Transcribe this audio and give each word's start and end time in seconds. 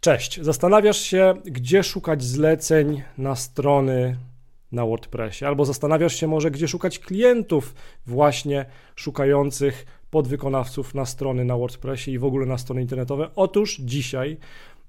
Cześć. 0.00 0.40
Zastanawiasz 0.40 1.00
się, 1.00 1.34
gdzie 1.44 1.82
szukać 1.82 2.22
zleceń 2.22 3.02
na 3.18 3.36
strony 3.36 4.16
na 4.72 4.86
WordPressie, 4.86 5.44
albo 5.44 5.64
zastanawiasz 5.64 6.16
się 6.16 6.26
może, 6.26 6.50
gdzie 6.50 6.68
szukać 6.68 6.98
klientów 6.98 7.74
właśnie 8.06 8.66
szukających 8.96 9.86
podwykonawców 10.10 10.94
na 10.94 11.06
strony 11.06 11.44
na 11.44 11.56
WordPressie 11.56 12.12
i 12.12 12.18
w 12.18 12.24
ogóle 12.24 12.46
na 12.46 12.58
strony 12.58 12.80
internetowe. 12.80 13.30
Otóż 13.36 13.76
dzisiaj 13.80 14.36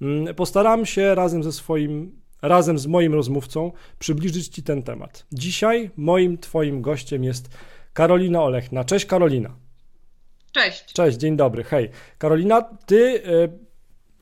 mm, 0.02 0.36
postaram 0.36 0.86
się 0.86 1.16
razem 1.16 1.44
ze 1.44 1.52
swoim, 1.52 2.22
razem 2.42 2.80
z 2.80 2.88
moim 2.88 3.14
rozmówcą 3.14 3.72
przybliżyć 4.00 4.48
Ci 4.48 4.64
ten 4.64 4.84
temat. 4.84 5.26
Dzisiaj 5.32 5.92
moim 5.98 6.38
Twoim 6.38 6.82
gościem 6.82 7.24
jest 7.24 7.50
Karolina 7.94 8.44
Olechna. 8.44 8.84
Cześć 8.84 9.06
Karolina. 9.06 9.56
Cześć. 10.52 10.94
Cześć, 10.94 11.18
dzień 11.18 11.38
dobry. 11.38 11.64
Hej. 11.64 11.90
Karolina, 12.18 12.62
Ty... 12.62 13.22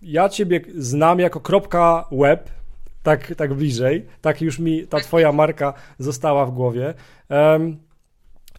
Ja 0.02 0.30
ciebie 0.30 0.62
znam 0.78 1.20
jako 1.20 1.40
kropka 1.40 2.06
web, 2.12 2.50
tak, 3.04 3.36
tak 3.36 3.54
bliżej, 3.54 4.06
tak 4.22 4.42
już 4.42 4.60
mi 4.60 4.88
ta 4.88 5.00
twoja 5.00 5.32
marka 5.32 5.74
została 5.98 6.46
w 6.46 6.52
głowie. 6.52 6.94
Um, 7.30 7.78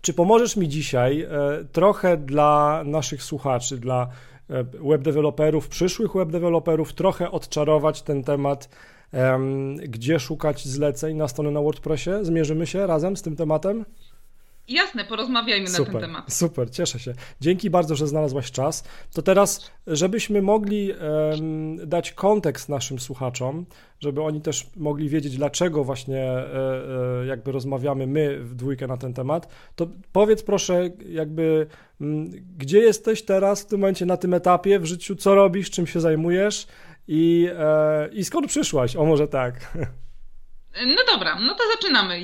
czy 0.01 0.15
pomożesz 0.15 0.57
mi 0.57 0.69
dzisiaj 0.69 1.23
e, 1.23 1.29
trochę 1.73 2.17
dla 2.17 2.83
naszych 2.85 3.23
słuchaczy, 3.23 3.79
dla 3.79 4.09
e, 4.51 4.65
web 4.65 5.03
deweloperów, 5.03 5.69
przyszłych 5.69 6.13
web 6.13 6.31
deweloperów, 6.31 6.93
trochę 6.93 7.31
odczarować 7.31 8.03
ten 8.03 8.25
temat, 8.25 8.69
um, 9.13 9.77
gdzie 9.77 10.21
szukać 10.21 10.67
zleceń 10.67 11.17
na 11.17 11.29
stronę 11.29 11.51
na 11.51 11.61
WordPressie? 11.61 12.11
Zmierzymy 12.23 12.67
się 12.67 12.87
razem 12.87 13.17
z 13.17 13.23
tym 13.23 13.37
tematem? 13.37 13.85
Jasne, 14.71 15.05
porozmawiajmy 15.05 15.69
super, 15.69 15.87
na 15.87 15.93
ten 15.93 16.01
temat. 16.01 16.33
Super, 16.33 16.71
cieszę 16.71 16.99
się. 16.99 17.15
Dzięki 17.41 17.71
bardzo, 17.71 17.95
że 17.95 18.07
znalazłaś 18.07 18.51
czas. 18.51 18.85
To 19.15 19.23
teraz, 19.23 19.71
żebyśmy 19.87 20.43
mogli 20.43 20.93
um, 20.93 21.89
dać 21.89 22.13
kontekst 22.13 22.69
naszym 22.69 22.99
słuchaczom, 22.99 23.67
żeby 24.01 24.23
oni 24.23 24.41
też 24.41 24.67
mogli 24.77 25.09
wiedzieć, 25.09 25.37
dlaczego 25.37 25.85
właśnie 25.85 26.25
e, 26.25 27.27
jakby 27.27 27.53
rozmawiamy 27.53 28.07
my 28.07 28.39
w 28.39 28.55
dwójkę 28.55 28.87
na 28.87 28.97
ten 28.97 29.15
temat, 29.15 29.49
to 29.77 29.89
powiedz 30.13 30.43
proszę, 30.43 30.91
jakby 31.09 31.67
m, 32.01 32.31
gdzie 32.59 32.79
jesteś 32.79 33.23
teraz 33.23 33.63
w 33.63 33.67
tym 33.67 33.81
momencie 33.81 34.07
na 34.07 34.17
tym 34.17 34.35
etapie 34.35 34.79
w 34.79 34.85
życiu, 34.85 35.17
co 35.17 35.35
robisz, 35.35 35.71
czym 35.71 35.87
się 35.87 36.01
zajmujesz 36.01 36.67
i, 37.09 37.49
e, 37.59 38.09
i 38.13 38.25
skąd 38.25 38.47
przyszłaś? 38.47 38.97
O, 38.97 39.05
może 39.05 39.29
tak. 39.29 39.55
No 40.87 41.03
dobra, 41.13 41.39
no 41.41 41.55
to 41.55 41.65
zaczynamy. 41.77 42.21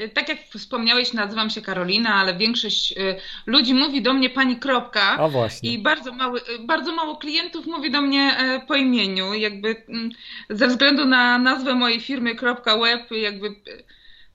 Y, 0.00 0.08
tak 0.08 0.28
jak 0.28 0.38
wspomniałeś, 0.58 1.12
nazywam 1.12 1.50
się 1.50 1.62
Karolina, 1.62 2.14
ale 2.14 2.34
większość 2.34 2.92
y, 2.92 3.16
ludzi 3.46 3.74
mówi 3.74 4.02
do 4.02 4.14
mnie 4.14 4.30
pani 4.30 4.56
kropka. 4.56 5.16
A 5.18 5.28
właśnie. 5.28 5.72
I 5.72 5.78
bardzo, 5.78 6.12
mały, 6.12 6.40
y, 6.40 6.58
bardzo 6.66 6.92
mało 6.92 7.16
klientów 7.16 7.66
mówi 7.66 7.90
do 7.90 8.00
mnie 8.00 8.36
po 8.68 8.74
imieniu. 8.74 9.34
Jakby 9.34 9.76
mm, 9.88 10.10
ze 10.50 10.68
względu 10.68 11.04
na 11.04 11.38
nazwę 11.38 11.74
mojej 11.74 12.00
firmy 12.00 12.34
kropka 12.34 12.78
web, 12.78 13.10
jakby 13.10 13.54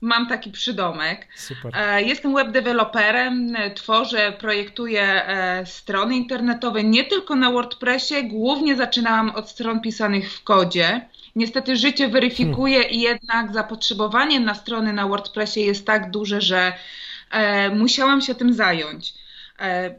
mam 0.00 0.26
taki 0.26 0.50
przydomek. 0.50 1.28
Super. 1.36 1.72
E, 1.76 2.02
jestem 2.02 2.34
web 2.34 2.50
deweloperem, 2.50 3.54
tworzę, 3.74 4.32
projektuję 4.32 5.02
e, 5.02 5.66
strony 5.66 6.16
internetowe 6.16 6.84
nie 6.84 7.04
tylko 7.04 7.36
na 7.36 7.50
WordPressie, 7.50 8.28
głównie 8.28 8.76
zaczynałam 8.76 9.30
od 9.30 9.50
stron 9.50 9.80
pisanych 9.80 10.32
w 10.32 10.42
kodzie. 10.42 11.00
Niestety 11.36 11.76
życie 11.76 12.08
weryfikuje 12.08 12.78
hmm. 12.78 12.92
i 12.94 13.00
jednak 13.00 13.52
zapotrzebowanie 13.52 14.40
na 14.40 14.54
strony 14.54 14.92
na 14.92 15.08
WordPressie 15.08 15.60
jest 15.60 15.86
tak 15.86 16.10
duże, 16.10 16.40
że 16.40 16.72
e, 17.30 17.70
musiałam 17.70 18.20
się 18.20 18.34
tym 18.34 18.54
zająć. 18.54 19.14
E, 19.58 19.94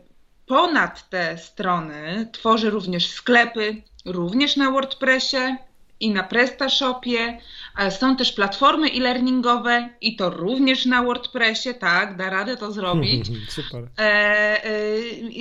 ponad 0.45 1.09
te 1.09 1.37
strony 1.37 2.27
tworzę 2.31 2.69
również 2.69 3.09
sklepy, 3.09 3.81
również 4.05 4.55
na 4.55 4.71
WordPressie 4.71 5.57
i 6.01 6.11
na 6.11 6.23
PrestaShopie. 6.23 7.39
E, 7.77 7.91
są 7.91 8.15
też 8.15 8.31
platformy 8.31 8.87
e-learningowe 8.87 9.89
i 10.01 10.15
to 10.15 10.29
również 10.29 10.85
na 10.85 11.03
WordPressie, 11.03 11.73
tak, 11.73 12.17
da 12.17 12.29
radę 12.29 12.57
to 12.57 12.71
zrobić. 12.71 13.25
Super. 13.49 13.87
E, 13.99 14.63
e, 14.63 14.71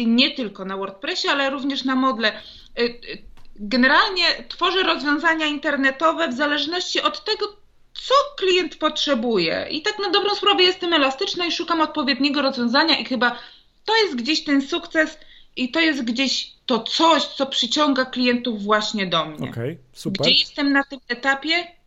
nie 0.06 0.30
tylko 0.30 0.64
na 0.64 0.76
WordPressie, 0.76 1.28
ale 1.28 1.50
również 1.50 1.84
na 1.84 1.94
modle. 1.94 2.32
E, 2.32 2.82
generalnie 3.60 4.24
tworzę 4.48 4.82
rozwiązania 4.82 5.46
internetowe 5.46 6.28
w 6.28 6.32
zależności 6.32 7.00
od 7.00 7.24
tego, 7.24 7.56
co 7.92 8.14
klient 8.36 8.76
potrzebuje. 8.76 9.66
I 9.70 9.82
tak 9.82 9.98
na 9.98 10.10
dobrą 10.10 10.34
sprawę 10.34 10.62
jestem 10.62 10.92
elastyczna 10.92 11.46
i 11.46 11.52
szukam 11.52 11.80
odpowiedniego 11.80 12.42
rozwiązania, 12.42 12.98
i 12.98 13.04
chyba 13.04 13.38
to 13.84 13.96
jest 13.96 14.16
gdzieś 14.16 14.44
ten 14.44 14.62
sukces, 14.62 15.18
i 15.56 15.70
to 15.70 15.80
jest 15.80 16.04
gdzieś 16.04 16.52
to 16.66 16.80
coś, 16.80 17.24
co 17.24 17.46
przyciąga 17.46 18.04
klientów 18.04 18.62
właśnie 18.62 19.06
do 19.06 19.24
mnie. 19.24 19.50
Okay, 19.50 19.78
super. 19.92 20.26
Gdzie 20.26 20.34
jestem 20.34 20.72
na 20.72 20.84
tym 20.84 21.00
etapie? 21.08 21.79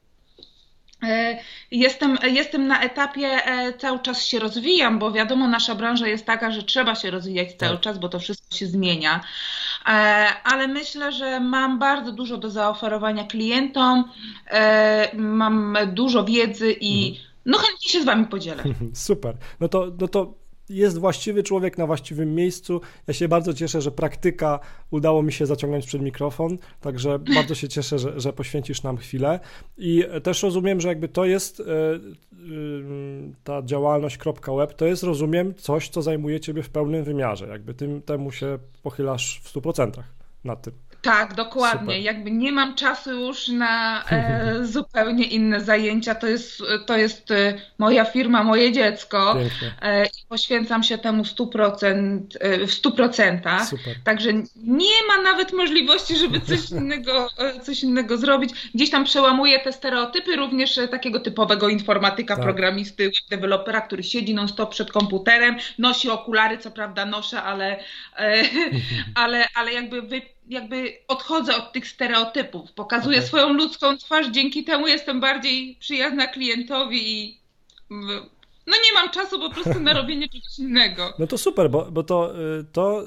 E, 1.04 1.40
jestem, 1.72 2.18
jestem 2.24 2.68
na 2.68 2.82
etapie, 2.82 3.28
e, 3.28 3.74
cały 3.74 4.00
czas 4.00 4.26
się 4.26 4.40
rozwijam, 4.40 5.00
bo 5.00 5.12
wiadomo, 5.12 5.48
nasza 5.48 5.76
branża 5.76 6.08
jest 6.08 6.26
taka, 6.26 6.52
że 6.52 6.64
trzeba 6.64 6.96
się 6.96 7.12
rozwijać 7.12 7.54
cały 7.54 7.72
tak. 7.72 7.82
czas, 7.82 8.00
bo 8.00 8.10
to 8.10 8.20
wszystko 8.20 8.56
się 8.56 8.68
zmienia. 8.68 9.22
E, 9.86 9.90
ale 10.44 10.68
myślę, 10.68 11.12
że 11.12 11.40
mam 11.40 11.80
bardzo 11.80 12.12
dużo 12.12 12.38
do 12.38 12.50
zaoferowania 12.50 13.24
klientom, 13.24 14.12
mam 15.14 15.78
dużo 15.88 16.24
wiedzy 16.24 16.72
i 16.72 17.08
mhm. 17.08 17.28
no 17.46 17.58
chętnie 17.58 17.90
się 17.90 18.02
z 18.02 18.06
Wami 18.06 18.26
podzielę. 18.26 18.64
Super. 18.94 19.36
No 19.60 19.68
to, 19.68 19.88
no 20.00 20.08
to 20.08 20.43
jest 20.74 21.00
właściwy 21.00 21.44
człowiek 21.44 21.78
na 21.78 21.88
właściwym 21.88 22.36
miejscu. 22.36 22.82
Ja 23.08 23.14
się 23.14 23.28
bardzo 23.28 23.54
cieszę, 23.54 23.82
że 23.82 23.92
praktyka 23.92 24.60
udało 24.92 25.24
mi 25.24 25.34
się 25.34 25.46
zaciągnąć 25.46 25.86
przed 25.86 26.02
mikrofon, 26.02 26.58
także 26.82 27.20
bardzo 27.36 27.56
się 27.56 27.70
cieszę, 27.70 28.00
że, 28.00 28.20
że 28.20 28.34
poświęcisz 28.34 28.84
nam 28.84 28.98
chwilę. 28.98 29.40
I 29.78 30.04
też 30.24 30.44
rozumiem, 30.44 30.82
że 30.82 30.88
jakby 30.88 31.08
to 31.08 31.26
jest 31.26 31.60
e, 31.60 31.64
ta 33.44 33.62
działalność 33.64 34.18
.web, 34.58 34.74
to 34.74 34.86
jest, 34.86 35.04
rozumiem, 35.04 35.54
coś, 35.56 35.90
co 35.90 36.02
zajmuje 36.02 36.40
ciebie 36.40 36.64
w 36.64 36.70
pełnym 36.70 37.04
wymiarze. 37.04 37.48
Jakby 37.48 37.74
tym 37.74 38.02
temu 38.02 38.32
się 38.32 38.60
pochylasz 38.84 39.42
w 39.44 39.54
100% 39.54 39.92
nad 40.44 40.62
tym. 40.62 40.74
Tak, 41.04 41.34
dokładnie. 41.34 41.80
Super. 41.80 42.02
Jakby 42.02 42.32
nie 42.32 42.52
mam 42.52 42.76
czasu 42.76 43.12
już 43.12 43.48
na 43.48 44.04
e, 44.10 44.56
zupełnie 44.76 45.24
inne 45.24 45.62
zajęcia. 45.62 46.16
To 46.16 46.28
jest, 46.28 46.64
to 46.86 46.98
jest 46.98 47.32
e, 47.32 47.54
moja 47.78 48.06
firma, 48.06 48.44
moje 48.44 48.72
dziecko. 48.72 49.36
E, 49.82 50.06
I 50.06 50.26
poświęcam 50.30 50.84
się 50.84 50.98
temu 50.98 51.24
100%, 51.24 52.20
e, 52.40 52.68
w 52.68 52.72
100%. 52.72 53.66
Super. 53.66 53.96
Także 54.04 54.34
nie 54.56 55.08
ma 55.08 55.24
nawet 55.24 55.54
możliwości, 55.54 56.16
żeby 56.16 56.40
coś 56.40 56.70
innego, 56.82 57.30
e, 57.38 57.60
coś 57.60 57.84
innego 57.84 58.18
zrobić. 58.18 58.52
Gdzieś 58.74 58.90
tam 58.90 59.06
przełamuję 59.06 59.60
te 59.60 59.74
stereotypy 59.74 60.36
również 60.36 60.78
e, 60.78 60.88
takiego 60.88 61.20
typowego 61.20 61.70
informatyka, 61.70 62.36
tak. 62.36 62.44
programisty, 62.44 63.12
dewelopera, 63.30 63.82
który 63.82 64.04
siedzi 64.04 64.34
non-stop 64.34 64.72
przed 64.72 64.92
komputerem, 64.92 65.56
nosi 65.80 66.10
okulary, 66.10 66.58
co 66.58 66.72
prawda 66.72 67.06
noszę, 67.06 67.42
ale, 67.42 67.80
ale, 69.16 69.48
ale 69.56 69.74
jakby 69.74 70.02
wy 70.02 70.33
jakby 70.48 70.94
odchodzę 71.08 71.56
od 71.56 71.72
tych 71.74 71.88
stereotypów, 71.88 72.72
pokazuję 72.72 73.18
okay. 73.18 73.28
swoją 73.28 73.54
ludzką 73.54 73.98
twarz, 73.98 74.28
dzięki 74.32 74.64
temu 74.64 74.88
jestem 74.88 75.20
bardziej 75.20 75.78
przyjazna 75.80 76.28
klientowi 76.28 77.12
i 77.12 77.40
no 78.68 78.74
nie 78.86 78.94
mam 78.94 79.10
czasu 79.10 79.40
po 79.40 79.50
prostu 79.50 79.80
na 79.80 79.94
robienie 80.02 80.30
czegoś 80.30 80.60
innego. 80.60 81.14
No 81.20 81.28
to 81.28 81.38
super, 81.38 81.70
bo, 81.70 81.92
bo 81.92 82.04
to, 82.04 82.42
y, 82.60 82.66
to 82.72 83.04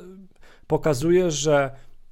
pokazuje, 0.66 1.30
że 1.30 1.70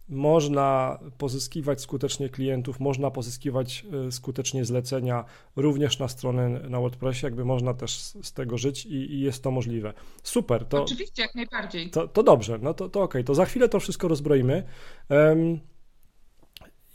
można 0.09 0.99
pozyskiwać 1.19 1.81
skutecznie 1.81 2.29
klientów, 2.29 2.81
można 2.81 3.11
pozyskiwać 3.11 3.85
y, 4.09 4.13
skutecznie 4.13 4.65
zlecenia 4.65 5.25
również 5.57 5.99
na 5.99 6.09
stronę 6.09 6.49
na 6.49 6.81
WordPressie, 6.81 7.27
jakby 7.27 7.45
można 7.45 7.75
też 7.75 7.97
z 8.01 8.33
tego 8.33 8.59
żyć 8.59 8.87
i, 8.87 9.13
i 9.13 9.21
jest 9.21 9.43
to 9.43 9.51
możliwe. 9.51 9.93
Super. 10.23 10.65
To, 10.65 10.83
Oczywiście, 10.83 11.23
jak 11.23 11.35
najbardziej. 11.35 11.91
To, 11.91 12.09
to 12.09 12.23
dobrze, 12.23 12.59
no 12.63 12.75
to, 12.75 12.89
to 12.89 13.03
okej, 13.03 13.21
okay. 13.21 13.25
to 13.25 13.35
za 13.35 13.45
chwilę 13.45 13.69
to 13.69 13.81
wszystko 13.81 14.09
rozbroimy. 14.09 14.63
Um, 15.09 15.61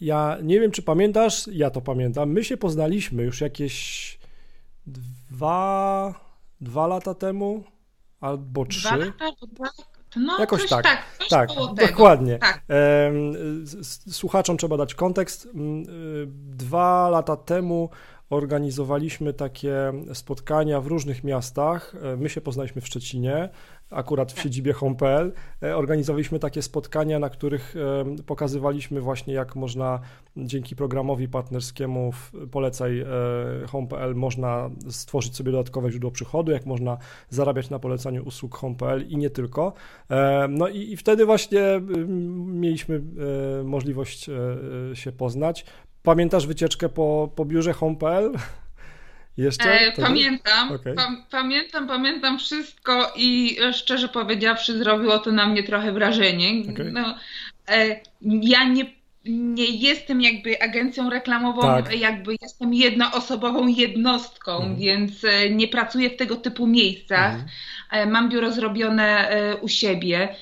ja 0.01 0.37
nie 0.43 0.59
wiem, 0.59 0.71
czy 0.71 0.81
pamiętasz, 0.81 1.47
ja 1.47 1.69
to 1.69 1.81
pamiętam, 1.81 2.29
my 2.29 2.43
się 2.43 2.57
poznaliśmy 2.57 3.23
już 3.23 3.41
jakieś 3.41 4.19
dwa, 4.87 6.13
dwa 6.61 6.87
lata 6.87 7.13
temu 7.13 7.63
albo 8.19 8.65
trzy. 8.65 8.87
Dwa 8.87 8.95
lata, 8.95 9.31
dwa, 9.47 9.69
no, 10.15 10.39
Jakoś 10.39 10.69
tak. 10.69 10.83
Tak, 10.83 11.03
tak 11.29 11.49
dokładnie. 11.75 12.39
Tak. 12.39 12.61
Słuchaczom 14.11 14.57
trzeba 14.57 14.77
dać 14.77 14.93
kontekst. 14.95 15.45
Mm, 15.53 15.83
y, 15.83 16.27
dwa 16.57 17.09
lata 17.09 17.37
temu 17.37 17.89
organizowaliśmy 18.29 19.33
takie 19.33 19.93
spotkania 20.13 20.81
w 20.81 20.87
różnych 20.87 21.23
miastach. 21.23 21.95
E, 22.03 22.17
my 22.17 22.29
się 22.29 22.41
poznaliśmy 22.41 22.81
w 22.81 22.87
Szczecinie 22.87 23.49
akurat 23.89 24.31
w 24.31 24.35
tak. 24.35 24.43
siedzibie 24.43 24.73
home.pl 24.73 25.33
e, 25.63 25.77
organizowaliśmy 25.77 26.39
takie 26.39 26.61
spotkania, 26.61 27.19
na 27.19 27.29
których 27.29 27.75
pokazywaliśmy 28.25 29.01
właśnie, 29.01 29.33
jak 29.33 29.55
można 29.55 29.99
dzięki 30.37 30.75
programowi 30.75 31.27
partnerskiemu 31.27 32.11
Polecaj 32.51 33.05
home.pl 33.67 34.15
można 34.15 34.69
stworzyć 34.89 35.35
sobie 35.35 35.51
dodatkowe 35.51 35.91
źródło 35.91 36.11
przychodu, 36.11 36.51
jak 36.51 36.65
można 36.65 36.97
zarabiać 37.29 37.69
na 37.69 37.79
polecaniu 37.79 38.23
usług 38.23 38.55
home.pl 38.55 39.07
i 39.07 39.17
nie 39.17 39.29
tylko. 39.29 39.73
No 40.49 40.67
i, 40.67 40.91
i 40.91 40.97
wtedy 40.97 41.25
właśnie 41.25 41.61
mieliśmy 42.45 43.01
możliwość 43.63 44.29
się 44.93 45.11
poznać. 45.11 45.65
Pamiętasz 46.03 46.47
wycieczkę 46.47 46.89
po, 46.89 47.29
po 47.35 47.45
biurze 47.45 47.73
home.pl? 47.73 48.33
Jeszcze? 49.39 49.79
E, 49.81 49.91
pamiętam, 49.91 50.71
okay. 50.71 50.93
pa, 50.93 51.15
pamiętam, 51.31 51.87
pamiętam 51.87 52.39
wszystko 52.39 53.13
i 53.15 53.57
e, 53.61 53.73
szczerze 53.73 54.07
powiedziawszy 54.07 54.77
zrobiło 54.77 55.19
to 55.19 55.31
na 55.31 55.47
mnie 55.47 55.63
trochę 55.63 55.91
wrażenie. 55.91 56.63
Okay. 56.73 56.91
No, 56.91 57.15
e, 57.67 57.99
ja 58.21 58.63
nie 58.63 58.99
nie 59.25 59.65
jestem 59.65 60.21
jakby 60.21 60.61
agencją 60.61 61.09
reklamową, 61.09 61.61
tak. 61.61 61.99
jakby 61.99 62.35
jestem 62.41 62.73
jednoosobową 62.73 63.67
jednostką, 63.67 64.55
mhm. 64.55 64.75
więc 64.75 65.23
e, 65.23 65.49
nie 65.49 65.67
pracuję 65.67 66.09
w 66.09 66.17
tego 66.17 66.35
typu 66.35 66.67
miejscach. 66.67 67.33
Mhm. 67.33 68.11
Mam 68.11 68.29
biuro 68.29 68.51
zrobione 68.51 69.27
u 69.61 69.67
siebie, 69.67 70.35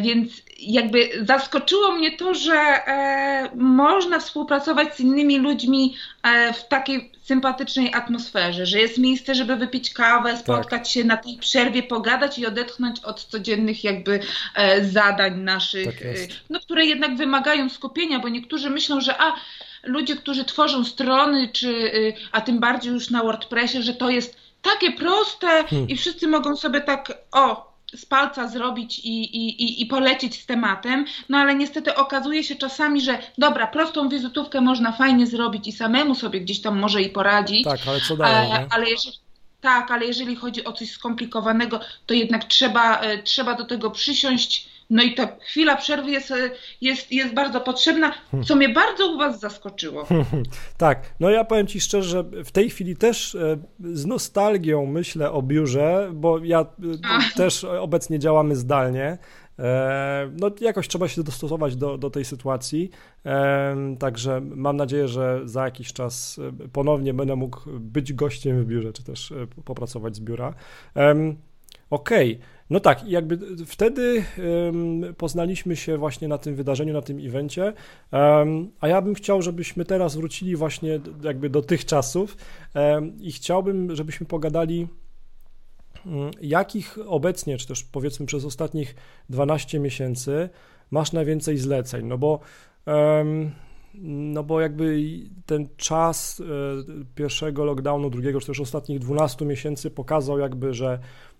więc 0.00 0.42
jakby 0.58 1.10
zaskoczyło 1.24 1.92
mnie 1.92 2.16
to, 2.16 2.34
że 2.34 2.80
można 3.54 4.18
współpracować 4.18 4.96
z 4.96 5.00
innymi 5.00 5.38
ludźmi 5.38 5.96
w 6.54 6.68
takiej 6.68 7.13
sympatycznej 7.24 7.94
atmosferze, 7.94 8.66
że 8.66 8.78
jest 8.78 8.98
miejsce, 8.98 9.34
żeby 9.34 9.56
wypić 9.56 9.90
kawę, 9.92 10.36
spotkać 10.36 10.82
tak. 10.82 10.86
się 10.86 11.04
na 11.04 11.16
tej 11.16 11.36
przerwie, 11.36 11.82
pogadać 11.82 12.38
i 12.38 12.46
odetchnąć 12.46 13.00
od 13.00 13.24
codziennych 13.24 13.84
jakby 13.84 14.20
e, 14.54 14.84
zadań 14.84 15.40
naszych, 15.40 15.86
tak 15.86 16.02
e, 16.02 16.14
no, 16.50 16.60
które 16.60 16.84
jednak 16.84 17.16
wymagają 17.16 17.68
skupienia, 17.68 18.18
bo 18.18 18.28
niektórzy 18.28 18.70
myślą, 18.70 19.00
że 19.00 19.20
a 19.20 19.34
ludzie, 19.82 20.16
którzy 20.16 20.44
tworzą 20.44 20.84
strony, 20.84 21.48
czy, 21.48 21.92
e, 21.92 22.12
a 22.32 22.40
tym 22.40 22.60
bardziej 22.60 22.92
już 22.92 23.10
na 23.10 23.22
WordPressie, 23.22 23.82
że 23.82 23.94
to 23.94 24.10
jest 24.10 24.36
takie 24.62 24.92
proste 24.92 25.64
hmm. 25.64 25.88
i 25.88 25.96
wszyscy 25.96 26.28
mogą 26.28 26.56
sobie 26.56 26.80
tak, 26.80 27.12
o, 27.32 27.73
z 27.96 28.06
palca 28.06 28.48
zrobić 28.48 28.98
i, 28.98 29.36
i, 29.36 29.82
i 29.82 29.86
polecieć 29.86 30.42
z 30.42 30.46
tematem, 30.46 31.04
no 31.28 31.38
ale 31.38 31.54
niestety 31.54 31.94
okazuje 31.94 32.44
się 32.44 32.56
czasami, 32.56 33.00
że 33.00 33.18
dobra, 33.38 33.66
prostą 33.66 34.08
wizytówkę 34.08 34.60
można 34.60 34.92
fajnie 34.92 35.26
zrobić 35.26 35.68
i 35.68 35.72
samemu 35.72 36.14
sobie 36.14 36.40
gdzieś 36.40 36.60
tam 36.60 36.78
może 36.78 37.02
i 37.02 37.10
poradzić. 37.10 37.64
Tak, 37.64 37.80
ale 37.86 38.00
co 38.00 38.16
dalej? 38.16 38.50
E, 38.50 38.66
ale 38.70 38.90
jeżeli, 38.90 39.16
tak, 39.60 39.90
ale 39.90 40.06
jeżeli 40.06 40.36
chodzi 40.36 40.64
o 40.64 40.72
coś 40.72 40.90
skomplikowanego, 40.90 41.80
to 42.06 42.14
jednak 42.14 42.44
trzeba, 42.44 43.00
e, 43.00 43.22
trzeba 43.22 43.54
do 43.54 43.64
tego 43.64 43.90
przysiąść 43.90 44.73
no 44.90 45.02
i 45.02 45.14
ta 45.14 45.36
chwila 45.40 45.76
przerwy 45.76 46.10
jest, 46.10 46.32
jest, 46.80 47.12
jest 47.12 47.34
bardzo 47.34 47.60
potrzebna, 47.60 48.14
co 48.44 48.56
mnie 48.56 48.68
bardzo 48.68 49.12
u 49.12 49.18
Was 49.18 49.40
zaskoczyło. 49.40 50.06
Tak, 50.76 51.14
no 51.20 51.30
ja 51.30 51.44
powiem 51.44 51.66
Ci 51.66 51.80
szczerze, 51.80 52.08
że 52.08 52.44
w 52.44 52.52
tej 52.52 52.70
chwili 52.70 52.96
też 52.96 53.34
e, 53.34 53.58
z 53.80 54.06
nostalgią 54.06 54.86
myślę 54.86 55.32
o 55.32 55.42
biurze, 55.42 56.10
bo 56.14 56.38
ja 56.38 56.60
e, 56.60 56.66
też 57.36 57.64
obecnie 57.64 58.18
działamy 58.18 58.56
zdalnie. 58.56 59.18
E, 59.58 60.30
no, 60.40 60.50
jakoś 60.60 60.88
trzeba 60.88 61.08
się 61.08 61.22
dostosować 61.22 61.76
do, 61.76 61.98
do 61.98 62.10
tej 62.10 62.24
sytuacji. 62.24 62.90
Także 63.98 64.40
mam 64.40 64.76
nadzieję, 64.76 65.08
że 65.08 65.40
za 65.44 65.64
jakiś 65.64 65.92
czas 65.92 66.40
ponownie 66.72 67.14
będę 67.14 67.36
mógł 67.36 67.60
być 67.66 68.12
gościem 68.12 68.62
w 68.62 68.66
biurze, 68.66 68.92
czy 68.92 69.04
też 69.04 69.32
popracować 69.64 70.16
z 70.16 70.20
biura. 70.20 70.54
Okej. 71.90 72.32
Okay. 72.32 72.53
No 72.70 72.80
tak, 72.80 73.08
jakby 73.08 73.38
wtedy 73.66 74.24
um, 74.64 75.14
poznaliśmy 75.14 75.76
się 75.76 75.98
właśnie 75.98 76.28
na 76.28 76.38
tym 76.38 76.54
wydarzeniu, 76.54 76.92
na 76.92 77.02
tym 77.02 77.18
evencie, 77.26 77.72
um, 78.12 78.70
a 78.80 78.88
ja 78.88 79.02
bym 79.02 79.14
chciał, 79.14 79.42
żebyśmy 79.42 79.84
teraz 79.84 80.16
wrócili 80.16 80.56
właśnie 80.56 81.00
jakby 81.22 81.50
do 81.50 81.62
tych 81.62 81.84
czasów 81.84 82.36
um, 82.74 83.20
i 83.20 83.32
chciałbym, 83.32 83.96
żebyśmy 83.96 84.26
pogadali 84.26 84.88
mm, 86.06 86.30
jakich 86.40 86.98
obecnie, 87.06 87.58
czy 87.58 87.66
też 87.66 87.84
powiedzmy 87.84 88.26
przez 88.26 88.44
ostatnich 88.44 88.94
12 89.30 89.80
miesięcy 89.80 90.48
masz 90.90 91.12
najwięcej 91.12 91.58
zleceń, 91.58 92.06
no 92.06 92.18
bo 92.18 92.40
no 94.02 94.42
bo 94.42 94.60
jakby 94.60 95.02
ten 95.46 95.68
czas 95.76 96.40
e, 96.40 96.44
pierwszego 97.14 97.64
lockdownu, 97.64 98.10
drugiego, 98.10 98.40
czy 98.40 98.46
też 98.46 98.60
ostatnich 98.60 98.98
12 98.98 99.44
miesięcy 99.44 99.90
pokazał 99.90 100.38
jakby, 100.38 100.74
że 100.74 100.98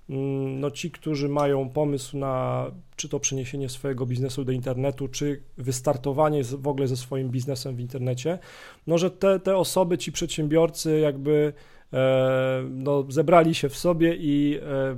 no 0.09 0.71
ci, 0.71 0.91
którzy 0.91 1.29
mają 1.29 1.69
pomysł 1.69 2.19
na 2.19 2.67
czy 2.97 3.09
to 3.09 3.21
przeniesienie 3.21 3.69
swojego 3.69 4.07
biznesu 4.07 4.45
do 4.45 4.53
internetu, 4.53 5.09
czy 5.09 5.43
wystartowanie 5.57 6.45
w 6.45 6.69
ogóle 6.69 6.89
ze 6.89 6.97
swoim 6.97 7.31
biznesem 7.31 7.77
w 7.77 7.81
internecie, 7.81 8.39
no 8.87 8.99
że 8.99 9.11
te, 9.11 9.41
te 9.41 9.57
osoby, 9.57 9.99
ci 9.99 10.13
przedsiębiorcy 10.13 10.99
jakby 10.99 11.53
e, 11.93 12.65
no, 12.71 13.05
zebrali 13.09 13.55
się 13.55 13.69
w 13.69 13.77
sobie 13.77 14.17
i 14.17 14.59
e, 14.63 14.97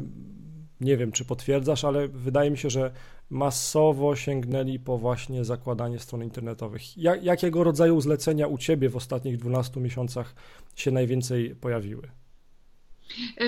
nie 0.80 0.96
wiem, 0.96 1.12
czy 1.12 1.24
potwierdzasz, 1.24 1.84
ale 1.84 2.08
wydaje 2.08 2.50
mi 2.50 2.58
się, 2.58 2.70
że 2.70 2.90
masowo 3.30 4.16
sięgnęli 4.16 4.78
po 4.78 4.98
właśnie 4.98 5.44
zakładanie 5.44 5.98
stron 5.98 6.22
internetowych. 6.22 6.98
Jak, 6.98 7.24
jakiego 7.24 7.64
rodzaju 7.64 8.00
zlecenia 8.00 8.46
u 8.46 8.58
Ciebie 8.58 8.88
w 8.88 8.96
ostatnich 8.96 9.36
12 9.36 9.80
miesiącach 9.80 10.34
się 10.76 10.90
najwięcej 10.90 11.54
pojawiły? 11.54 12.08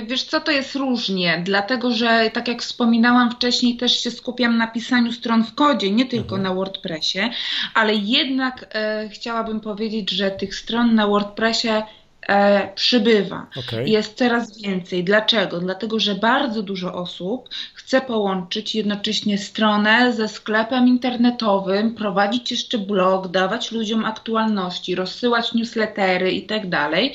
Wiesz 0.07 0.25
co, 0.25 0.41
to 0.41 0.53
jest 0.53 0.75
różnie, 0.75 1.43
dlatego 1.45 1.91
że 1.91 2.31
tak 2.33 2.49
jak 2.49 2.63
wspominałam 2.63 3.31
wcześniej, 3.31 3.77
też 3.77 4.03
się 4.03 4.11
skupiam 4.11 4.59
na 4.59 4.67
pisaniu 4.67 5.13
stron 5.13 5.45
w 5.45 5.55
kodzie, 5.55 5.91
nie 5.91 6.07
tylko 6.07 6.37
mhm. 6.37 6.43
na 6.43 6.55
WordPressie, 6.55 7.31
ale 7.75 7.95
jednak 7.95 8.67
e, 8.75 9.09
chciałabym 9.09 9.61
powiedzieć, 9.61 10.11
że 10.11 10.31
tych 10.31 10.55
stron 10.55 10.95
na 10.95 11.07
WordPressie 11.07 11.83
e, 12.29 12.69
przybywa. 12.75 13.47
Okay. 13.56 13.88
Jest 13.88 14.19
coraz 14.19 14.62
więcej. 14.62 15.05
Dlaczego? 15.05 15.61
Dlatego, 15.61 16.00
że 16.00 16.15
bardzo 16.15 16.62
dużo 16.62 16.94
osób 16.94 17.49
chce 17.75 18.00
połączyć 18.00 18.75
jednocześnie 18.75 19.38
stronę 19.38 20.12
ze 20.12 20.29
sklepem 20.29 20.88
internetowym, 20.88 21.94
prowadzić 21.94 22.50
jeszcze 22.50 22.79
blog, 22.79 23.29
dawać 23.29 23.73
ludziom 23.73 24.05
aktualności, 24.05 24.94
rozsyłać 24.94 25.55
newslettery 25.55 26.32
i 26.32 26.47
tak 26.47 26.69
dalej. 26.69 27.15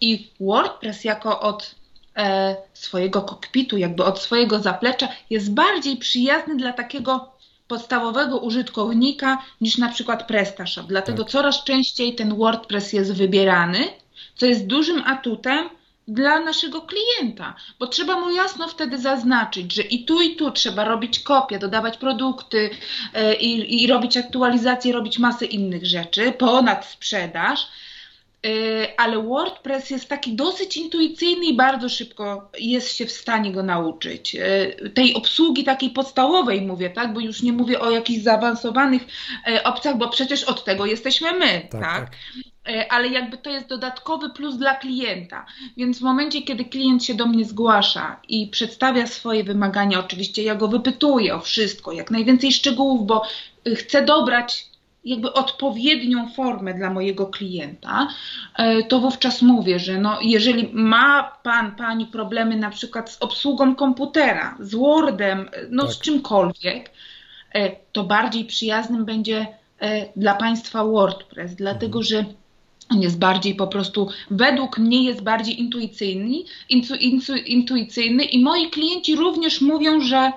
I 0.00 0.28
WordPress 0.40 1.04
jako 1.04 1.40
od 1.40 1.74
e, 2.16 2.56
swojego 2.72 3.22
kokpitu, 3.22 3.78
jakby 3.78 4.04
od 4.04 4.18
swojego 4.18 4.58
zaplecza, 4.58 5.08
jest 5.30 5.54
bardziej 5.54 5.96
przyjazny 5.96 6.56
dla 6.56 6.72
takiego 6.72 7.34
podstawowego 7.68 8.38
użytkownika 8.38 9.38
niż 9.60 9.78
na 9.78 9.88
przykład 9.88 10.26
PrestaShop. 10.26 10.86
Dlatego 10.86 11.24
tak. 11.24 11.32
coraz 11.32 11.64
częściej 11.64 12.14
ten 12.14 12.36
WordPress 12.36 12.92
jest 12.92 13.12
wybierany, 13.12 13.78
co 14.36 14.46
jest 14.46 14.66
dużym 14.66 15.02
atutem 15.06 15.68
dla 16.08 16.40
naszego 16.40 16.82
klienta, 16.82 17.54
bo 17.78 17.86
trzeba 17.86 18.20
mu 18.20 18.30
jasno 18.30 18.68
wtedy 18.68 18.98
zaznaczyć, 18.98 19.74
że 19.74 19.82
i 19.82 20.04
tu, 20.04 20.20
i 20.20 20.36
tu 20.36 20.50
trzeba 20.50 20.84
robić 20.84 21.18
kopie, 21.18 21.58
dodawać 21.58 21.96
produkty 21.96 22.70
e, 23.14 23.34
i, 23.34 23.82
i 23.82 23.86
robić 23.86 24.16
aktualizacje, 24.16 24.92
robić 24.92 25.18
masę 25.18 25.44
innych 25.44 25.86
rzeczy, 25.86 26.32
ponad 26.32 26.86
sprzedaż 26.86 27.66
ale 28.96 29.22
WordPress 29.22 29.90
jest 29.90 30.08
taki 30.08 30.32
dosyć 30.36 30.76
intuicyjny 30.76 31.46
i 31.46 31.56
bardzo 31.56 31.88
szybko 31.88 32.50
jest 32.58 32.96
się 32.96 33.06
w 33.06 33.12
stanie 33.12 33.52
go 33.52 33.62
nauczyć. 33.62 34.34
Y, 34.34 34.90
tej 34.94 35.14
obsługi 35.14 35.64
takiej 35.64 35.90
podstawowej 35.90 36.62
mówię, 36.62 36.90
tak, 36.90 37.12
bo 37.12 37.20
już 37.20 37.42
nie 37.42 37.52
mówię 37.52 37.80
o 37.80 37.90
jakichś 37.90 38.22
zaawansowanych 38.22 39.02
y, 39.48 39.62
opcjach, 39.62 39.98
bo 39.98 40.08
przecież 40.08 40.44
od 40.44 40.64
tego 40.64 40.86
jesteśmy 40.86 41.32
my, 41.32 41.68
tak? 41.70 41.80
tak? 41.80 41.80
tak. 41.80 42.10
Ale 42.88 43.08
jakby 43.08 43.38
to 43.38 43.50
jest 43.50 43.66
dodatkowy 43.66 44.30
plus 44.30 44.56
dla 44.56 44.74
klienta. 44.74 45.46
Więc 45.76 45.98
w 45.98 46.02
momencie, 46.02 46.42
kiedy 46.42 46.64
klient 46.64 47.04
się 47.04 47.14
do 47.14 47.26
mnie 47.26 47.44
zgłasza 47.44 48.20
i 48.28 48.48
przedstawia 48.48 49.06
swoje 49.06 49.44
wymagania, 49.44 50.00
oczywiście 50.00 50.42
ja 50.42 50.54
go 50.54 50.68
wypytuję 50.68 51.34
o 51.34 51.40
wszystko, 51.40 51.92
jak 51.92 52.10
najwięcej 52.10 52.52
szczegółów, 52.52 53.06
bo 53.06 53.22
chcę 53.76 54.04
dobrać 54.04 54.73
jakby 55.04 55.32
odpowiednią 55.32 56.28
formę 56.28 56.74
dla 56.74 56.90
mojego 56.90 57.26
klienta, 57.26 58.08
e, 58.56 58.82
to 58.82 59.00
wówczas 59.00 59.42
mówię, 59.42 59.78
że 59.78 59.98
no, 59.98 60.18
jeżeli 60.22 60.70
ma 60.72 61.38
pan, 61.42 61.76
pani 61.76 62.06
problemy 62.06 62.56
na 62.56 62.70
przykład 62.70 63.10
z 63.10 63.16
obsługą 63.20 63.74
komputera, 63.74 64.56
z 64.60 64.74
Wordem, 64.74 65.50
no 65.70 65.82
tak. 65.82 65.92
z 65.92 65.98
czymkolwiek, 65.98 66.90
e, 67.54 67.76
to 67.92 68.04
bardziej 68.04 68.44
przyjaznym 68.44 69.04
będzie 69.04 69.46
e, 69.78 70.08
dla 70.16 70.34
państwa 70.34 70.84
WordPress, 70.84 71.54
dlatego 71.54 71.98
mhm. 71.98 72.04
że 72.04 72.24
on 72.90 73.02
jest 73.02 73.18
bardziej 73.18 73.54
po 73.54 73.66
prostu, 73.66 74.08
według 74.30 74.78
mnie 74.78 75.04
jest 75.04 75.22
bardziej 75.22 75.60
intuicyjny, 75.60 76.36
intu, 76.68 76.94
intu, 76.94 77.36
intuicyjny 77.36 78.24
i 78.24 78.42
moi 78.42 78.70
klienci 78.70 79.16
również 79.16 79.60
mówią, 79.60 80.00
że 80.00 80.32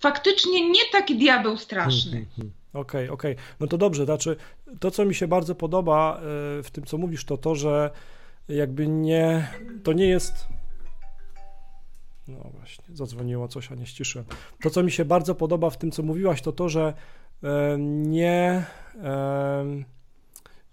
faktycznie 0.00 0.70
nie 0.70 0.80
taki 0.92 1.16
diabeł 1.16 1.56
straszny. 1.56 2.18
Mhm, 2.18 2.26
mhm. 2.38 2.52
Okej, 2.76 3.04
okay, 3.04 3.14
okej. 3.14 3.32
Okay. 3.32 3.44
No 3.60 3.66
to 3.66 3.78
dobrze, 3.78 4.04
znaczy 4.04 4.36
to, 4.80 4.90
co 4.90 5.04
mi 5.04 5.14
się 5.14 5.28
bardzo 5.28 5.54
podoba 5.54 6.16
e, 6.16 6.22
w 6.62 6.70
tym, 6.72 6.84
co 6.84 6.98
mówisz, 6.98 7.24
to 7.24 7.36
to, 7.36 7.54
że 7.54 7.90
jakby 8.48 8.88
nie, 8.88 9.48
to 9.82 9.92
nie 9.92 10.06
jest 10.06 10.46
No 12.28 12.50
właśnie, 12.58 12.84
zadzwoniło 12.94 13.48
coś, 13.48 13.72
a 13.72 13.74
nie 13.74 13.86
ściszyłem. 13.86 14.26
To, 14.62 14.70
co 14.70 14.82
mi 14.82 14.90
się 14.90 15.04
bardzo 15.04 15.34
podoba 15.34 15.70
w 15.70 15.78
tym, 15.78 15.90
co 15.90 16.02
mówiłaś, 16.02 16.42
to 16.42 16.52
to, 16.52 16.68
że 16.68 16.94
e, 17.42 17.76
nie 17.78 18.64
e, 19.02 19.64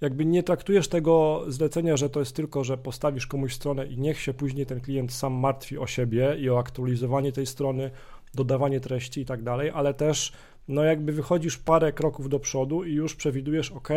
jakby 0.02 0.26
nie 0.26 0.44
traktujesz 0.44 0.88
tego 0.88 1.44
zlecenia, 1.48 1.98
że 1.98 2.10
to 2.10 2.20
jest 2.20 2.36
tylko, 2.36 2.64
że 2.64 2.78
postawisz 2.78 3.28
komuś 3.28 3.54
stronę 3.54 3.88
i 3.88 3.98
niech 3.98 4.20
się 4.20 4.34
później 4.34 4.66
ten 4.66 4.82
klient 4.82 5.14
sam 5.14 5.34
martwi 5.34 5.78
o 5.78 5.88
siebie 5.88 6.36
i 6.40 6.50
o 6.50 6.60
aktualizowanie 6.60 7.32
tej 7.32 7.46
strony, 7.46 7.92
dodawanie 8.34 8.80
treści 8.80 9.22
i 9.22 9.26
tak 9.26 9.44
dalej, 9.44 9.72
ale 9.74 9.94
też 9.94 10.34
no 10.68 10.84
jakby 10.84 11.12
wychodzisz 11.12 11.58
parę 11.58 11.94
kroków 11.94 12.30
do 12.30 12.40
przodu 12.40 12.84
i 12.84 12.94
już 12.94 13.16
przewidujesz, 13.16 13.72
ok, 13.72 13.90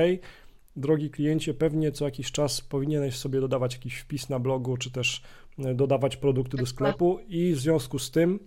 drogi 0.76 1.10
kliencie, 1.10 1.54
pewnie 1.54 1.92
co 1.92 2.04
jakiś 2.04 2.32
czas 2.32 2.60
powinieneś 2.60 3.16
sobie 3.16 3.40
dodawać 3.40 3.74
jakiś 3.74 3.98
wpis 3.98 4.28
na 4.28 4.38
blogu, 4.38 4.76
czy 4.76 4.90
też 4.90 5.22
e, 5.58 5.74
dodawać 5.74 6.16
produkty 6.16 6.56
do 6.56 6.66
sklepu 6.66 7.18
i 7.28 7.52
w 7.54 7.58
związku 7.58 7.98
z 7.98 8.10
tym 8.10 8.38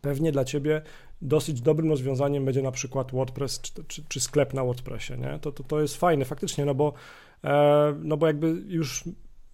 pewnie 0.00 0.32
dla 0.32 0.44
Ciebie 0.44 0.82
dosyć 1.22 1.60
dobrym 1.60 1.90
rozwiązaniem 1.90 2.44
będzie 2.44 2.62
na 2.62 2.70
przykład 2.70 3.12
WordPress 3.12 3.60
czy, 3.60 3.84
czy, 3.84 4.04
czy 4.08 4.20
sklep 4.20 4.54
na 4.54 4.64
WordPressie, 4.64 5.12
nie? 5.18 5.38
To, 5.38 5.52
to, 5.52 5.64
to 5.64 5.80
jest 5.80 5.96
fajne 5.96 6.24
faktycznie, 6.24 6.64
no 6.64 6.74
bo, 6.74 6.92
e, 7.44 7.94
no 8.02 8.16
bo 8.16 8.26
jakby 8.26 8.62
już 8.66 9.04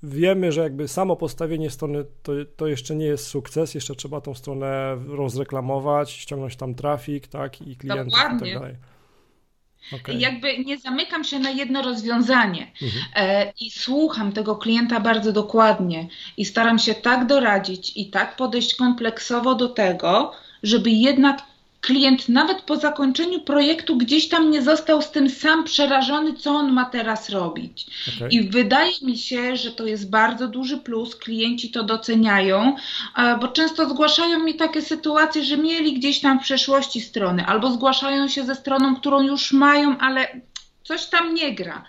wiemy, 0.08 0.52
że 0.52 0.60
jakby 0.60 0.88
samo 0.88 1.16
postawienie 1.16 1.70
strony 1.70 2.04
to, 2.22 2.32
to 2.56 2.66
jeszcze 2.66 2.96
nie 2.96 3.06
jest 3.06 3.26
sukces, 3.26 3.74
jeszcze 3.74 3.94
trzeba 3.94 4.20
tą 4.20 4.34
stronę 4.34 4.96
rozreklamować, 5.08 6.10
ściągnąć 6.10 6.56
tam 6.56 6.74
trafik, 6.74 7.26
tak, 7.26 7.62
i 7.62 7.76
klientów 7.76 8.12
Dokładnie. 8.12 8.50
i 8.50 8.52
tak 8.52 8.62
dalej. 8.62 8.76
Okay. 9.92 10.14
Jakby 10.14 10.58
nie 10.58 10.78
zamykam 10.78 11.24
się 11.24 11.38
na 11.38 11.50
jedno 11.50 11.82
rozwiązanie 11.82 12.72
mhm. 12.82 13.04
e, 13.14 13.52
i 13.60 13.70
słucham 13.70 14.32
tego 14.32 14.56
klienta 14.56 15.00
bardzo 15.00 15.32
dokładnie 15.32 16.08
i 16.36 16.44
staram 16.44 16.78
się 16.78 16.94
tak 16.94 17.26
doradzić 17.26 17.96
i 17.96 18.10
tak 18.10 18.36
podejść 18.36 18.74
kompleksowo 18.74 19.54
do 19.54 19.68
tego, 19.68 20.32
żeby 20.62 20.90
jednak 20.90 21.42
klient 21.86 22.28
nawet 22.28 22.62
po 22.62 22.76
zakończeniu 22.76 23.40
projektu 23.40 23.96
gdzieś 23.96 24.28
tam 24.28 24.50
nie 24.50 24.62
został 24.62 25.02
z 25.02 25.10
tym 25.10 25.30
sam 25.30 25.64
przerażony, 25.64 26.34
co 26.34 26.50
on 26.50 26.72
ma 26.72 26.84
teraz 26.84 27.30
robić. 27.30 27.86
Okay. 28.16 28.28
I 28.28 28.50
wydaje 28.50 28.92
mi 29.02 29.18
się, 29.18 29.56
że 29.56 29.70
to 29.70 29.86
jest 29.86 30.10
bardzo 30.10 30.48
duży 30.48 30.78
plus, 30.78 31.16
klienci 31.16 31.70
to 31.70 31.82
doceniają, 31.82 32.76
bo 33.40 33.48
często 33.48 33.88
zgłaszają 33.88 34.38
mi 34.38 34.54
takie 34.54 34.82
sytuacje, 34.82 35.44
że 35.44 35.56
mieli 35.56 35.94
gdzieś 35.94 36.20
tam 36.20 36.40
w 36.40 36.42
przeszłości 36.42 37.00
strony, 37.00 37.46
albo 37.46 37.70
zgłaszają 37.70 38.28
się 38.28 38.44
ze 38.44 38.54
stroną, 38.54 38.96
którą 38.96 39.22
już 39.22 39.52
mają, 39.52 39.98
ale 39.98 40.40
coś 40.84 41.06
tam 41.06 41.34
nie 41.34 41.54
gra. 41.54 41.84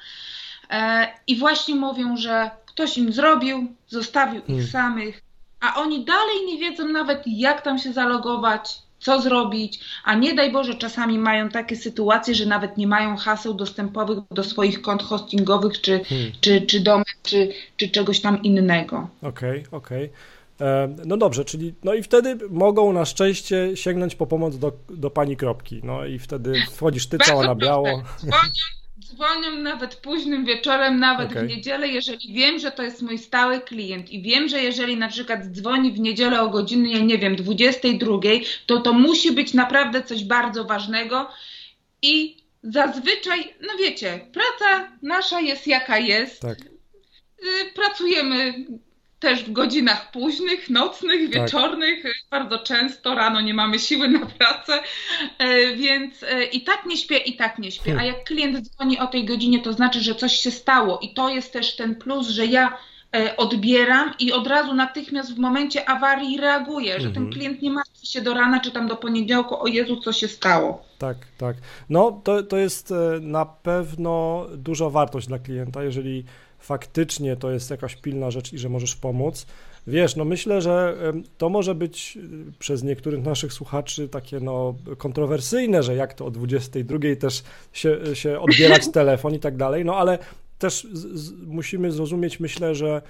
E, 0.70 1.08
I 1.27 1.36
właśnie 1.36 1.75
mówią, 1.75 2.18
że 2.18 2.51
ktoś 2.66 2.98
im 2.98 3.13
zrobił, 3.13 3.75
zostawił 3.88 4.42
hmm. 4.42 4.60
ich 4.60 4.72
samych, 4.72 5.22
a 5.60 5.75
oni 5.75 6.06
dalej 6.06 6.46
nie 6.46 6.58
wiedzą 6.58 6.88
nawet, 6.88 7.24
jak 7.25 7.62
tam 7.62 7.80
się 7.80 7.94
zalogować, 7.94 8.87
co 9.00 9.22
zrobić, 9.22 9.80
a 10.04 10.16
nie 10.16 10.34
daj 10.34 10.51
Boże, 10.51 10.75
czasami 10.75 11.20
mają 11.20 11.50
takie 11.50 11.75
sytuacje, 11.75 12.36
że 12.36 12.46
nawet 12.46 12.77
nie 12.77 12.88
mają 12.88 13.16
haseł 13.16 13.54
dostępowych 13.54 14.20
do 14.32 14.44
swoich 14.44 14.82
kont 14.82 15.04
hostingowych, 15.04 15.82
czy, 15.82 16.04
hmm. 16.04 16.32
czy, 16.42 16.62
czy 16.62 16.80
domen, 16.80 17.06
czy, 17.24 17.54
czy 17.77 17.89
czegoś 17.89 18.20
tam 18.20 18.44
innego. 18.44 19.08
Okej, 19.22 19.60
okay, 19.60 19.77
okej. 19.77 20.06
Okay. 20.06 20.68
E, 20.68 20.96
no 21.06 21.18
dobrze, 21.18 21.46
czyli 21.46 21.74
no 21.84 21.94
i 21.94 22.04
wtedy 22.04 22.38
mogą 22.50 22.94
na 22.94 23.06
szczęście 23.06 23.77
sięgnąć 23.77 24.16
po 24.16 24.27
pomoc 24.27 24.58
do, 24.58 24.72
do 24.89 25.10
pani 25.10 25.38
kropki. 25.38 25.82
No 25.84 26.06
i 26.06 26.20
wtedy 26.20 26.54
wchodzisz 26.72 27.08
ty 27.08 27.18
cała 27.18 27.44
na 27.44 27.56
biało. 27.56 28.04
Dzwonią, 28.20 28.76
dzwonią 29.00 29.51
nawet 29.51 29.96
późnym 29.96 30.46
wieczorem, 30.46 31.00
nawet 31.00 31.32
okay. 31.32 31.46
w 31.46 31.50
niedzielę, 31.50 31.88
jeżeli 31.88 32.34
wiem, 32.34 32.60
że 32.60 32.72
to 32.72 32.84
jest 32.84 33.01
mój 33.01 33.18
stały 33.18 33.62
klient 33.62 34.10
i 34.10 34.22
wiem, 34.22 34.48
że 34.48 34.63
jeżeli 34.63 34.98
na 34.98 35.08
przykład 35.08 35.46
dzwoni 35.46 35.92
w 35.92 36.00
niedzielę 36.00 36.42
o 36.42 36.50
godzinie, 36.50 36.92
ja 36.92 37.00
nie 37.00 37.18
wiem, 37.18 37.36
22, 37.36 38.18
to 38.66 38.80
to 38.80 38.94
musi 38.94 39.32
być 39.32 39.54
naprawdę 39.54 40.04
coś 40.04 40.24
bardzo 40.24 40.66
ważnego 40.66 41.30
i 42.01 42.38
zazwyczaj, 42.63 43.54
no 43.62 43.74
wiecie, 43.80 44.20
praca 44.34 44.92
nasza 45.01 45.42
jest 45.42 45.68
jaka 45.68 45.98
jest. 45.98 46.42
Tak. 46.42 46.58
Y, 46.60 47.74
pracujemy 47.75 48.54
też 49.19 49.43
w 49.43 49.51
godzinach 49.51 50.12
późnych, 50.12 50.69
nocnych, 50.69 51.31
tak. 51.31 51.41
wieczornych. 51.41 52.03
Tak. 52.03 52.12
Bardzo 52.31 52.59
często 52.59 53.15
rano 53.15 53.41
nie 53.41 53.53
mamy 53.53 53.79
siły 53.79 54.07
na 54.07 54.25
pracę, 54.25 54.79
e, 55.38 55.75
więc 55.75 56.24
e, 56.24 56.43
i 56.43 56.62
tak 56.62 56.86
nie 56.86 56.97
śpię, 56.97 57.17
i 57.17 57.36
tak 57.36 57.59
nie 57.59 57.71
śpię. 57.71 57.97
A 58.00 58.03
jak 58.03 58.24
klient 58.24 58.59
dzwoni 58.59 59.00
o 59.00 59.07
tej 59.07 59.25
godzinie, 59.25 59.59
to 59.59 59.74
znaczy, 59.74 60.01
że 60.01 60.15
coś 60.15 60.33
się 60.33 60.51
stało. 60.51 61.00
I 61.00 61.13
to 61.13 61.29
jest 61.29 61.53
też 61.53 61.75
ten 61.75 61.95
plus, 61.95 62.27
że 62.27 62.45
ja 62.45 62.77
e, 63.15 63.38
odbieram 63.38 64.13
i 64.19 64.31
od 64.31 64.47
razu 64.47 64.74
natychmiast 64.74 65.36
w 65.36 65.39
momencie 65.39 65.89
awarii 65.89 66.38
reaguję, 66.38 67.00
że 67.00 67.07
mhm. 67.07 67.13
ten 67.13 67.33
klient 67.33 67.62
nie 67.62 67.71
martwi 67.71 68.07
się 68.07 68.21
do 68.21 68.33
rana 68.33 68.59
czy 68.59 68.71
tam 68.71 68.88
do 68.88 68.95
poniedziałku, 68.95 69.62
o 69.63 69.67
Jezu, 69.67 70.01
co 70.01 70.13
się 70.13 70.27
stało. 70.27 70.86
Tak, 70.97 71.17
tak. 71.38 71.55
No 71.89 72.21
to, 72.24 72.43
to 72.43 72.57
jest 72.57 72.93
na 73.21 73.45
pewno 73.45 74.45
duża 74.57 74.89
wartość 74.89 75.27
dla 75.27 75.39
klienta, 75.39 75.83
jeżeli 75.83 76.25
faktycznie 76.67 77.36
to 77.36 77.51
jest 77.51 77.69
jakaś 77.71 77.95
pilna 77.95 78.31
rzecz 78.31 78.53
i 78.53 78.57
że 78.57 78.69
możesz 78.69 78.95
pomóc. 78.95 79.45
Wiesz, 79.88 80.15
no 80.15 80.25
myślę, 80.25 80.62
że 80.62 80.97
to 81.38 81.50
może 81.50 81.75
być 81.75 82.17
y, 82.17 82.51
przez 82.59 82.83
niektórych 82.83 83.24
naszych 83.24 83.53
słuchaczy 83.53 84.09
takie 84.09 84.39
no 84.39 84.75
kontrowersyjne, 84.97 85.83
że 85.83 85.95
jak 85.95 86.13
to 86.13 86.25
o 86.25 86.31
22 86.31 87.00
też 87.19 87.43
się, 87.74 87.97
się 88.13 88.39
odbierać 88.39 88.91
telefon 89.00 89.33
i 89.33 89.39
tak 89.39 89.57
dalej, 89.57 89.86
no 89.86 89.95
ale 89.95 90.19
też 90.59 90.88
z, 90.93 91.19
z, 91.19 91.31
musimy 91.31 91.91
zrozumieć, 91.91 92.39
myślę, 92.39 92.75
że 92.75 93.01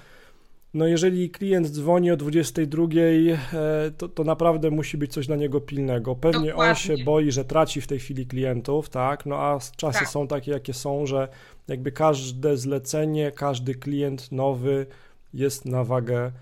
no 0.74 0.86
jeżeli 0.86 1.30
klient 1.30 1.68
dzwoni 1.68 2.10
o 2.10 2.16
22, 2.16 2.84
e, 2.84 3.90
to, 3.90 4.08
to 4.08 4.24
naprawdę 4.24 4.70
musi 4.70 4.98
być 4.98 5.12
coś 5.12 5.26
dla 5.26 5.36
niego 5.36 5.60
pilnego. 5.60 6.16
Pewnie 6.16 6.48
Dokładnie. 6.48 6.70
on 6.70 6.76
się 6.76 7.04
boi, 7.04 7.32
że 7.32 7.44
traci 7.44 7.80
w 7.80 7.86
tej 7.86 7.98
chwili 7.98 8.26
klientów, 8.26 8.88
tak? 8.88 9.26
No 9.26 9.36
a 9.36 9.58
czasy 9.76 9.98
tak. 9.98 10.08
są 10.08 10.26
takie, 10.26 10.50
jakie 10.50 10.72
są, 10.72 11.06
że 11.06 11.28
jakby 11.68 11.92
każde 11.92 12.56
zlecenie, 12.56 13.32
każdy 13.32 13.74
klient 13.74 14.32
nowy 14.32 14.86
jest 15.34 15.64
na 15.64 15.84
wagę 15.84 16.32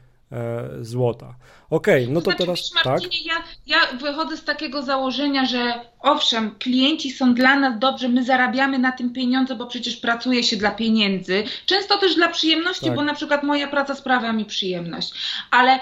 złota. 0.81 1.35
Okej, 1.71 2.03
okay, 2.03 2.15
no 2.15 2.21
to, 2.21 2.25
znaczy, 2.25 2.39
teraz 2.39 2.59
wiesz, 2.59 2.85
Marcinie, 2.85 3.35
tak. 3.35 3.47
Ja, 3.67 3.77
ja 3.77 3.99
wychodzę 3.99 4.37
z 4.37 4.45
takiego 4.45 4.83
założenia, 4.83 5.45
że 5.45 5.81
owszem, 6.01 6.55
klienci 6.59 7.11
są 7.11 7.35
dla 7.35 7.59
nas 7.59 7.79
dobrze, 7.79 8.09
my 8.09 8.25
zarabiamy 8.25 8.79
na 8.79 8.93
tym 8.93 9.13
pieniądze, 9.13 9.57
bo 9.57 9.67
przecież 9.67 9.97
pracuje 9.97 10.43
się 10.43 10.57
dla 10.57 10.71
pieniędzy. 10.71 11.45
Często 11.67 11.99
też 11.99 12.15
dla 12.15 12.29
przyjemności, 12.29 12.87
tak. 12.87 12.95
bo 12.95 13.03
na 13.03 13.15
przykład 13.15 13.43
moja 13.43 13.69
praca 13.69 13.95
sprawia 13.95 14.33
mi 14.33 14.45
przyjemność, 14.45 15.13
ale 15.51 15.81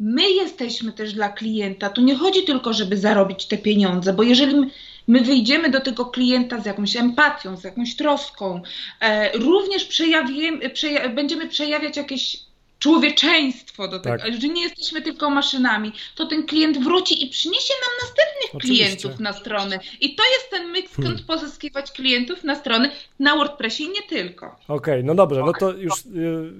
my 0.00 0.30
jesteśmy 0.30 0.92
też 0.92 1.12
dla 1.12 1.28
klienta. 1.28 1.90
Tu 1.90 2.00
nie 2.00 2.14
chodzi 2.14 2.42
tylko, 2.42 2.72
żeby 2.72 2.96
zarobić 2.96 3.46
te 3.46 3.58
pieniądze, 3.58 4.12
bo 4.12 4.22
jeżeli 4.22 4.56
my, 4.56 4.70
my 5.08 5.20
wyjdziemy 5.20 5.70
do 5.70 5.80
tego 5.80 6.06
klienta 6.06 6.60
z 6.60 6.66
jakąś 6.66 6.96
empatią, 6.96 7.56
z 7.56 7.64
jakąś 7.64 7.96
troską, 7.96 8.62
e, 9.00 9.38
również 9.38 9.84
przejawimy, 9.84 10.70
przeja 10.70 11.08
będziemy 11.08 11.48
przejawiać 11.48 11.96
jakieś 11.96 12.44
człowieczeństwo 12.78 13.88
do 13.88 14.00
tego, 14.00 14.18
tak. 14.18 14.40
że 14.40 14.48
nie 14.48 14.62
jesteśmy 14.62 15.02
tylko 15.02 15.30
maszynami, 15.30 15.92
to 16.14 16.26
ten 16.26 16.46
klient 16.46 16.84
wróci 16.84 17.26
i 17.26 17.30
przyniesie 17.30 17.74
nam 17.74 18.08
następnych 18.08 18.54
Oczywiście. 18.54 18.84
klientów 18.84 19.20
na 19.20 19.32
stronę. 19.32 19.80
I 20.00 20.14
to 20.14 20.22
jest 20.32 20.50
ten 20.50 20.70
myk, 20.70 20.90
skąd 20.90 21.06
hmm. 21.06 21.26
pozyskiwać 21.26 21.92
klientów 21.92 22.44
na 22.44 22.54
strony 22.54 22.90
na 23.18 23.36
WordPressie 23.36 23.84
i 23.84 23.88
nie 23.88 24.02
tylko. 24.02 24.46
Okej, 24.46 24.60
okay, 24.68 25.02
no 25.02 25.14
dobrze, 25.14 25.40
no 25.40 25.52
to 25.52 25.72
już... 25.72 25.92
Yy 26.14 26.52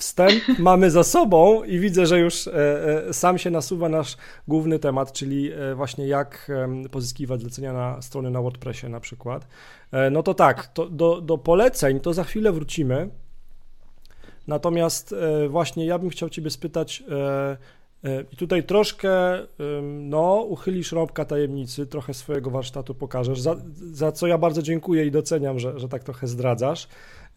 wstęp 0.00 0.42
mamy 0.58 0.90
za 0.90 1.04
sobą 1.04 1.64
i 1.64 1.78
widzę, 1.78 2.06
że 2.06 2.18
już 2.18 2.46
e, 2.46 2.52
e, 3.08 3.12
sam 3.12 3.38
się 3.38 3.50
nasuwa 3.50 3.88
nasz 3.88 4.16
główny 4.48 4.78
temat, 4.78 5.12
czyli 5.12 5.52
e, 5.52 5.74
właśnie 5.74 6.06
jak 6.06 6.50
pozyskiwać 6.90 7.40
zlecenia 7.40 7.72
na 7.72 8.02
strony 8.02 8.30
na 8.30 8.42
WordPressie 8.42 8.88
na 8.88 9.00
przykład. 9.00 9.46
No 10.10 10.22
to 10.22 10.34
tak, 10.34 10.66
to 10.66 10.86
do, 10.86 11.20
do 11.20 11.38
poleceń 11.38 12.00
to 12.00 12.14
za 12.14 12.24
chwilę 12.24 12.52
wrócimy. 12.52 13.08
Natomiast 14.46 15.14
właśnie 15.48 15.86
ja 15.86 15.98
bym 15.98 16.10
chciał 16.10 16.28
Ciebie 16.28 16.50
spytać, 16.50 17.02
i 18.32 18.36
tutaj 18.36 18.64
troszkę, 18.64 19.10
no, 19.82 20.34
uchylisz 20.48 20.92
rąbka 20.92 21.24
tajemnicy, 21.24 21.86
trochę 21.86 22.14
swojego 22.14 22.50
warsztatu 22.50 22.94
pokażesz, 22.94 23.40
za, 23.40 23.56
za 23.92 24.12
co 24.12 24.26
ja 24.26 24.38
bardzo 24.38 24.62
dziękuję 24.62 25.06
i 25.06 25.10
doceniam, 25.10 25.58
że, 25.58 25.78
że 25.78 25.88
tak 25.88 26.04
trochę 26.04 26.26
zdradzasz. 26.26 26.88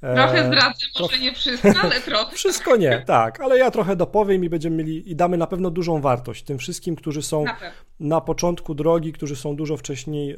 Trochę 0.04 0.40
e, 0.40 0.48
zdradzę, 0.48 0.88
może 1.00 1.20
nie 1.20 1.34
wszystko, 1.34 1.70
ale 1.82 2.02
trochę. 2.06 2.36
Wszystko 2.36 2.76
nie, 2.76 3.04
tak, 3.06 3.42
ale 3.42 3.58
ja 3.58 3.72
trochę 3.72 3.96
dopowiem 3.96 4.44
i 4.44 4.50
będziemy 4.50 4.76
mieli 4.76 5.12
i 5.12 5.16
damy 5.16 5.38
na 5.38 5.48
pewno 5.48 5.70
dużą 5.70 6.02
wartość 6.02 6.44
tym 6.44 6.58
wszystkim, 6.58 6.96
którzy 6.96 7.22
są 7.22 7.44
na, 7.44 7.58
na 8.00 8.22
początku 8.22 8.76
drogi, 8.76 9.14
którzy 9.14 9.36
są 9.36 9.56
dużo 9.56 9.78
wcześniej 9.78 10.32
e, 10.32 10.38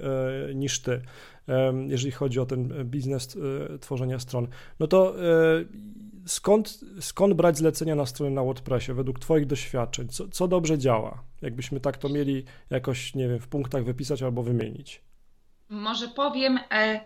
niż 0.55 0.81
ty, 0.81 1.01
e, 1.49 1.73
jeżeli 1.87 2.11
chodzi 2.11 2.39
o 2.39 2.45
ten 2.45 2.85
biznes 2.85 3.37
e, 3.73 3.79
tworzenia 3.79 4.19
stron. 4.19 4.47
No 4.79 4.87
to 4.87 5.15
e, 5.19 5.23
skąd, 6.25 6.79
skąd 6.99 7.33
brać 7.33 7.57
zlecenia 7.57 7.95
na 7.95 8.05
strony 8.05 8.35
na 8.35 8.43
WordPressie 8.43 8.93
według 8.93 9.19
twoich 9.19 9.45
doświadczeń? 9.45 10.07
Co, 10.07 10.27
co 10.27 10.47
dobrze 10.47 10.77
działa? 10.77 11.23
Jakbyśmy 11.41 11.79
tak 11.79 11.97
to 11.97 12.09
mieli 12.09 12.43
jakoś, 12.69 13.15
nie 13.15 13.27
wiem, 13.27 13.39
w 13.39 13.47
punktach 13.47 13.83
wypisać 13.83 14.23
albo 14.23 14.43
wymienić. 14.43 15.01
Może 15.69 16.07
powiem, 16.07 16.59
e, 16.71 17.05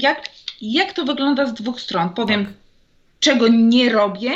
jak, 0.00 0.22
jak 0.60 0.92
to 0.92 1.04
wygląda 1.04 1.46
z 1.46 1.54
dwóch 1.54 1.80
stron. 1.80 2.10
Powiem, 2.10 2.46
tak. 2.46 2.54
czego 3.20 3.48
nie 3.48 3.92
robię, 3.92 4.30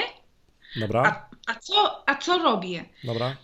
Dobra. 0.77 1.03
A, 1.03 1.29
A 1.53 1.55
co, 1.55 2.09
a 2.09 2.15
co 2.15 2.39
robię? 2.39 2.85
Dobra. 3.05 3.37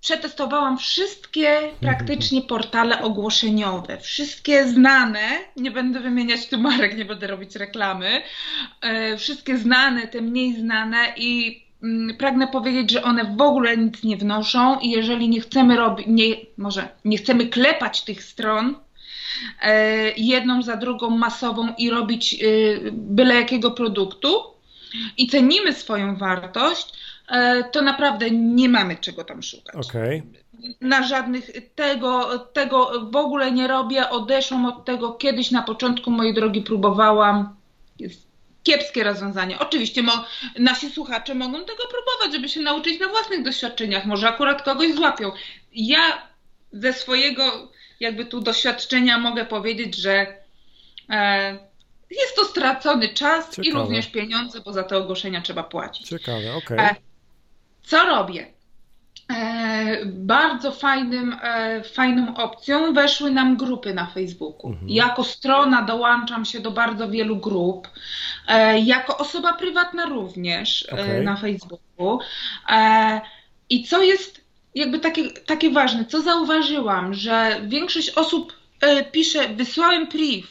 Przetestowałam 0.00 0.78
wszystkie 0.78 1.60
praktycznie 1.80 2.42
portale 2.42 3.02
ogłoszeniowe, 3.02 3.98
wszystkie 4.00 4.68
znane, 4.68 5.20
nie 5.56 5.70
będę 5.70 6.00
wymieniać 6.00 6.48
tu 6.48 6.58
marek, 6.58 6.96
nie 6.96 7.04
będę 7.04 7.26
robić 7.26 7.56
reklamy, 7.56 8.22
e, 8.80 9.16
wszystkie 9.16 9.58
znane, 9.58 10.08
te 10.08 10.20
mniej 10.20 10.54
znane 10.54 11.14
i 11.16 11.62
mm, 11.82 12.16
pragnę 12.16 12.48
powiedzieć, 12.48 12.90
że 12.90 13.02
one 13.02 13.36
w 13.36 13.40
ogóle 13.40 13.76
nic 13.76 14.02
nie 14.02 14.16
wnoszą 14.16 14.80
i 14.80 14.90
jeżeli 14.90 15.28
nie 15.28 15.40
chcemy 15.40 15.76
robić, 15.76 16.06
nie, 16.08 16.36
może 16.56 16.88
nie 17.04 17.18
chcemy 17.18 17.46
klepać 17.46 18.02
tych 18.02 18.22
stron, 18.22 18.74
e, 19.62 20.10
jedną 20.16 20.62
za 20.62 20.76
drugą 20.76 21.10
masową 21.10 21.74
i 21.78 21.90
robić 21.90 22.34
e, 22.34 22.36
byle 22.92 23.34
jakiego 23.34 23.70
produktu 23.70 24.42
i 25.16 25.26
cenimy 25.26 25.72
swoją 25.72 26.16
wartość, 26.16 26.92
to 27.72 27.82
naprawdę 27.82 28.30
nie 28.30 28.68
mamy 28.68 28.96
czego 28.96 29.24
tam 29.24 29.42
szukać. 29.42 29.88
Okay. 29.88 30.22
Na 30.80 31.02
żadnych 31.02 31.50
tego, 31.74 32.38
tego 32.38 33.10
w 33.10 33.16
ogóle 33.16 33.52
nie 33.52 33.68
robię. 33.68 34.10
Odeszłam 34.10 34.66
od 34.66 34.84
tego 34.84 35.12
kiedyś 35.12 35.50
na 35.50 35.62
początku 35.62 36.10
mojej 36.10 36.34
drogi 36.34 36.62
próbowałam. 36.62 37.56
Jest 37.98 38.28
kiepskie 38.62 39.04
rozwiązanie. 39.04 39.58
Oczywiście 39.58 40.02
mo, 40.02 40.24
nasi 40.58 40.90
słuchacze 40.90 41.34
mogą 41.34 41.64
tego 41.64 41.82
próbować, 41.82 42.32
żeby 42.32 42.48
się 42.48 42.60
nauczyć 42.60 43.00
na 43.00 43.08
własnych 43.08 43.42
doświadczeniach. 43.42 44.06
Może 44.06 44.28
akurat 44.28 44.62
kogoś 44.62 44.94
złapią. 44.94 45.32
Ja 45.72 46.28
ze 46.72 46.92
swojego 46.92 47.68
jakby 48.00 48.24
tu 48.24 48.40
doświadczenia 48.40 49.18
mogę 49.18 49.44
powiedzieć, 49.44 49.96
że 49.96 50.26
e, 51.10 51.52
jest 52.10 52.36
to 52.36 52.44
stracony 52.44 53.08
czas 53.08 53.50
Ciekawe. 53.50 53.68
i 53.68 53.72
również 53.72 54.06
pieniądze, 54.06 54.60
bo 54.60 54.72
za 54.72 54.82
te 54.82 54.96
ogłoszenia 54.96 55.40
trzeba 55.40 55.62
płacić. 55.62 56.08
Ciekawe, 56.08 56.54
okej. 56.54 56.78
Okay. 56.78 57.07
Co 57.88 58.04
robię? 58.04 58.46
E, 59.32 60.04
bardzo 60.06 60.72
fajnym, 60.72 61.36
e, 61.42 61.82
fajną 61.82 62.36
opcją 62.36 62.92
weszły 62.92 63.30
nam 63.30 63.56
grupy 63.56 63.94
na 63.94 64.06
Facebooku. 64.06 64.70
Mhm. 64.70 64.88
Jako 64.88 65.24
strona 65.24 65.82
dołączam 65.82 66.44
się 66.44 66.60
do 66.60 66.70
bardzo 66.70 67.08
wielu 67.08 67.36
grup. 67.36 67.88
E, 68.48 68.78
jako 68.78 69.18
osoba 69.18 69.52
prywatna 69.52 70.06
również 70.06 70.88
okay. 70.92 71.22
na 71.22 71.36
Facebooku. 71.36 72.18
I 73.70 73.84
co 73.84 74.02
jest 74.02 74.40
jakby 74.74 74.98
takie, 74.98 75.30
takie 75.30 75.70
ważne, 75.70 76.04
co 76.04 76.22
zauważyłam, 76.22 77.14
że 77.14 77.60
większość 77.62 78.10
osób 78.10 78.52
pisze, 79.12 79.48
wysłałem 79.48 80.06
priv, 80.06 80.48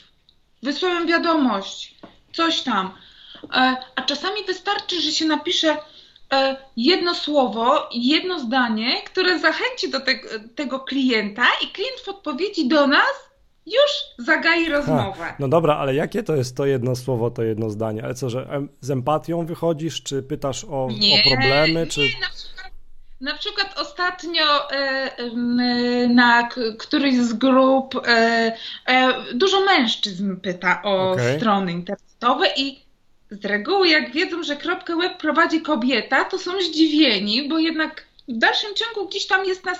wysłałem 0.63 1.07
wiadomość, 1.07 1.95
coś 2.33 2.61
tam. 2.61 2.91
A 3.95 4.01
czasami 4.01 4.43
wystarczy, 4.47 5.01
że 5.01 5.11
się 5.11 5.25
napisze 5.25 5.77
jedno 6.77 7.15
słowo, 7.15 7.89
jedno 7.93 8.39
zdanie, 8.39 9.01
które 9.05 9.39
zachęci 9.39 9.89
do 9.91 9.99
te, 9.99 10.19
tego 10.55 10.79
klienta 10.79 11.45
i 11.63 11.67
klient 11.67 11.99
w 12.05 12.09
odpowiedzi 12.09 12.67
do 12.67 12.87
nas 12.87 13.27
już 13.65 14.25
zagai 14.25 14.69
rozmowę. 14.69 15.33
No 15.39 15.47
dobra, 15.47 15.75
ale 15.75 15.95
jakie 15.95 16.23
to 16.23 16.35
jest 16.35 16.57
to 16.57 16.65
jedno 16.65 16.95
słowo, 16.95 17.31
to 17.31 17.43
jedno 17.43 17.69
zdanie? 17.69 18.03
Ale 18.03 18.13
co, 18.13 18.29
że 18.29 18.47
z 18.81 18.91
empatią 18.91 19.45
wychodzisz, 19.45 20.03
czy 20.03 20.23
pytasz 20.23 20.65
o, 20.65 20.87
nie, 20.99 21.23
o 21.25 21.29
problemy, 21.29 21.87
czy... 21.87 22.01
Nie, 22.01 22.07
na 22.19 22.29
przykład, 22.29 22.71
na 23.21 23.37
przykład 23.37 23.79
ostatnio 23.79 24.71
e, 24.71 25.11
na 26.07 26.49
któryś 26.79 27.15
z 27.15 27.33
grup 27.33 27.95
e, 28.07 28.51
dużo 29.33 29.61
mężczyzn 29.61 30.35
pyta 30.35 30.81
o 30.83 31.11
okay. 31.11 31.37
strony 31.37 31.71
internetowe 31.71 32.47
i 32.57 32.86
z 33.31 33.45
reguły, 33.45 33.87
jak 33.87 34.11
wiedzą, 34.11 34.43
że 34.43 34.55
kropkę 34.55 34.95
web 34.97 35.17
prowadzi 35.17 35.61
kobieta, 35.61 36.25
to 36.25 36.39
są 36.39 36.51
zdziwieni, 36.61 37.49
bo 37.49 37.59
jednak 37.59 38.07
w 38.27 38.37
dalszym 38.37 38.69
ciągu 38.75 39.09
gdzieś 39.09 39.27
tam 39.27 39.45
jest 39.45 39.65
nas, 39.65 39.79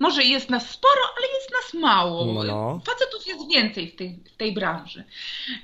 może 0.00 0.24
jest 0.24 0.50
nas 0.50 0.70
sporo, 0.70 1.00
ale 1.18 1.26
jest 1.34 1.50
nas 1.52 1.82
mało. 1.82 2.24
No, 2.24 2.44
no. 2.44 2.80
Facetów 2.86 3.26
jest 3.26 3.48
więcej 3.48 3.90
w 3.90 3.96
tej, 3.96 4.18
w 4.34 4.36
tej 4.36 4.52
branży. 4.52 5.04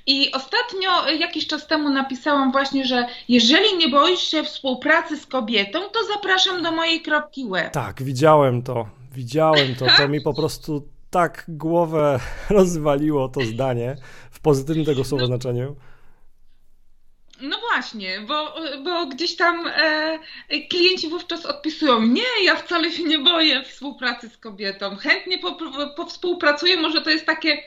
I 0.07 0.33
ostatnio, 0.33 1.11
jakiś 1.19 1.47
czas 1.47 1.67
temu 1.67 1.91
napisałam 1.91 2.53
właśnie, 2.53 2.85
że 2.85 3.07
jeżeli 3.29 3.77
nie 3.77 3.89
boisz 3.89 4.21
się 4.21 4.43
współpracy 4.43 5.17
z 5.17 5.27
kobietą, 5.27 5.79
to 5.93 6.05
zapraszam 6.15 6.63
do 6.63 6.73
mojej 6.73 7.03
kropki 7.03 7.49
web. 7.49 7.73
Tak, 7.73 8.03
widziałem 8.03 8.63
to. 8.63 8.89
Widziałem 9.13 9.75
to. 9.75 9.87
To 9.97 10.09
mi 10.13 10.21
po 10.21 10.35
prostu 10.35 10.89
tak 11.11 11.45
głowę 11.49 12.21
rozwaliło 12.51 13.29
to 13.29 13.41
zdanie 13.41 13.97
w 14.31 14.41
pozytywnym 14.41 14.87
tego 14.87 15.05
słowa 15.05 15.23
no. 15.23 15.27
znaczeniu. 15.27 15.77
No 17.45 17.59
właśnie, 17.61 18.21
bo, 18.21 18.55
bo 18.85 19.07
gdzieś 19.07 19.37
tam 19.37 19.67
e, 19.67 20.19
klienci 20.71 21.09
wówczas 21.09 21.47
odpisują, 21.47 22.03
nie, 22.03 22.45
ja 22.45 22.57
wcale 22.57 22.93
się 22.93 23.03
nie 23.03 23.19
boję 23.19 23.63
współpracy 23.63 24.29
z 24.29 24.39
kobietą, 24.39 24.97
chętnie 24.97 25.39
powspółpracuję, 25.97 26.77
może 26.77 27.03
to 27.03 27.11
jest 27.11 27.27
takie, 27.27 27.63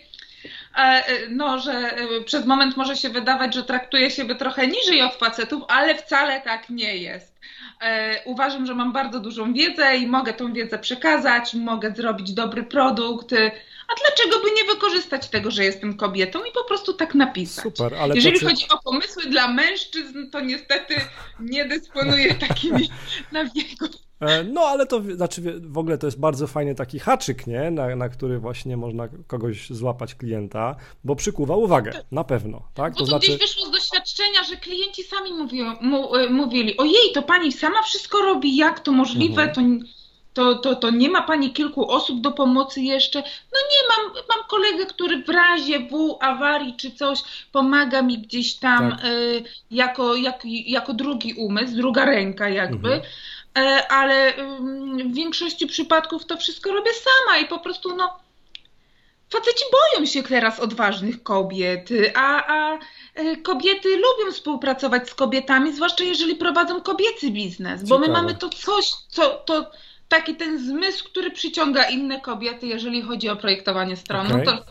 e, 0.78 1.04
no, 1.30 1.60
że 1.60 1.74
e, 1.74 2.24
przez 2.26 2.46
moment 2.46 2.78
może 2.78 2.96
się 2.96 3.10
wydawać, 3.10 3.54
że 3.54 3.63
traktuje 3.63 4.12
siebie 4.12 4.36
trochę 4.36 4.68
niżej 4.68 5.02
od 5.02 5.16
facetów, 5.16 5.63
ale 5.68 5.96
wcale 5.96 6.42
tak 6.42 6.70
nie 6.70 6.98
jest. 6.98 7.38
E, 7.82 8.22
uważam, 8.26 8.66
że 8.66 8.76
mam 8.76 8.92
bardzo 8.92 9.20
dużą 9.20 9.54
wiedzę 9.54 9.98
i 9.98 10.08
mogę 10.08 10.34
tą 10.34 10.54
wiedzę 10.54 10.80
przekazać, 10.80 11.54
mogę 11.54 11.92
zrobić 11.92 12.34
dobry 12.34 12.63
produkt, 12.63 13.32
a 13.88 13.93
dlaczego 13.95 14.43
by 14.43 14.52
nie 14.52 14.73
wykorzystać 14.73 15.30
tego, 15.30 15.52
że 15.52 15.63
jestem 15.63 15.97
kobietą 15.97 16.43
i 16.43 16.52
po 16.52 16.63
prostu 16.63 16.93
tak 16.93 17.15
napisać? 17.15 17.63
Super, 17.63 17.95
ale 17.95 18.15
Jeżeli 18.15 18.39
chodzi 18.39 18.65
o 18.69 18.78
pomysły 18.84 19.23
dla 19.26 19.47
mężczyzn, 19.47 20.30
to 20.32 20.39
niestety 20.39 20.95
nie 21.39 21.65
dysponuję 21.65 22.36
takimi 22.47 22.89
na 23.32 23.43
wieku. 23.43 23.86
E, 24.19 24.43
no, 24.43 24.62
ale 24.62 24.86
to 24.86 25.02
znaczy 25.15 25.41
w 25.62 25.78
ogóle 25.78 25.97
to 25.97 26.08
jest 26.08 26.19
bardzo 26.19 26.47
fajny 26.47 26.76
taki 26.76 27.00
haczyk, 27.00 27.47
nie? 27.47 27.71
Na, 27.71 27.95
na 27.95 28.10
który 28.10 28.39
właśnie 28.39 28.78
można 28.78 29.08
kogoś 29.28 29.69
złapać 29.69 30.15
klienta, 30.15 30.76
bo 31.04 31.15
przykuwa 31.15 31.56
uwagę, 31.56 32.04
na 32.12 32.23
pewno, 32.23 32.63
tak? 32.73 32.93
Bo 32.93 33.00
to, 33.00 33.06
to 33.06 33.10
znaczy... 33.10 33.28
gdzieś 33.28 33.39
wyszło 33.39 33.65
z 33.65 33.71
doświadczenia, 33.71 34.43
że 34.43 34.56
klienci 34.56 35.04
sami 35.04 35.34
mówią, 35.34 35.76
mu, 35.82 36.15
e, 36.15 36.30
mówili, 36.30 36.78
ojej, 36.78 37.12
to 37.13 37.21
pani 37.23 37.52
sama 37.52 37.84
wszystko 37.84 38.21
robi, 38.21 38.56
jak 38.56 38.80
to 38.80 38.91
możliwe, 38.91 39.41
mhm. 39.41 39.56
to 39.56 39.88
to, 40.38 40.56
to, 40.56 40.76
to 40.76 40.89
nie 40.89 41.10
ma 41.10 41.21
pani 41.21 41.54
kilku 41.54 41.91
osób 41.91 42.21
do 42.21 42.32
pomocy 42.32 42.82
jeszcze? 42.82 43.19
No 43.54 43.60
nie, 43.71 43.88
mam, 43.89 44.23
mam 44.30 44.47
kolegę, 44.47 44.86
który 44.86 45.23
w 45.23 45.30
razie 45.30 45.80
w 45.80 46.17
awarii 46.19 46.76
czy 46.76 46.91
coś 46.91 47.19
pomaga 47.52 48.02
mi 48.02 48.17
gdzieś 48.17 48.56
tam 48.56 48.91
tak. 48.91 49.06
y, 49.06 49.43
jako, 49.71 50.15
jak, 50.15 50.41
jako 50.45 50.93
drugi 50.93 51.34
umysł, 51.34 51.76
druga 51.76 52.06
ręka 52.06 52.50
jakby. 52.50 52.93
Mhm. 52.93 53.12
Y, 53.58 53.88
ale 53.88 54.38
y, 54.38 55.04
w 55.04 55.13
większości 55.13 55.67
przypadków 55.67 56.26
to 56.26 56.38
wszystko 56.38 56.71
robię 56.71 56.91
sama 56.93 57.38
i 57.38 57.45
po 57.45 57.60
prostu 57.60 57.95
no 57.95 58.19
faceci 59.30 59.65
boją 59.71 60.06
się 60.06 60.23
teraz 60.23 60.60
odważnych 60.60 61.23
kobiet, 61.23 61.89
a, 62.15 62.47
a 62.47 62.80
e, 63.15 63.38
kobiety 63.38 63.89
lubią 63.89 64.32
współpracować 64.32 65.10
z 65.10 65.13
kobietami, 65.13 65.73
zwłaszcza 65.73 66.04
jeżeli 66.04 66.36
prowadzą 66.36 66.82
kobiecy 66.82 67.32
biznes, 67.32 67.84
bo 67.84 67.95
Ciekawe. 67.95 68.08
my 68.08 68.13
mamy 68.13 68.36
to 68.36 68.50
coś, 68.50 68.91
co 69.10 69.30
to 69.30 69.71
taki 70.08 70.36
ten 70.36 70.67
zmysł, 70.67 71.06
który 71.06 71.32
przyciąga 71.32 71.89
inne 71.89 72.22
kobiety, 72.22 72.67
jeżeli 72.67 73.02
chodzi 73.02 73.30
o 73.30 73.36
projektowanie 73.36 73.96
stron. 73.96 74.28
Okay. 74.28 74.43
No 74.46 74.52
to 74.52 74.65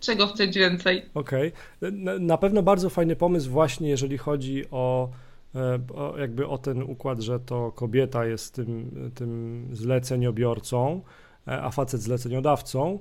czego 0.00 0.26
chcieć 0.26 0.56
więcej? 0.58 1.02
Okej. 1.14 1.52
Okay. 1.78 1.92
Na 2.20 2.38
pewno 2.38 2.62
bardzo 2.62 2.90
fajny 2.90 3.16
pomysł 3.16 3.50
właśnie, 3.50 3.88
jeżeli 3.88 4.18
chodzi 4.18 4.64
o, 4.70 5.08
e, 5.54 5.78
o, 5.94 6.18
jakby 6.18 6.46
o 6.46 6.58
ten 6.58 6.82
układ, 6.82 7.20
że 7.20 7.40
to 7.40 7.72
kobieta 7.72 8.26
jest 8.26 8.54
tym, 8.54 9.10
tym 9.14 9.68
zleceniobiorcą, 9.72 11.00
e, 11.48 11.62
a 11.62 11.70
facet 11.70 12.00
zleceniodawcą. 12.00 12.98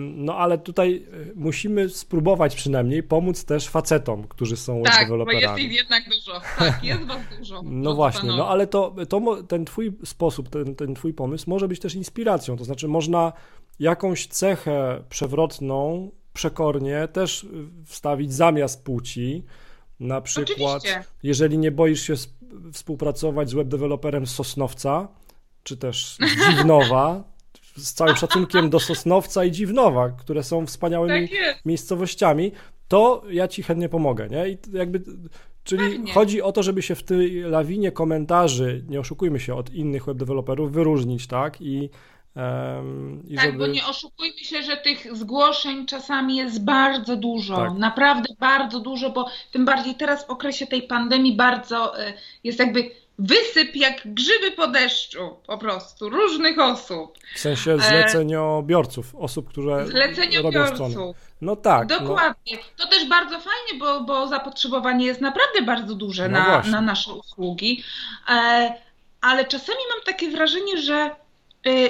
No 0.00 0.36
ale 0.36 0.58
tutaj 0.58 1.06
e, 1.12 1.32
musimy 1.34 1.88
spróbować 1.88 2.56
przynajmniej 2.56 3.02
pomóc 3.02 3.44
też 3.44 3.68
facetom, 3.68 4.28
którzy 4.28 4.56
są 4.56 4.82
tak, 4.82 5.04
deweloperami. 5.04 5.42
Tak, 5.42 5.54
bo 5.54 5.58
jest 5.58 5.70
ich 5.70 5.76
jednak 5.76 6.04
dużo. 6.04 6.40
Tak, 6.58 6.84
jest 6.84 7.04
was 7.04 7.20
dużo. 7.38 7.62
No 7.64 7.94
właśnie, 7.94 8.28
no 8.28 8.48
ale 8.48 8.66
to, 8.66 8.94
to 9.08 9.42
ten 9.42 9.64
twój 9.64 9.92
sposób, 10.04 10.48
ten, 10.48 10.74
ten 10.74 10.94
twój 10.94 11.14
pomysł 11.14 11.50
może 11.50 11.68
być 11.68 11.80
też 11.80 11.94
inspiracją, 11.94 12.56
to 12.56 12.64
znaczy 12.64 12.88
można 12.88 13.32
jakąś 13.78 14.26
cechę 14.26 15.04
przewrotną, 15.08 16.10
przekornie 16.32 17.08
też 17.12 17.46
wstawić 17.86 18.32
zamiast 18.32 18.84
płci, 18.84 19.44
na 20.00 20.20
przykład, 20.20 20.76
Oczywiście. 20.76 21.04
jeżeli 21.22 21.58
nie 21.58 21.70
boisz 21.70 22.02
się 22.02 22.14
współpracować 22.72 23.50
z 23.50 23.54
webdeveloperem 23.54 24.26
z 24.26 24.34
Sosnowca, 24.34 25.08
czy 25.62 25.76
też 25.76 26.06
z 26.06 26.18
Dziwnowa, 26.50 27.24
z 27.78 27.92
całym 27.92 28.16
szacunkiem 28.16 28.70
do 28.70 28.80
Sosnowca 28.80 29.44
i 29.44 29.50
Dziwnowa, 29.50 30.08
które 30.10 30.42
są 30.42 30.66
wspaniałymi 30.66 31.28
tak 31.28 31.64
miejscowościami, 31.64 32.52
to 32.88 33.22
ja 33.30 33.48
ci 33.48 33.62
chętnie 33.62 33.88
pomogę, 33.88 34.28
nie? 34.28 34.48
I 34.48 34.58
jakby, 34.72 35.02
czyli 35.64 35.90
Pewnie. 35.90 36.12
chodzi 36.12 36.42
o 36.42 36.52
to, 36.52 36.62
żeby 36.62 36.82
się 36.82 36.94
w 36.94 37.02
tej 37.02 37.40
lawinie 37.40 37.92
komentarzy, 37.92 38.84
nie 38.88 39.00
oszukujmy 39.00 39.40
się, 39.40 39.54
od 39.54 39.70
innych 39.74 40.04
webdeveloperów 40.04 40.72
wyróżnić, 40.72 41.26
tak? 41.26 41.60
I 41.60 41.90
Um, 42.36 43.22
tak, 43.36 43.44
żeby... 43.44 43.58
bo 43.58 43.66
nie 43.66 43.86
oszukujmy 43.86 44.38
się, 44.38 44.62
że 44.62 44.76
tych 44.76 45.16
zgłoszeń 45.16 45.86
czasami 45.86 46.36
jest 46.36 46.64
bardzo 46.64 47.16
dużo, 47.16 47.56
tak. 47.56 47.72
naprawdę 47.72 48.34
bardzo 48.38 48.80
dużo, 48.80 49.10
bo 49.10 49.26
tym 49.52 49.64
bardziej 49.64 49.94
teraz 49.94 50.26
w 50.26 50.30
okresie 50.30 50.66
tej 50.66 50.82
pandemii 50.82 51.36
bardzo 51.36 52.00
y, 52.00 52.12
jest 52.44 52.58
jakby 52.58 52.90
wysyp 53.18 53.76
jak 53.76 54.00
grzyby 54.04 54.50
po 54.50 54.66
deszczu, 54.66 55.36
po 55.46 55.58
prostu, 55.58 56.08
różnych 56.08 56.58
osób. 56.58 57.18
W 57.34 57.38
sensie 57.38 57.72
e, 57.72 57.78
zleceniobiorców, 57.78 59.14
osób, 59.14 59.48
które 59.48 59.86
robią 60.42 60.66
strony. 60.66 60.94
No 61.40 61.56
tak. 61.56 61.88
No. 61.90 62.00
Dokładnie. 62.00 62.56
No. 62.56 62.84
To 62.84 62.88
też 62.88 63.08
bardzo 63.08 63.40
fajnie, 63.40 63.80
bo, 63.80 64.00
bo 64.00 64.28
zapotrzebowanie 64.28 65.06
jest 65.06 65.20
naprawdę 65.20 65.62
bardzo 65.62 65.94
duże 65.94 66.28
no 66.28 66.38
na, 66.38 66.62
na 66.62 66.80
nasze 66.80 67.12
usługi. 67.12 67.82
E, 68.28 68.72
ale 69.20 69.44
czasami 69.44 69.78
mam 69.94 70.04
takie 70.04 70.30
wrażenie, 70.30 70.78
że 70.78 71.10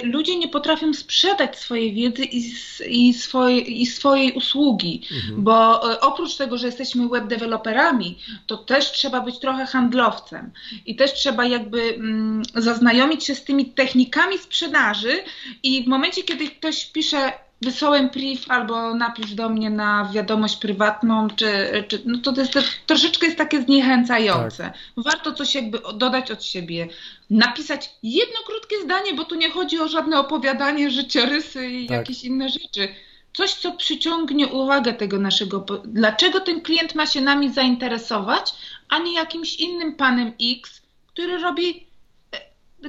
ludzie 0.02 0.38
nie 0.38 0.48
potrafią 0.48 0.94
sprzedać 0.94 1.58
swojej 1.58 1.94
wiedzy 1.94 2.24
i, 2.24 2.54
i, 2.88 3.14
swoje, 3.14 3.60
i 3.60 3.86
swojej 3.86 4.32
usługi, 4.32 5.02
mhm. 5.12 5.44
bo 5.44 5.92
y, 5.92 6.00
oprócz 6.00 6.36
tego, 6.36 6.58
że 6.58 6.66
jesteśmy 6.66 7.08
web 7.08 7.26
deweloperami, 7.26 8.18
to 8.46 8.56
też 8.56 8.92
trzeba 8.92 9.20
być 9.20 9.38
trochę 9.38 9.66
handlowcem 9.66 10.50
i 10.86 10.96
też 10.96 11.12
trzeba 11.12 11.46
jakby 11.46 11.82
mm, 11.82 12.42
zaznajomić 12.54 13.24
się 13.24 13.34
z 13.34 13.44
tymi 13.44 13.66
technikami 13.66 14.38
sprzedaży 14.38 15.22
i 15.62 15.84
w 15.84 15.86
momencie, 15.86 16.22
kiedy 16.22 16.48
ktoś 16.48 16.86
pisze 16.86 17.32
wysłałem 17.62 18.10
priv 18.10 18.44
albo 18.48 18.94
napisz 18.94 19.34
do 19.34 19.48
mnie 19.48 19.70
na 19.70 20.10
wiadomość 20.14 20.56
prywatną, 20.56 21.28
czy, 21.36 21.84
czy 21.88 22.02
no 22.04 22.18
to, 22.18 22.40
jest, 22.40 22.52
to 22.52 22.60
troszeczkę 22.86 23.26
jest 23.26 23.38
takie 23.38 23.62
zniechęcające. 23.62 24.62
Tak. 24.62 24.74
Warto 24.96 25.32
coś 25.32 25.54
jakby 25.54 25.80
dodać 25.94 26.30
od 26.30 26.44
siebie, 26.44 26.88
napisać 27.30 27.90
jedno 28.02 28.38
krótkie 28.46 28.76
zdanie, 28.84 29.14
bo 29.14 29.24
tu 29.24 29.34
nie 29.34 29.50
chodzi 29.50 29.80
o 29.80 29.88
żadne 29.88 30.20
opowiadanie, 30.20 30.90
życiorysy 30.90 31.70
i 31.70 31.86
tak. 31.86 31.96
jakieś 31.98 32.24
inne 32.24 32.48
rzeczy. 32.48 32.88
Coś, 33.32 33.54
co 33.54 33.72
przyciągnie 33.72 34.46
uwagę 34.46 34.94
tego 34.94 35.18
naszego. 35.18 35.64
Dlaczego 35.84 36.40
ten 36.40 36.60
klient 36.60 36.94
ma 36.94 37.06
się 37.06 37.20
nami 37.20 37.52
zainteresować, 37.52 38.54
a 38.88 38.98
nie 38.98 39.14
jakimś 39.14 39.56
innym 39.56 39.94
panem 39.94 40.32
X, 40.40 40.82
który 41.06 41.38
robi 41.38 41.87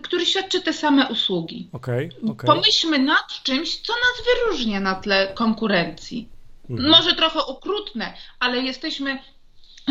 który 0.04 0.25
świadczy 0.25 0.62
te 0.62 0.73
same 0.73 1.08
usługi. 1.08 1.69
Okay, 1.73 2.10
okay. 2.30 2.56
Pomyślmy 2.56 2.99
nad 2.99 3.28
czymś, 3.43 3.78
co 3.78 3.93
nas 3.93 4.25
wyróżnia 4.25 4.80
na 4.80 4.95
tle 4.95 5.32
konkurencji. 5.36 6.30
Mhm. 6.69 6.89
Może 6.89 7.15
trochę 7.15 7.45
okrutne, 7.45 8.13
ale 8.39 8.62
jesteśmy, 8.62 9.19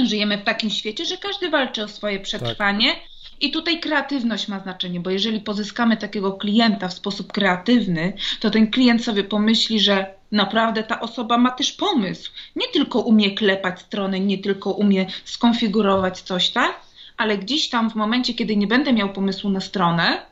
żyjemy 0.06 0.38
w 0.38 0.44
takim 0.44 0.70
świecie, 0.70 1.04
że 1.04 1.16
każdy 1.16 1.50
walczy 1.50 1.82
o 1.82 1.88
swoje 1.88 2.20
przetrwanie. 2.20 2.92
Tak. 2.92 3.02
I 3.40 3.50
tutaj 3.50 3.80
kreatywność 3.80 4.48
ma 4.48 4.61
znaczenie, 4.61 5.00
bo 5.00 5.11
jeżeli 5.11 5.40
pozyskamy 5.40 5.96
takiego 5.96 6.32
klienta 6.32 6.88
w 6.88 6.94
sposób 6.94 7.32
kreatywny, 7.32 8.12
to 8.40 8.50
ten 8.50 8.70
klient 8.70 9.04
sobie 9.04 9.24
pomyśli, 9.24 9.80
że 9.80 10.14
naprawdę 10.32 10.82
ta 10.82 11.00
osoba 11.00 11.38
ma 11.38 11.50
też 11.50 11.72
pomysł. 11.72 12.30
Nie 12.56 12.68
tylko 12.68 13.00
umie 13.00 13.34
klepać 13.34 13.80
stronę, 13.80 14.20
nie 14.20 14.38
tylko 14.38 14.72
umie 14.72 15.06
skonfigurować 15.24 16.20
coś, 16.22 16.50
tak? 16.50 16.88
Ale 17.18 17.38
gdzieś 17.38 17.68
tam 17.68 17.90
w 17.90 17.94
momencie, 17.94 18.35
kiedy 18.35 18.57
nie 18.57 18.66
będę 18.66 18.92
miał 18.92 19.12
pomysłu 19.12 19.50
na 19.50 19.61
stronę, 19.61 20.22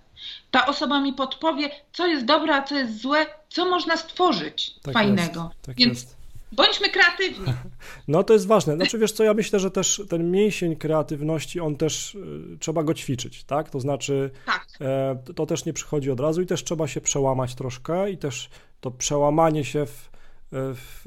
ta 0.50 0.66
osoba 0.66 1.00
mi 1.00 1.12
podpowie, 1.12 1.70
co 1.92 2.06
jest 2.06 2.24
dobre, 2.24 2.54
a 2.54 2.62
co 2.62 2.74
jest 2.74 3.00
złe, 3.00 3.26
co 3.48 3.70
można 3.70 3.96
stworzyć 3.96 4.74
tak 4.82 4.94
fajnego. 4.94 5.42
Jest, 5.42 5.62
tak 5.62 5.76
Więc 5.76 6.02
jest. 6.02 6.16
bądźmy 6.52 6.88
kreatywni. 6.88 7.46
No 8.08 8.22
to 8.24 8.32
jest 8.32 8.46
ważne. 8.46 8.76
Znaczy 8.76 8.98
wiesz 8.98 9.12
co, 9.12 9.24
ja 9.24 9.34
myślę, 9.34 9.60
że 9.60 9.70
też 9.70 10.02
ten 10.08 10.30
mięsień 10.30 10.76
kreatywności, 10.76 11.60
on 11.60 11.76
też 11.76 12.14
y, 12.14 12.58
trzeba 12.60 12.82
go 12.82 12.94
ćwiczyć, 12.94 13.44
tak? 13.44 13.70
To 13.70 13.80
znaczy 13.80 14.30
tak. 14.46 14.66
E, 14.80 15.18
to 15.34 15.46
też 15.46 15.64
nie 15.64 15.72
przychodzi 15.72 16.10
od 16.10 16.20
razu 16.20 16.42
i 16.42 16.46
też 16.46 16.64
trzeba 16.64 16.88
się 16.88 17.00
przełamać 17.00 17.54
troszkę 17.54 18.10
i 18.10 18.18
też 18.18 18.48
to 18.80 18.90
przełamanie 18.90 19.64
się 19.64 19.86
w 19.86 20.15
w, 20.52 21.04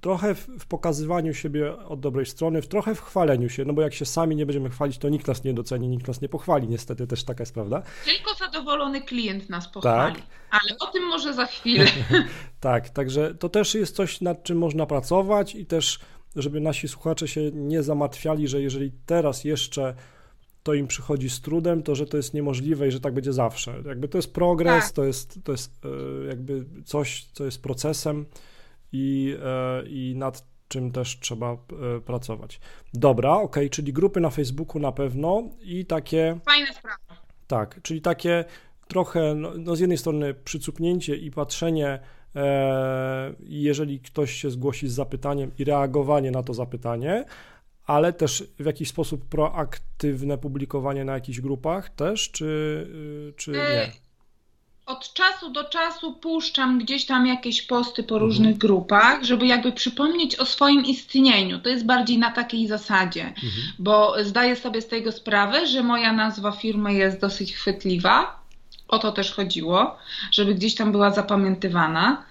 trochę 0.00 0.34
w, 0.34 0.46
w, 0.58 0.66
pokazywaniu 0.66 1.34
siebie 1.34 1.78
od 1.78 2.00
dobrej 2.00 2.26
strony, 2.26 2.62
w 2.62 2.68
trochę 2.68 2.94
w 2.94 3.00
chwaleniu 3.00 3.48
się, 3.48 3.64
no 3.64 3.72
bo 3.72 3.82
jak 3.82 3.94
się 3.94 4.04
sami 4.04 4.36
nie 4.36 4.46
będziemy 4.46 4.70
chwalić, 4.70 4.98
to 4.98 5.08
nikt 5.08 5.26
nas 5.26 5.44
nie 5.44 5.54
doceni, 5.54 5.88
nikt 5.88 6.08
nas 6.08 6.20
nie 6.20 6.28
pochwali, 6.28 6.68
niestety 6.68 7.06
też 7.06 7.24
taka 7.24 7.42
jest 7.42 7.54
prawda. 7.54 7.82
Tylko 8.04 8.34
zadowolony 8.34 9.00
klient 9.00 9.50
nas 9.50 9.68
pochwali, 9.68 10.14
tak. 10.14 10.24
ale 10.50 10.78
o 10.78 10.86
tym 10.86 11.06
może 11.06 11.34
za 11.34 11.46
chwilę. 11.46 11.86
tak, 12.60 12.90
także 12.90 13.34
to 13.34 13.48
też 13.48 13.74
jest 13.74 13.96
coś, 13.96 14.20
nad 14.20 14.42
czym 14.42 14.58
można 14.58 14.86
pracować 14.86 15.54
i 15.54 15.66
też, 15.66 15.98
żeby 16.36 16.60
nasi 16.60 16.88
słuchacze 16.88 17.28
się 17.28 17.50
nie 17.52 17.82
zamartwiali, 17.82 18.48
że 18.48 18.62
jeżeli 18.62 18.92
teraz 19.06 19.44
jeszcze 19.44 19.94
to 20.62 20.74
im 20.74 20.86
przychodzi 20.86 21.30
z 21.30 21.40
trudem, 21.40 21.82
to 21.82 21.94
że 21.94 22.06
to 22.06 22.16
jest 22.16 22.34
niemożliwe 22.34 22.88
i 22.88 22.90
że 22.90 23.00
tak 23.00 23.14
będzie 23.14 23.32
zawsze. 23.32 23.74
Jakby 23.86 24.08
to 24.08 24.18
jest 24.18 24.34
progres, 24.34 24.84
tak. 24.84 24.92
to 24.92 25.04
jest, 25.04 25.38
to 25.44 25.52
jest 25.52 25.84
e, 25.84 26.26
jakby 26.26 26.64
coś, 26.84 27.24
co 27.32 27.44
jest 27.44 27.62
procesem, 27.62 28.26
i, 28.92 29.36
e, 29.44 29.82
i 29.88 30.14
nad 30.16 30.44
czym 30.68 30.92
też 30.92 31.18
trzeba 31.20 31.52
e, 31.52 31.56
pracować. 32.00 32.60
Dobra, 32.94 33.32
ok, 33.32 33.56
czyli 33.70 33.92
grupy 33.92 34.20
na 34.20 34.30
Facebooku 34.30 34.82
na 34.82 34.92
pewno 34.92 35.48
i 35.62 35.86
takie. 35.86 36.38
Fajna 36.44 36.72
sprawa. 36.72 37.22
Tak, 37.46 37.80
czyli 37.82 38.00
takie 38.00 38.44
trochę, 38.88 39.34
no, 39.34 39.52
no 39.58 39.76
z 39.76 39.80
jednej 39.80 39.98
strony 39.98 40.34
przycupnięcie 40.34 41.16
i 41.16 41.30
patrzenie, 41.30 42.00
e, 42.36 43.34
jeżeli 43.40 44.00
ktoś 44.00 44.32
się 44.32 44.50
zgłosi 44.50 44.88
z 44.88 44.92
zapytaniem 44.92 45.50
i 45.58 45.64
reagowanie 45.64 46.30
na 46.30 46.42
to 46.42 46.54
zapytanie, 46.54 47.24
ale 47.86 48.12
też 48.12 48.44
w 48.58 48.66
jakiś 48.66 48.88
sposób 48.88 49.24
proaktywne 49.24 50.38
publikowanie 50.38 51.04
na 51.04 51.12
jakichś 51.12 51.40
grupach 51.40 51.90
też, 51.90 52.30
czy, 52.30 52.44
y, 53.30 53.32
czy 53.36 53.50
nie? 53.50 53.92
Od 54.86 55.12
czasu 55.12 55.50
do 55.50 55.64
czasu 55.64 56.12
puszczam 56.12 56.78
gdzieś 56.78 57.06
tam 57.06 57.26
jakieś 57.26 57.62
posty 57.62 58.02
po 58.02 58.18
różnych 58.18 58.54
mhm. 58.54 58.58
grupach, 58.58 59.22
żeby 59.22 59.46
jakby 59.46 59.72
przypomnieć 59.72 60.36
o 60.36 60.46
swoim 60.46 60.84
istnieniu. 60.84 61.58
To 61.58 61.68
jest 61.68 61.86
bardziej 61.86 62.18
na 62.18 62.30
takiej 62.30 62.66
zasadzie, 62.66 63.24
mhm. 63.24 63.52
bo 63.78 64.14
zdaję 64.24 64.56
sobie 64.56 64.82
z 64.82 64.88
tego 64.88 65.12
sprawę, 65.12 65.66
że 65.66 65.82
moja 65.82 66.12
nazwa 66.12 66.52
firmy 66.52 66.94
jest 66.94 67.20
dosyć 67.20 67.54
chwytliwa. 67.54 68.40
O 68.88 68.98
to 68.98 69.12
też 69.12 69.32
chodziło, 69.32 69.96
żeby 70.32 70.54
gdzieś 70.54 70.74
tam 70.74 70.92
była 70.92 71.10
zapamiętywana. 71.10 72.24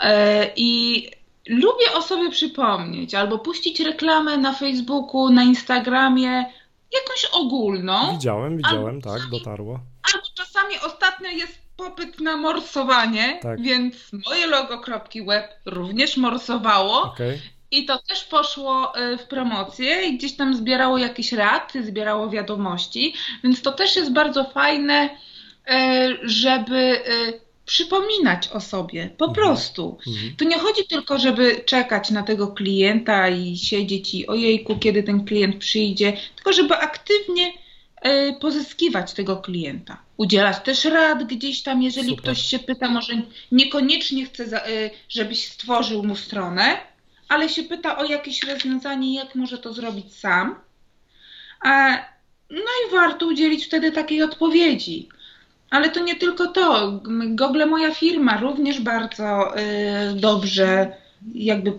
E, 0.00 0.50
I 0.56 1.10
lubię 1.48 1.92
o 1.94 2.02
sobie 2.02 2.30
przypomnieć 2.30 3.14
albo 3.14 3.38
puścić 3.38 3.80
reklamę 3.80 4.36
na 4.36 4.52
Facebooku, 4.52 5.30
na 5.30 5.42
Instagramie, 5.42 6.44
jakąś 6.92 7.24
ogólną. 7.32 8.12
Widziałem, 8.12 8.56
widziałem, 8.56 9.02
tak, 9.02 9.20
dotarło. 9.30 9.80
Albo 10.14 10.26
czasami 10.34 10.74
ostatnio 10.86 11.30
jest 11.30 11.59
popyt 11.80 12.20
na 12.20 12.36
morsowanie, 12.36 13.38
tak. 13.42 13.62
więc 13.62 13.94
moje 14.26 14.46
logo 14.46 14.82
web 15.26 15.44
również 15.66 16.16
morsowało. 16.16 17.02
Okay. 17.02 17.38
I 17.70 17.84
to 17.84 17.98
też 17.98 18.24
poszło 18.24 18.98
y, 18.98 19.18
w 19.18 19.22
promocję 19.22 20.02
i 20.02 20.18
gdzieś 20.18 20.36
tam 20.36 20.56
zbierało 20.56 20.98
jakieś 20.98 21.32
reakcje, 21.32 21.82
zbierało 21.82 22.30
wiadomości, 22.30 23.14
więc 23.44 23.62
to 23.62 23.72
też 23.72 23.96
jest 23.96 24.12
bardzo 24.12 24.44
fajne, 24.44 25.08
y, 25.08 26.18
żeby 26.22 26.76
y, 26.76 27.40
przypominać 27.66 28.48
o 28.48 28.60
sobie, 28.60 29.10
po 29.18 29.24
mhm. 29.24 29.34
prostu. 29.34 29.98
Mhm. 30.08 30.36
Tu 30.36 30.44
nie 30.44 30.58
chodzi 30.58 30.86
tylko, 30.88 31.18
żeby 31.18 31.62
czekać 31.66 32.10
na 32.10 32.22
tego 32.22 32.48
klienta 32.48 33.28
i 33.28 33.56
siedzieć 33.56 34.14
i 34.14 34.26
ojejku, 34.26 34.78
kiedy 34.78 35.02
ten 35.02 35.24
klient 35.24 35.56
przyjdzie, 35.56 36.12
tylko 36.36 36.52
żeby 36.52 36.76
aktywnie 36.76 37.52
E, 37.52 37.52
pozyskiwać 38.40 39.12
tego 39.12 39.36
klienta. 39.36 40.02
Udzielać 40.16 40.58
też 40.60 40.84
rad 40.84 41.24
gdzieś 41.24 41.62
tam, 41.62 41.82
jeżeli 41.82 42.08
Super. 42.08 42.22
ktoś 42.22 42.42
się 42.42 42.58
pyta, 42.58 42.88
może 42.88 43.12
niekoniecznie 43.52 44.24
chce, 44.24 44.66
e, 44.66 44.90
żebyś 45.08 45.46
stworzył 45.46 46.02
mu 46.02 46.16
stronę, 46.16 46.78
ale 47.28 47.48
się 47.48 47.62
pyta 47.62 47.98
o 47.98 48.04
jakieś 48.04 48.42
rozwiązanie, 48.42 49.14
jak 49.14 49.34
może 49.34 49.58
to 49.58 49.72
zrobić 49.72 50.14
sam. 50.14 50.54
No 52.50 52.70
i 52.88 52.92
warto 52.92 53.26
udzielić 53.26 53.66
wtedy 53.66 53.92
takiej 53.92 54.22
odpowiedzi. 54.22 55.08
Ale 55.70 55.90
to 55.90 56.00
nie 56.00 56.16
tylko 56.16 56.46
to. 56.46 56.92
Google 57.28 57.66
Moja 57.66 57.94
Firma 57.94 58.40
również 58.40 58.80
bardzo 58.80 59.56
e, 59.56 60.14
dobrze 60.14 60.92
jakby 61.34 61.78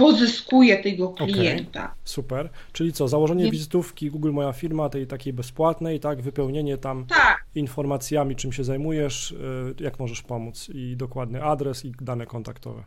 pozyskuje 0.00 0.82
tego 0.82 1.08
klienta. 1.08 1.84
Okay, 1.84 1.96
super. 2.04 2.50
Czyli 2.72 2.92
co, 2.92 3.08
założenie 3.08 3.44
Nie... 3.44 3.50
wizytówki 3.50 4.10
Google 4.10 4.32
Moja 4.32 4.52
Firma, 4.52 4.88
tej 4.88 5.06
takiej 5.06 5.32
bezpłatnej, 5.32 6.00
tak, 6.00 6.22
wypełnienie 6.22 6.78
tam 6.78 7.06
tak. 7.06 7.44
informacjami, 7.54 8.36
czym 8.36 8.52
się 8.52 8.64
zajmujesz, 8.64 9.30
y, 9.30 9.74
jak 9.80 9.98
możesz 9.98 10.22
pomóc 10.22 10.68
i 10.74 10.96
dokładny 10.96 11.42
adres 11.42 11.84
i 11.84 11.92
dane 12.00 12.26
kontaktowe. 12.26 12.84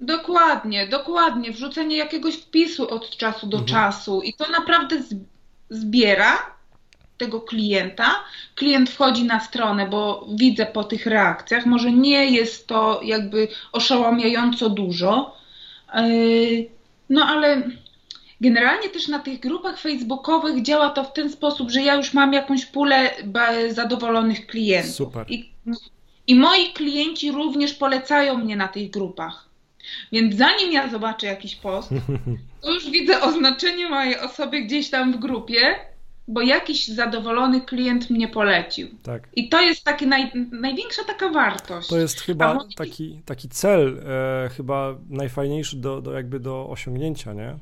Dokładnie, 0.00 0.88
dokładnie. 0.88 1.52
Wrzucenie 1.52 1.96
jakiegoś 1.96 2.36
wpisu 2.36 2.94
od 2.94 3.16
czasu 3.16 3.46
do 3.46 3.58
mhm. 3.58 3.66
czasu 3.66 4.22
i 4.22 4.34
to 4.34 4.50
naprawdę 4.50 4.96
zbiera 5.70 6.38
tego 7.18 7.40
klienta. 7.40 8.14
Klient 8.54 8.90
wchodzi 8.90 9.24
na 9.24 9.40
stronę, 9.40 9.88
bo 9.88 10.26
widzę 10.34 10.66
po 10.66 10.84
tych 10.84 11.06
reakcjach, 11.06 11.66
może 11.66 11.92
nie 11.92 12.30
jest 12.30 12.66
to 12.66 13.00
jakby 13.04 13.48
oszałamiająco 13.72 14.70
dużo, 14.70 15.39
no 17.08 17.24
ale 17.24 17.62
generalnie 18.40 18.88
też 18.88 19.08
na 19.08 19.18
tych 19.18 19.40
grupach 19.40 19.80
facebookowych 19.80 20.62
działa 20.62 20.90
to 20.90 21.04
w 21.04 21.12
ten 21.12 21.30
sposób, 21.30 21.70
że 21.70 21.82
ja 21.82 21.94
już 21.94 22.14
mam 22.14 22.32
jakąś 22.32 22.66
pulę 22.66 23.10
zadowolonych 23.70 24.46
klientów. 24.46 24.94
Super. 24.94 25.26
I, 25.28 25.50
I 26.26 26.34
moi 26.34 26.72
klienci 26.72 27.32
również 27.32 27.74
polecają 27.74 28.38
mnie 28.38 28.56
na 28.56 28.68
tych 28.68 28.90
grupach. 28.90 29.50
Więc 30.12 30.36
zanim 30.36 30.72
ja 30.72 30.88
zobaczę 30.88 31.26
jakiś 31.26 31.56
post, 31.56 31.90
to 32.62 32.74
już 32.74 32.90
widzę 32.90 33.22
oznaczenie 33.22 33.88
mojej 33.88 34.18
osoby 34.18 34.60
gdzieś 34.60 34.90
tam 34.90 35.12
w 35.12 35.16
grupie, 35.16 35.89
bo 36.30 36.42
jakiś 36.42 36.88
zadowolony 36.88 37.60
klient 37.60 38.10
mnie 38.10 38.28
polecił. 38.28 38.88
Tak. 39.02 39.28
I 39.36 39.48
to 39.48 39.60
jest 39.60 39.84
taki 39.84 40.06
naj, 40.06 40.30
największa 40.52 41.04
taka 41.04 41.28
wartość. 41.28 41.88
To 41.88 41.98
jest 41.98 42.20
chyba 42.20 42.58
taki, 42.76 43.22
taki 43.24 43.48
cel, 43.48 44.00
e, 44.06 44.48
chyba 44.56 44.94
najfajniejszy 45.08 45.76
do, 45.76 46.00
do 46.00 46.12
jakby 46.12 46.40
do 46.40 46.68
osiągnięcia, 46.68 47.32
nie? 47.32 47.56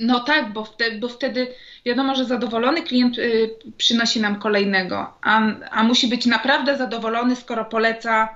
No 0.00 0.20
tak, 0.20 0.52
bo 0.52 0.64
wtedy, 0.64 0.98
bo 0.98 1.08
wtedy 1.08 1.46
wiadomo, 1.86 2.14
że 2.14 2.24
zadowolony 2.24 2.82
klient 2.82 3.18
y, 3.18 3.50
przynosi 3.76 4.20
nam 4.20 4.38
kolejnego, 4.38 5.14
a, 5.22 5.40
a 5.70 5.82
musi 5.82 6.08
być 6.08 6.26
naprawdę 6.26 6.78
zadowolony, 6.78 7.36
skoro 7.36 7.64
poleca 7.64 8.28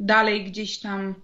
dalej 0.00 0.44
gdzieś 0.44 0.78
tam 0.78 1.14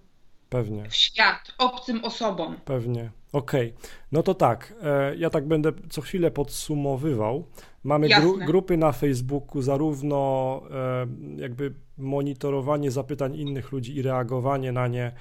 Pewnie. 0.51 0.89
w 0.89 0.95
świat, 0.95 1.53
obcym 1.57 2.05
osobom. 2.05 2.55
Pewnie. 2.65 3.11
Okej, 3.33 3.73
okay. 3.77 3.89
no 4.11 4.23
to 4.23 4.33
tak, 4.33 4.73
e, 4.83 5.15
ja 5.15 5.29
tak 5.29 5.47
będę 5.47 5.71
co 5.89 6.01
chwilę 6.01 6.31
podsumowywał. 6.31 7.47
Mamy 7.83 8.09
gru 8.09 8.37
grupy 8.37 8.77
na 8.77 8.91
Facebooku, 8.91 9.61
zarówno 9.61 10.61
e, 10.71 11.07
jakby 11.41 11.73
monitorowanie 11.97 12.91
zapytań 12.91 13.35
innych 13.35 13.71
ludzi 13.71 13.95
i 13.95 14.01
reagowanie 14.01 14.71
na 14.71 14.87
nie, 14.87 15.11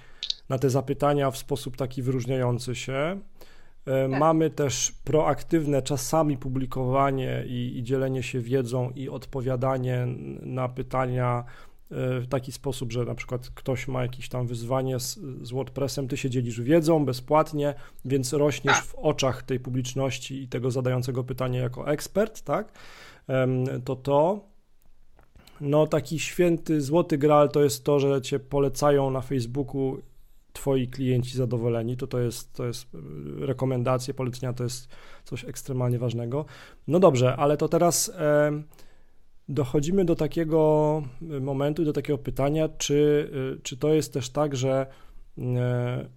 na 0.48 0.58
te 0.58 0.70
zapytania 0.70 1.30
w 1.30 1.36
sposób 1.36 1.76
taki 1.76 2.02
wyróżniający 2.02 2.74
się. 2.74 2.92
E, 2.92 3.20
tak. 4.10 4.20
Mamy 4.20 4.50
też 4.50 4.92
proaktywne 5.04 5.82
czasami 5.82 6.36
publikowanie 6.36 7.44
i, 7.46 7.78
i, 7.78 7.82
dzielenie 7.82 8.22
się 8.22 8.40
wiedzą 8.40 8.90
i 8.90 9.08
odpowiadanie 9.08 10.06
na 10.42 10.68
pytania 10.68 11.44
w 11.90 12.26
taki 12.28 12.52
sposób, 12.52 12.92
że 12.92 13.04
na 13.04 13.14
przykład 13.14 13.50
ktoś 13.54 13.88
ma 13.88 14.02
jakieś 14.02 14.28
tam 14.28 14.46
wyzwanie 14.46 15.00
z, 15.00 15.18
z 15.42 15.50
WordPressem, 15.50 16.08
ty 16.08 16.16
się 16.16 16.30
dzielisz 16.30 16.60
wiedzą 16.60 17.04
bezpłatnie, 17.04 17.74
więc 18.04 18.32
rośniesz 18.32 18.80
w 18.80 18.94
oczach 18.94 19.42
tej 19.42 19.60
publiczności 19.60 20.42
i 20.42 20.48
tego 20.48 20.70
zadającego 20.70 21.24
pytanie 21.24 21.58
jako 21.58 21.88
ekspert, 21.88 22.42
tak? 22.42 22.72
To 23.84 23.96
to. 23.96 24.50
No 25.60 25.86
taki 25.86 26.18
święty, 26.18 26.80
złoty 26.80 27.18
graal 27.18 27.48
to 27.48 27.62
jest 27.62 27.84
to, 27.84 28.00
że 28.00 28.22
cię 28.22 28.38
polecają 28.38 29.10
na 29.10 29.20
Facebooku 29.20 29.98
twoi 30.52 30.88
klienci 30.88 31.36
zadowoleni, 31.36 31.96
to 31.96 32.06
to 32.06 32.18
jest, 32.18 32.52
to 32.52 32.66
jest 32.66 32.94
y, 32.94 32.98
rekomendacja, 33.46 34.14
polecenia 34.14 34.52
to 34.52 34.64
jest 34.64 34.88
coś 35.24 35.44
ekstremalnie 35.44 35.98
ważnego. 35.98 36.44
No 36.88 37.00
dobrze, 37.00 37.36
ale 37.36 37.56
to 37.56 37.68
teraz 37.68 38.12
e, 38.18 38.62
dochodzimy 39.50 40.04
do 40.04 40.16
takiego 40.16 41.02
y, 41.22 41.40
momentu, 41.40 41.84
do 41.84 41.92
takiego 41.92 42.18
pytania, 42.18 42.68
czy, 42.68 43.30
y, 43.56 43.60
czy 43.62 43.76
to 43.76 43.94
jest 43.94 44.12
też 44.12 44.30
tak, 44.30 44.56
że 44.56 44.86
e, 45.38 46.08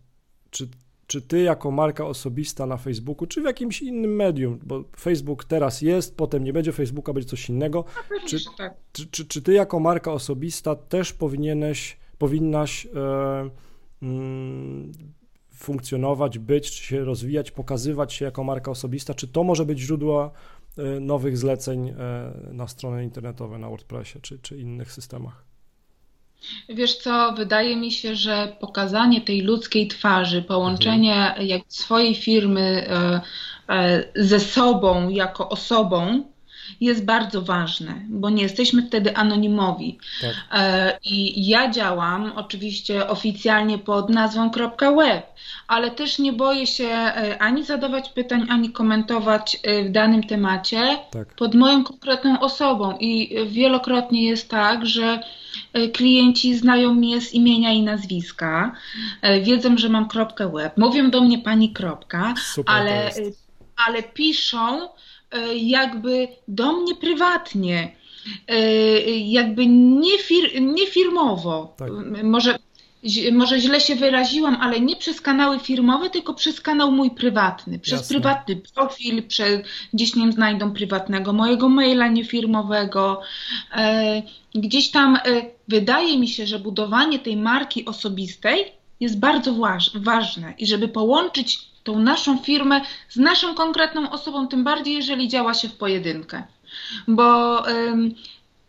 czy, 0.50 0.68
czy 1.08 1.22
ty 1.22 1.42
jako 1.42 1.72
marka 1.72 2.06
osobista 2.06 2.66
na 2.66 2.78
Facebooku, 2.78 3.28
czy 3.28 3.42
w 3.42 3.46
jakimś 3.46 3.82
innym 3.82 4.16
medium, 4.16 4.60
bo 4.64 4.84
Facebook 4.98 5.46
teraz 5.46 5.82
jest, 5.82 6.18
potem 6.18 6.44
nie 6.44 6.54
będzie 6.54 6.72
Facebooka, 6.72 7.14
będzie 7.14 7.30
coś 7.30 7.50
innego. 7.50 7.86
Czy, 8.28 8.38
tak. 8.58 8.74
czy, 8.92 9.08
czy, 9.08 9.26
czy 9.26 9.42
ty 9.42 9.54
jako 9.54 9.80
marka 9.80 10.12
osobista 10.12 10.76
też 10.76 11.14
powinieneś, 11.14 11.98
powinnaś 12.18 12.86
e, 12.86 13.50
Mm, 14.04 14.92
funkcjonować, 15.54 16.40
być, 16.40 16.72
czy 16.72 16.84
się 16.84 17.04
rozwijać, 17.04 17.52
pokazywać 17.52 18.14
się 18.14 18.26
jako 18.26 18.44
marka 18.44 18.72
osobista, 18.72 19.14
czy 19.14 19.28
to 19.28 19.44
może 19.44 19.66
być 19.66 19.80
źródło 19.80 20.26
e, 20.26 20.32
nowych 21.02 21.38
zleceń 21.38 21.90
e, 21.90 21.96
na 22.54 22.68
strony 22.68 23.04
internetowe, 23.04 23.58
na 23.58 23.70
WordPressie 23.70 24.22
czy, 24.22 24.40
czy 24.40 24.58
innych 24.58 24.92
systemach? 24.92 25.46
Wiesz 26.70 26.98
co, 26.98 27.34
wydaje 27.38 27.76
mi 27.76 27.92
się, 27.92 28.16
że 28.16 28.56
pokazanie 28.60 29.22
tej 29.22 29.42
ludzkiej 29.42 29.88
twarzy, 29.88 30.42
połączenie 30.42 31.16
mhm. 31.16 31.48
jak 31.48 31.62
swojej 31.68 32.16
firmy 32.16 32.88
e, 33.70 34.04
ze 34.16 34.40
sobą 34.40 35.10
jako 35.10 35.50
osobą, 35.50 36.24
jest 36.82 37.06
bardzo 37.06 37.42
ważne, 37.42 38.02
bo 38.10 38.30
nie 38.30 38.44
jesteśmy 38.44 38.88
wtedy 38.88 39.16
anonimowi. 39.16 39.98
Tak. 40.22 40.34
E, 40.52 40.98
I 41.06 41.48
ja 41.50 41.72
działam 41.72 42.32
oczywiście 42.36 43.08
oficjalnie 43.08 43.78
pod 43.78 44.10
nazwą 44.10 44.52
.web, 44.98 45.26
ale 45.68 45.92
też 45.92 46.20
nie 46.20 46.34
boję 46.34 46.68
się 46.68 46.88
e, 46.88 47.38
ani 47.42 47.64
zadawać 47.64 48.10
pytań, 48.10 48.48
ani 48.50 48.70
komentować 48.70 49.60
e, 49.64 49.84
w 49.84 49.92
danym 49.92 50.24
temacie 50.24 50.98
tak. 51.12 51.34
pod 51.36 51.56
moją 51.56 51.84
konkretną 51.84 52.40
osobą. 52.40 52.98
I 53.00 53.36
wielokrotnie 53.48 54.24
jest 54.24 54.50
tak, 54.50 54.86
że 54.86 55.24
klienci 55.94 56.56
znają 56.58 56.94
mnie 56.94 57.22
z 57.22 57.34
imienia 57.34 57.72
i 57.72 57.82
nazwiska, 57.82 58.76
wiedzą, 59.42 59.78
że 59.78 59.90
mam 59.90 60.08
.web, 60.54 60.78
mówią 60.78 61.12
do 61.12 61.22
mnie 61.22 61.40
pani 61.40 61.74
kropka, 61.74 62.34
Super 62.54 62.76
ale, 62.76 63.12
ale 63.88 64.04
piszą 64.04 64.90
jakby 65.56 66.28
do 66.48 66.74
mnie 66.74 66.96
prywatnie, 66.96 67.96
e, 68.48 68.60
jakby 69.20 69.68
nie, 69.68 70.18
fir, 70.18 70.62
nie 70.62 70.88
firmowo. 70.88 71.74
Tak. 71.78 71.90
Może, 72.24 72.60
może 73.32 73.60
źle 73.60 73.82
się 73.82 73.96
wyraziłam, 73.96 74.58
ale 74.62 74.80
nie 74.80 74.96
przez 74.96 75.22
kanały 75.22 75.60
firmowe, 75.60 76.10
tylko 76.10 76.34
przez 76.34 76.62
kanał 76.62 76.92
mój 76.92 77.12
prywatny, 77.12 77.80
przez 77.80 78.00
Jasne. 78.00 78.14
prywatny 78.14 78.62
profil, 78.76 79.24
przez, 79.24 79.62
gdzieś 79.94 80.16
nie 80.16 80.32
znajdą 80.32 80.74
prywatnego 80.74 81.34
mojego 81.34 81.70
maila 81.70 82.08
niefirmowego. 82.08 83.22
E, 83.76 84.22
gdzieś 84.56 84.92
tam 84.92 85.18
wydaje 85.68 86.20
mi 86.20 86.28
się, 86.28 86.48
że 86.48 86.60
budowanie 86.60 87.20
tej 87.20 87.38
marki 87.38 87.86
osobistej 87.86 88.66
jest 89.00 89.20
bardzo 89.20 89.56
ważne 89.96 90.54
i 90.58 90.68
żeby 90.68 90.88
połączyć 90.88 91.73
tą 91.84 92.00
naszą 92.00 92.38
firmę 92.38 92.82
z 93.10 93.16
naszą 93.18 93.56
konkretną 93.56 94.10
osobą, 94.12 94.48
tym 94.48 94.64
bardziej 94.64 94.94
jeżeli 94.94 95.28
działa 95.28 95.54
się 95.54 95.70
w 95.70 95.76
pojedynkę. 95.76 96.44
Bo 97.08 97.64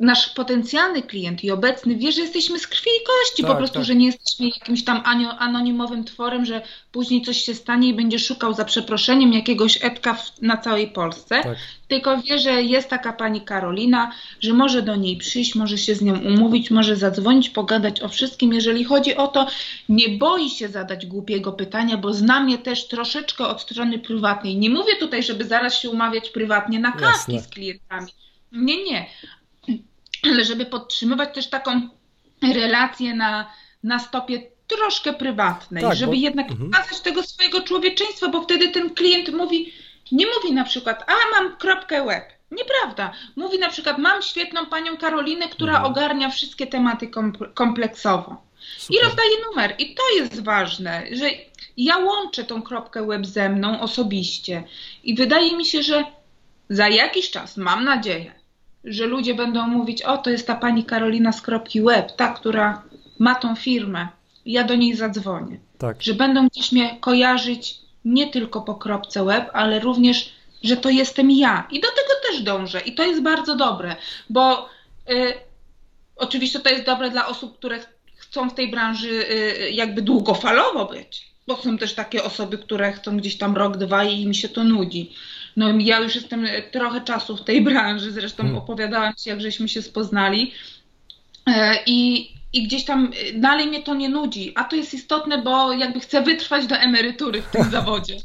nasz 0.04 0.28
potencjalny 0.28 1.02
klient 1.02 1.44
i 1.44 1.50
obecny 1.50 1.96
wie, 1.96 2.12
że 2.12 2.20
jesteśmy 2.20 2.58
z 2.58 2.66
krwi 2.66 2.90
i 3.02 3.06
kości, 3.06 3.42
tak, 3.42 3.50
po 3.50 3.56
prostu, 3.56 3.74
tak. 3.74 3.84
że 3.84 3.94
nie 3.94 4.06
jesteśmy 4.06 4.46
jakimś 4.46 4.84
tam 4.84 5.02
anonimowym 5.38 6.04
tworem, 6.04 6.44
że 6.44 6.62
później 6.92 7.22
coś 7.22 7.38
się 7.38 7.54
stanie 7.54 7.88
i 7.88 7.94
będzie 7.94 8.18
szukał 8.18 8.54
za 8.54 8.64
przeproszeniem 8.64 9.32
jakiegoś 9.32 9.84
etka 9.84 10.14
w, 10.14 10.42
na 10.42 10.56
całej 10.56 10.88
Polsce, 10.88 11.42
tak. 11.42 11.56
tylko 11.88 12.22
wie, 12.22 12.38
że 12.38 12.62
jest 12.62 12.88
taka 12.88 13.12
pani 13.12 13.40
Karolina, 13.40 14.12
że 14.40 14.52
może 14.52 14.82
do 14.82 14.96
niej 14.96 15.16
przyjść, 15.16 15.54
może 15.54 15.78
się 15.78 15.94
z 15.94 16.02
nią 16.02 16.18
umówić, 16.18 16.70
może 16.70 16.96
zadzwonić, 16.96 17.50
pogadać 17.50 18.02
o 18.02 18.08
wszystkim. 18.08 18.52
Jeżeli 18.52 18.84
chodzi 18.84 19.16
o 19.16 19.28
to, 19.28 19.46
nie 19.88 20.08
boi 20.08 20.50
się 20.50 20.68
zadać 20.68 21.06
głupiego 21.06 21.52
pytania, 21.52 21.96
bo 21.96 22.12
znam 22.12 22.50
je 22.50 22.58
też 22.58 22.88
troszeczkę 22.88 23.46
od 23.46 23.60
strony 23.60 23.98
prywatnej. 23.98 24.56
Nie 24.56 24.70
mówię 24.70 24.96
tutaj, 24.96 25.22
żeby 25.22 25.44
zaraz 25.44 25.80
się 25.80 25.90
umawiać 25.90 26.30
prywatnie 26.30 26.78
na 26.78 26.92
kawki 26.92 27.40
z 27.40 27.48
klientami. 27.48 28.12
Nie, 28.52 28.84
nie, 28.84 29.06
ale 30.24 30.44
żeby 30.50 30.66
podtrzymywać 30.66 31.34
też 31.34 31.50
taką 31.50 31.88
relację 32.42 33.14
na, 33.14 33.52
na 33.82 33.98
stopie 33.98 34.42
troszkę 34.66 35.12
prywatnej, 35.12 35.82
tak, 35.82 35.96
żeby 35.96 36.12
bo... 36.12 36.18
jednak 36.18 36.50
mhm. 36.50 36.70
pokazać 36.70 37.00
tego 37.00 37.22
swojego 37.22 37.60
człowieczeństwa, 37.60 38.28
bo 38.28 38.42
wtedy 38.42 38.68
ten 38.68 38.94
klient 38.94 39.28
mówi, 39.28 39.72
nie 40.12 40.26
mówi 40.26 40.54
na 40.54 40.64
przykład, 40.64 41.04
a 41.10 41.14
mam 41.30 41.56
kropkę 41.56 42.04
web. 42.06 42.24
Nieprawda. 42.50 43.12
Mówi 43.36 43.58
na 43.58 43.68
przykład, 43.68 43.98
mam 43.98 44.22
świetną 44.22 44.66
panią 44.66 44.96
Karolinę, 44.96 45.48
która 45.48 45.72
mhm. 45.72 45.92
ogarnia 45.92 46.30
wszystkie 46.30 46.66
tematy 46.66 47.10
kompleksowo. 47.54 48.42
Super. 48.78 48.96
I 48.96 49.04
rozdaje 49.04 49.30
numer. 49.48 49.74
I 49.78 49.94
to 49.94 50.02
jest 50.16 50.44
ważne, 50.44 51.06
że 51.12 51.30
ja 51.76 51.98
łączę 51.98 52.44
tą 52.44 52.62
kropkę 52.62 53.06
web 53.06 53.26
ze 53.26 53.48
mną 53.48 53.80
osobiście. 53.80 54.64
I 55.04 55.14
wydaje 55.14 55.56
mi 55.56 55.66
się, 55.66 55.82
że 55.82 56.04
za 56.68 56.88
jakiś 56.88 57.30
czas, 57.30 57.56
mam 57.56 57.84
nadzieję, 57.84 58.34
że 58.84 59.06
ludzie 59.06 59.34
będą 59.34 59.66
mówić, 59.66 60.02
o 60.02 60.18
to 60.18 60.30
jest 60.30 60.46
ta 60.46 60.54
pani 60.54 60.84
Karolina 60.84 61.32
z 61.32 61.42
kropki 61.42 61.82
web, 61.82 62.16
ta, 62.16 62.28
która 62.28 62.82
ma 63.18 63.34
tą 63.34 63.56
firmę, 63.56 64.08
ja 64.46 64.64
do 64.64 64.74
niej 64.74 64.96
zadzwonię. 64.96 65.58
Tak. 65.78 66.02
Że 66.02 66.14
będą 66.14 66.48
gdzieś 66.48 66.72
mnie 66.72 66.96
kojarzyć 67.00 67.78
nie 68.04 68.30
tylko 68.30 68.60
po 68.60 68.74
kropce 68.74 69.24
web, 69.24 69.50
ale 69.52 69.80
również, 69.80 70.32
że 70.62 70.76
to 70.76 70.90
jestem 70.90 71.30
ja. 71.30 71.68
I 71.70 71.80
do 71.80 71.88
tego 71.88 72.12
też 72.28 72.42
dążę. 72.42 72.80
I 72.80 72.94
to 72.94 73.04
jest 73.04 73.22
bardzo 73.22 73.56
dobre, 73.56 73.96
bo 74.30 74.68
y, 75.10 75.34
oczywiście 76.16 76.60
to 76.60 76.70
jest 76.70 76.84
dobre 76.84 77.10
dla 77.10 77.26
osób, 77.26 77.58
które 77.58 77.78
chcą 78.16 78.50
w 78.50 78.54
tej 78.54 78.70
branży 78.70 79.08
y, 79.30 79.70
jakby 79.70 80.02
długofalowo 80.02 80.84
być, 80.84 81.28
bo 81.46 81.56
są 81.56 81.78
też 81.78 81.94
takie 81.94 82.24
osoby, 82.24 82.58
które 82.58 82.92
chcą 82.92 83.16
gdzieś 83.16 83.38
tam 83.38 83.56
rok, 83.56 83.76
dwa 83.76 84.04
i 84.04 84.20
im 84.20 84.34
się 84.34 84.48
to 84.48 84.64
nudzi. 84.64 85.12
No 85.56 85.78
ja 85.78 86.00
już 86.00 86.14
jestem 86.14 86.46
trochę 86.70 87.00
czasu 87.00 87.36
w 87.36 87.44
tej 87.44 87.62
branży, 87.62 88.12
zresztą 88.12 88.42
hmm. 88.42 88.62
opowiadałam 88.62 89.14
Ci, 89.14 89.28
jak 89.28 89.40
żeśmy 89.40 89.68
się 89.68 89.82
spoznali. 89.82 90.52
E, 91.46 91.78
I, 91.86 92.30
i 92.52 92.62
gdzieś 92.62 92.84
tam 92.84 93.12
e, 93.34 93.38
dalej 93.38 93.66
mnie 93.66 93.82
to 93.82 93.94
nie 93.94 94.08
nudzi, 94.08 94.52
a 94.56 94.64
to 94.64 94.76
jest 94.76 94.94
istotne, 94.94 95.42
bo 95.42 95.72
jakby 95.72 96.00
chcę 96.00 96.22
wytrwać 96.22 96.66
do 96.66 96.76
emerytury 96.76 97.42
w 97.42 97.50
tym 97.50 97.70
zawodzie. 97.78 98.16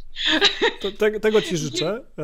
Te, 0.98 1.20
tego 1.20 1.42
Ci 1.42 1.58
życzę 1.58 2.02
e, 2.18 2.24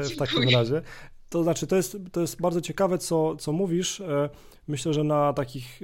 e, 0.00 0.02
w 0.02 0.16
takim 0.16 0.48
razie. 0.48 0.82
To 1.28 1.42
znaczy, 1.42 1.66
to 1.66 1.76
jest, 1.76 1.96
to 2.12 2.20
jest 2.20 2.40
bardzo 2.40 2.60
ciekawe, 2.60 2.98
co, 2.98 3.36
co 3.36 3.52
mówisz. 3.52 4.00
E, 4.00 4.28
myślę, 4.68 4.94
że 4.94 5.04
na 5.04 5.32
takich 5.32 5.80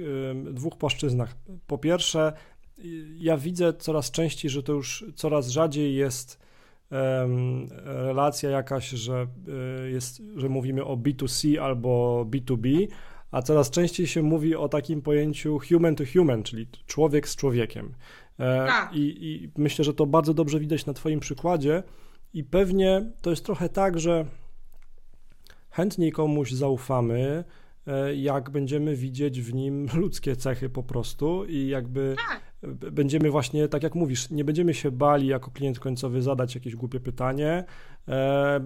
dwóch 0.51 0.77
płaszczyznach. 0.77 1.35
Po 1.67 1.77
pierwsze, 1.77 2.33
ja 3.17 3.37
widzę 3.37 3.73
coraz 3.73 4.11
częściej, 4.11 4.51
że 4.51 4.63
to 4.63 4.73
już 4.73 5.05
coraz 5.15 5.49
rzadziej 5.49 5.95
jest 5.95 6.44
relacja 7.83 8.49
jakaś, 8.49 8.89
że, 8.89 9.27
e, 9.85 9.89
jest, 9.89 10.21
że 10.35 10.49
mówimy 10.49 10.85
o 10.85 10.97
B2C 10.97 11.57
albo 11.57 12.25
B2B, 12.29 12.87
a 13.31 13.41
coraz 13.41 13.69
częściej 13.69 14.07
się 14.07 14.21
mówi 14.23 14.55
o 14.55 14.69
takim 14.69 15.01
pojęciu 15.01 15.59
human 15.69 15.95
to 15.95 16.03
human, 16.13 16.43
czyli 16.43 16.67
człowiek 16.85 17.27
z 17.27 17.35
człowiekiem. 17.35 17.93
E, 18.39 18.65
tak. 18.67 18.93
I, 18.93 18.99
I 18.99 19.51
myślę, 19.57 19.85
że 19.85 19.93
to 19.93 20.05
bardzo 20.05 20.33
dobrze 20.33 20.59
widać 20.59 20.85
na 20.85 20.93
Twoim 20.93 21.19
przykładzie. 21.19 21.83
I 22.33 22.43
pewnie 22.43 23.11
to 23.21 23.29
jest 23.29 23.45
trochę 23.45 23.69
tak, 23.69 23.99
że 23.99 24.25
chętniej 25.69 26.11
komuś 26.11 26.51
zaufamy, 26.51 27.43
e, 27.87 28.15
jak 28.15 28.49
będziemy 28.49 28.95
widzieć 28.95 29.41
w 29.41 29.53
nim 29.53 29.87
ludzkie 29.93 30.35
cechy 30.35 30.69
po 30.69 30.83
prostu 30.83 31.45
i 31.45 31.67
jakby 31.67 32.15
tak. 32.29 32.41
Będziemy 32.91 33.31
właśnie, 33.31 33.67
tak 33.67 33.83
jak 33.83 33.95
mówisz, 33.95 34.29
nie 34.29 34.45
będziemy 34.45 34.73
się 34.73 34.91
bali 34.91 35.27
jako 35.27 35.51
klient 35.51 35.79
końcowy 35.79 36.21
zadać 36.21 36.55
jakieś 36.55 36.75
głupie 36.75 36.99
pytanie 36.99 37.63
e, 38.07 38.59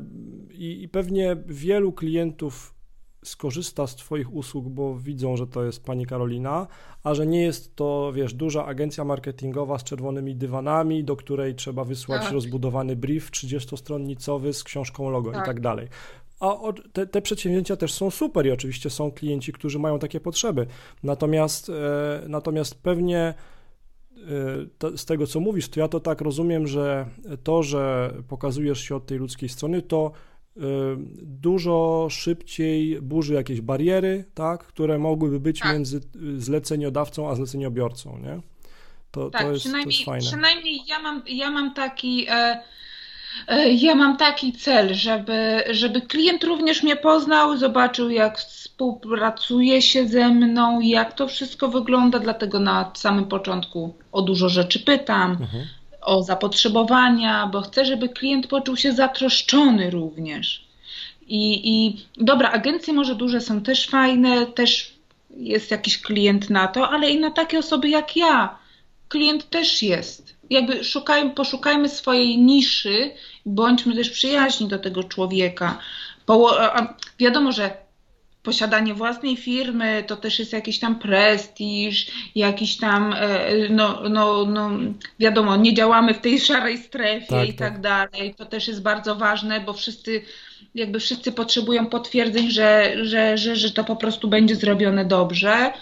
i, 0.51 0.83
i 0.83 0.89
pewnie 0.89 1.38
wielu 1.47 1.93
klientów 1.93 2.79
skorzysta 3.23 3.88
z 3.88 3.95
Twoich 3.95 4.33
usług, 4.33 4.69
bo 4.69 4.95
widzą, 4.95 5.38
że 5.38 5.47
to 5.47 5.63
jest 5.63 5.85
pani 5.85 6.05
Karolina, 6.05 6.67
a 7.03 7.13
że 7.13 7.27
nie 7.27 7.43
jest 7.43 7.75
to, 7.75 8.12
wiesz, 8.13 8.33
duża 8.33 8.65
agencja 8.65 9.03
marketingowa 9.03 9.79
z 9.79 9.83
czerwonymi 9.83 10.35
dywanami, 10.35 11.03
do 11.03 11.15
której 11.15 11.55
trzeba 11.55 11.83
wysłać 11.83 12.21
tak. 12.21 12.31
rozbudowany 12.31 12.95
brief 12.95 13.31
30-stronnicowy 13.31 14.53
z 14.53 14.63
książką 14.63 15.09
logo 15.09 15.31
tak. 15.31 15.43
i 15.43 15.45
tak 15.45 15.59
dalej. 15.59 15.88
A 16.39 16.57
te, 16.93 17.07
te, 17.07 17.21
przedsięwzięcia 17.21 17.75
też 17.75 17.93
są 17.93 18.12
super 18.12 18.45
i 18.45 18.51
oczywiście 18.51 18.89
są 18.89 19.12
klienci, 19.12 19.53
którzy 19.53 19.79
mają 19.79 19.99
takie 19.99 20.19
potrzeby. 20.19 20.67
Natomiast, 21.03 21.69
e, 21.69 21.73
natomiast 22.27 22.75
pewnie 22.75 23.33
e, 24.21 24.65
to, 24.77 24.97
z 24.97 25.05
tego, 25.05 25.27
co 25.27 25.39
mówisz, 25.39 25.69
to 25.69 25.79
ja 25.79 25.88
to 25.88 25.99
tak 25.99 26.21
rozumiem, 26.21 26.67
że 26.67 27.05
to, 27.43 27.63
że 27.63 28.13
pokazujesz 28.27 28.79
się 28.79 28.95
od 28.95 29.05
tej 29.05 29.17
ludzkiej 29.17 29.49
strony, 29.49 29.82
to 29.82 30.12
y, 30.58 30.62
dużo 31.21 32.08
szybciej 32.10 33.01
burzy 33.01 33.34
jakieś 33.34 33.62
bariery, 33.62 34.25
tak, 34.34 34.63
które 34.63 34.97
mogłyby 34.97 35.39
być 35.39 35.60
tak. 35.60 35.73
między 35.73 36.01
zleceniodawcą 36.38 37.29
a 37.29 37.36
zleceniobiorcą, 37.36 38.19
nie? 38.19 38.41
To, 39.12 39.29
tak, 39.29 39.41
to, 39.41 39.51
jest, 39.51 39.60
przynajmniej, 39.60 39.86
to 39.86 39.97
jest 39.97 40.05
fajne. 40.05 40.27
Przynajmniej 40.27 40.82
ja 40.88 40.99
mam, 40.99 41.23
ja 41.27 41.51
mam 41.51 41.73
taki... 41.73 42.27
E 43.47 43.69
ja 43.69 43.95
mam 43.95 44.17
taki 44.17 44.53
cel, 44.53 44.93
żeby, 44.93 45.63
żeby 45.69 46.01
klient 46.01 46.43
również 46.43 46.83
mnie 46.83 46.95
poznał, 46.95 47.57
zobaczył, 47.57 48.09
jak 48.09 48.39
współpracuje 48.39 49.81
się 49.81 50.07
ze 50.07 50.29
mną, 50.29 50.79
jak 50.79 51.13
to 51.13 51.27
wszystko 51.27 51.67
wygląda, 51.67 52.19
dlatego 52.19 52.59
na 52.59 52.91
samym 52.95 53.25
początku 53.25 53.93
o 54.11 54.21
dużo 54.21 54.49
rzeczy 54.49 54.79
pytam, 54.79 55.31
mhm. 55.31 55.65
o 56.01 56.23
zapotrzebowania, 56.23 57.47
bo 57.47 57.61
chcę, 57.61 57.85
żeby 57.85 58.09
klient 58.09 58.47
poczuł 58.47 58.77
się 58.77 58.93
zatroszczony 58.93 59.89
również. 59.89 60.69
I, 61.27 61.61
I 61.63 62.05
dobra, 62.17 62.51
agencje 62.51 62.93
może 62.93 63.15
duże 63.15 63.41
są 63.41 63.61
też 63.61 63.87
fajne, 63.87 64.45
też 64.45 64.93
jest 65.37 65.71
jakiś 65.71 66.01
klient 66.01 66.49
na 66.49 66.67
to, 66.67 66.89
ale 66.89 67.09
i 67.09 67.19
na 67.19 67.31
takie 67.31 67.59
osoby 67.59 67.89
jak 67.89 68.15
ja. 68.15 68.57
Klient 69.07 69.49
też 69.49 69.83
jest 69.83 70.38
jakby 70.49 70.83
szukajmy, 70.83 71.31
poszukajmy 71.31 71.89
swojej 71.89 72.38
niszy, 72.38 73.12
bądźmy 73.45 73.95
też 73.95 74.09
przyjaźni 74.09 74.67
do 74.67 74.79
tego 74.79 75.03
człowieka. 75.03 75.77
wiadomo, 77.19 77.51
że 77.51 77.89
posiadanie 78.43 78.93
własnej 78.93 79.38
firmy 79.38 80.03
to 80.07 80.17
też 80.17 80.39
jest 80.39 80.53
jakiś 80.53 80.79
tam 80.79 80.99
prestiż, 80.99 82.07
jakiś 82.35 82.77
tam, 82.77 83.13
e, 83.13 83.69
no, 83.69 84.01
no, 84.09 84.45
no 84.45 84.69
wiadomo, 85.19 85.57
nie 85.57 85.73
działamy 85.73 86.13
w 86.13 86.21
tej 86.21 86.39
szarej 86.39 86.77
strefie 86.77 87.27
tak, 87.27 87.49
i 87.49 87.53
tak, 87.53 87.71
tak 87.71 87.81
dalej. 87.81 88.35
To 88.35 88.45
też 88.45 88.67
jest 88.67 88.81
bardzo 88.81 89.15
ważne, 89.15 89.59
bo 89.62 89.73
wszyscy, 89.73 90.21
jakby 90.75 90.99
wszyscy 90.99 91.31
potrzebują 91.31 91.85
potwierdzeń, 91.85 92.51
że, 92.51 92.93
że, 93.05 93.38
że, 93.38 93.55
że 93.55 93.71
to 93.71 93.83
po 93.83 93.95
prostu 93.95 94.27
będzie 94.27 94.55
zrobione 94.55 95.05
dobrze 95.05 95.73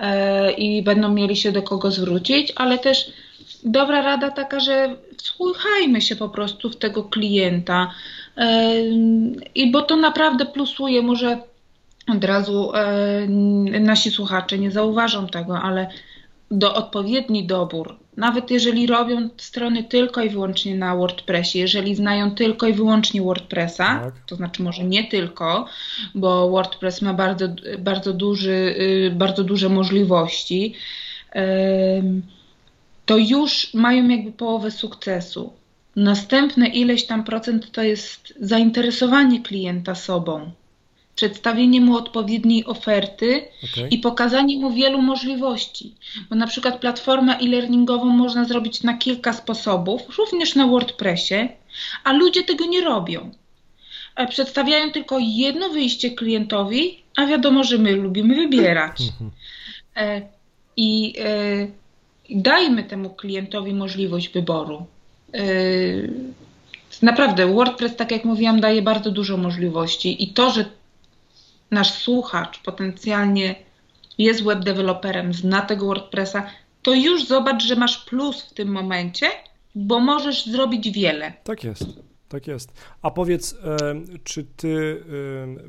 e, 0.00 0.52
i 0.52 0.82
będą 0.82 1.08
mieli 1.08 1.36
się 1.36 1.52
do 1.52 1.62
kogo 1.62 1.90
zwrócić, 1.90 2.52
ale 2.56 2.78
też 2.78 3.12
dobra 3.62 4.02
rada 4.02 4.30
taka, 4.30 4.60
że 4.60 4.96
wsłuchajmy 5.16 6.00
się 6.00 6.16
po 6.16 6.28
prostu 6.28 6.70
w 6.70 6.76
tego 6.76 7.04
klienta. 7.04 7.90
I 9.54 9.70
bo 9.70 9.82
to 9.82 9.96
naprawdę 9.96 10.46
plusuje, 10.46 11.02
może 11.02 11.38
od 12.08 12.24
razu 12.24 12.72
nasi 13.80 14.10
słuchacze 14.10 14.58
nie 14.58 14.70
zauważą 14.70 15.26
tego, 15.26 15.60
ale 15.60 15.88
do 16.50 16.74
odpowiedni 16.74 17.46
dobór. 17.46 17.96
Nawet 18.16 18.50
jeżeli 18.50 18.86
robią 18.86 19.28
strony 19.36 19.84
tylko 19.84 20.22
i 20.22 20.28
wyłącznie 20.28 20.76
na 20.76 20.96
WordPressie, 20.96 21.58
jeżeli 21.58 21.94
znają 21.94 22.30
tylko 22.30 22.66
i 22.66 22.72
wyłącznie 22.72 23.22
WordPressa, 23.22 23.84
tak. 23.84 24.14
to 24.26 24.36
znaczy 24.36 24.62
może 24.62 24.84
nie 24.84 25.04
tylko, 25.04 25.66
bo 26.14 26.50
WordPress 26.50 27.02
ma 27.02 27.14
bardzo, 27.14 27.48
bardzo, 27.78 28.12
duży, 28.12 28.74
y, 28.80 29.12
bardzo 29.16 29.44
duże 29.44 29.68
możliwości 29.68 30.74
to 33.06 33.18
już 33.18 33.74
mają 33.74 34.08
jakby 34.08 34.32
połowę 34.32 34.70
sukcesu. 34.70 35.52
Następne 35.96 36.68
ileś 36.68 37.06
tam 37.06 37.24
procent 37.24 37.72
to 37.72 37.82
jest 37.82 38.34
zainteresowanie 38.40 39.40
klienta 39.40 39.94
sobą, 39.94 40.50
przedstawienie 41.16 41.80
mu 41.80 41.96
odpowiedniej 41.96 42.64
oferty 42.64 43.48
okay. 43.72 43.88
i 43.88 43.98
pokazanie 43.98 44.58
mu 44.58 44.72
wielu 44.72 45.02
możliwości. 45.02 45.94
Bo 46.30 46.36
na 46.36 46.46
przykład 46.46 46.80
platformę 46.80 47.38
e-learningową 47.38 48.04
można 48.04 48.44
zrobić 48.44 48.82
na 48.82 48.98
kilka 48.98 49.32
sposobów, 49.32 50.18
również 50.18 50.54
na 50.54 50.66
WordPressie, 50.66 51.48
a 52.04 52.12
ludzie 52.12 52.42
tego 52.42 52.66
nie 52.66 52.80
robią. 52.80 53.30
E, 54.16 54.26
przedstawiają 54.26 54.90
tylko 54.90 55.18
jedno 55.20 55.68
wyjście 55.68 56.10
klientowi, 56.10 57.02
a 57.16 57.26
wiadomo, 57.26 57.64
że 57.64 57.78
my 57.78 57.92
lubimy 57.92 58.34
wybierać. 58.34 59.02
E, 59.96 60.22
I 60.76 61.14
dajmy 62.30 62.84
temu 62.84 63.10
klientowi 63.10 63.74
możliwość 63.74 64.28
wyboru. 64.28 64.86
Yy, 65.32 66.12
naprawdę, 67.02 67.54
WordPress, 67.54 67.96
tak 67.96 68.10
jak 68.10 68.24
mówiłam, 68.24 68.60
daje 68.60 68.82
bardzo 68.82 69.10
dużo 69.10 69.36
możliwości 69.36 70.24
i 70.24 70.32
to, 70.32 70.50
że 70.50 70.64
nasz 71.70 71.92
słuchacz 71.92 72.62
potencjalnie 72.62 73.54
jest 74.18 74.44
web 74.44 74.64
developerem, 74.64 75.34
zna 75.34 75.62
tego 75.62 75.86
WordPressa, 75.86 76.46
to 76.82 76.94
już 76.94 77.26
zobacz, 77.26 77.64
że 77.64 77.76
masz 77.76 78.04
plus 78.04 78.42
w 78.42 78.54
tym 78.54 78.68
momencie, 78.68 79.26
bo 79.74 80.00
możesz 80.00 80.46
zrobić 80.46 80.90
wiele. 80.90 81.32
Tak 81.44 81.64
jest. 81.64 81.84
Tak 82.28 82.46
jest. 82.46 82.72
A 83.02 83.10
powiedz, 83.10 83.56
czy 84.24 84.44
ty 84.44 85.04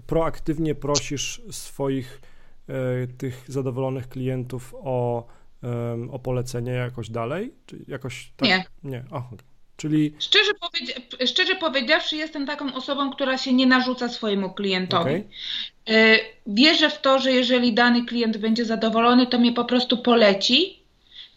proaktywnie 0.07 0.75
prosisz 0.75 1.41
swoich 1.51 2.21
e, 2.67 3.07
tych 3.07 3.45
zadowolonych 3.47 4.09
klientów 4.09 4.75
o 4.77 5.27
um, 5.63 6.09
o 6.09 6.19
polecenie 6.19 6.71
jakoś 6.71 7.09
dalej? 7.09 7.53
Czy 7.65 7.85
jakoś 7.87 8.31
tak? 8.37 8.49
Nie. 8.49 8.65
Nie, 8.83 9.03
oh, 9.11 9.27
okay. 9.33 9.53
Czyli... 9.77 10.13
Szczerze, 10.19 10.51
powiedzia 10.53 10.93
szczerze 11.27 11.55
powiedziawszy, 11.55 12.15
jestem 12.15 12.45
taką 12.45 12.73
osobą, 12.73 13.11
która 13.11 13.37
się 13.37 13.53
nie 13.53 13.67
narzuca 13.67 14.09
swojemu 14.09 14.53
klientowi. 14.53 15.15
Okay. 15.15 16.19
Wierzę 16.47 16.89
w 16.89 17.01
to, 17.01 17.19
że 17.19 17.31
jeżeli 17.31 17.73
dany 17.73 18.05
klient 18.05 18.37
będzie 18.37 18.65
zadowolony, 18.65 19.27
to 19.27 19.39
mnie 19.39 19.53
po 19.53 19.65
prostu 19.65 19.97
poleci. 19.97 20.83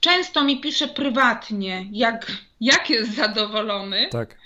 Często 0.01 0.45
mi 0.45 0.61
pisze 0.61 0.89
prywatnie, 0.89 1.87
jak, 1.93 2.33
jak 2.61 2.91
jest 2.91 3.15
zadowolony. 3.15 4.09
Tak. 4.11 4.37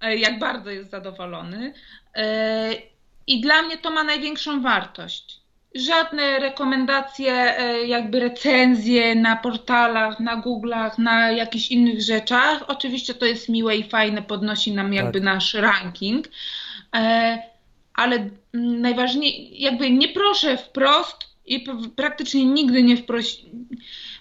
E, 0.00 0.16
jak 0.16 0.38
bardzo 0.38 0.70
jest 0.70 0.90
zadowolony. 0.90 1.74
E, 2.14 2.72
I 3.26 3.40
dla 3.40 3.62
mnie 3.62 3.78
to 3.78 3.90
ma 3.90 4.04
największą 4.04 4.62
wartość 4.62 5.39
żadne 5.74 6.38
rekomendacje, 6.38 7.32
e, 7.32 7.86
jakby 7.86 8.20
recenzje 8.20 9.14
na 9.14 9.36
portalach, 9.36 10.20
na 10.20 10.42
Google'ach, 10.42 10.98
na 10.98 11.30
jakichś 11.30 11.70
innych 11.70 12.02
rzeczach. 12.02 12.64
Oczywiście 12.68 13.14
to 13.14 13.26
jest 13.26 13.48
miłe 13.48 13.76
i 13.76 13.88
fajne, 13.88 14.22
podnosi 14.22 14.72
nam 14.72 14.94
jakby 14.94 15.18
tak. 15.18 15.22
nasz 15.22 15.54
ranking, 15.54 16.28
e, 16.94 17.38
ale 17.94 18.30
najważniejsze, 18.54 19.38
jakby 19.52 19.90
nie 19.90 20.08
proszę 20.08 20.56
wprost 20.56 21.16
i 21.46 21.64
praktycznie 21.96 22.44
nigdy 22.44 22.82
nie 22.82 22.96
wprosi. 22.96 23.50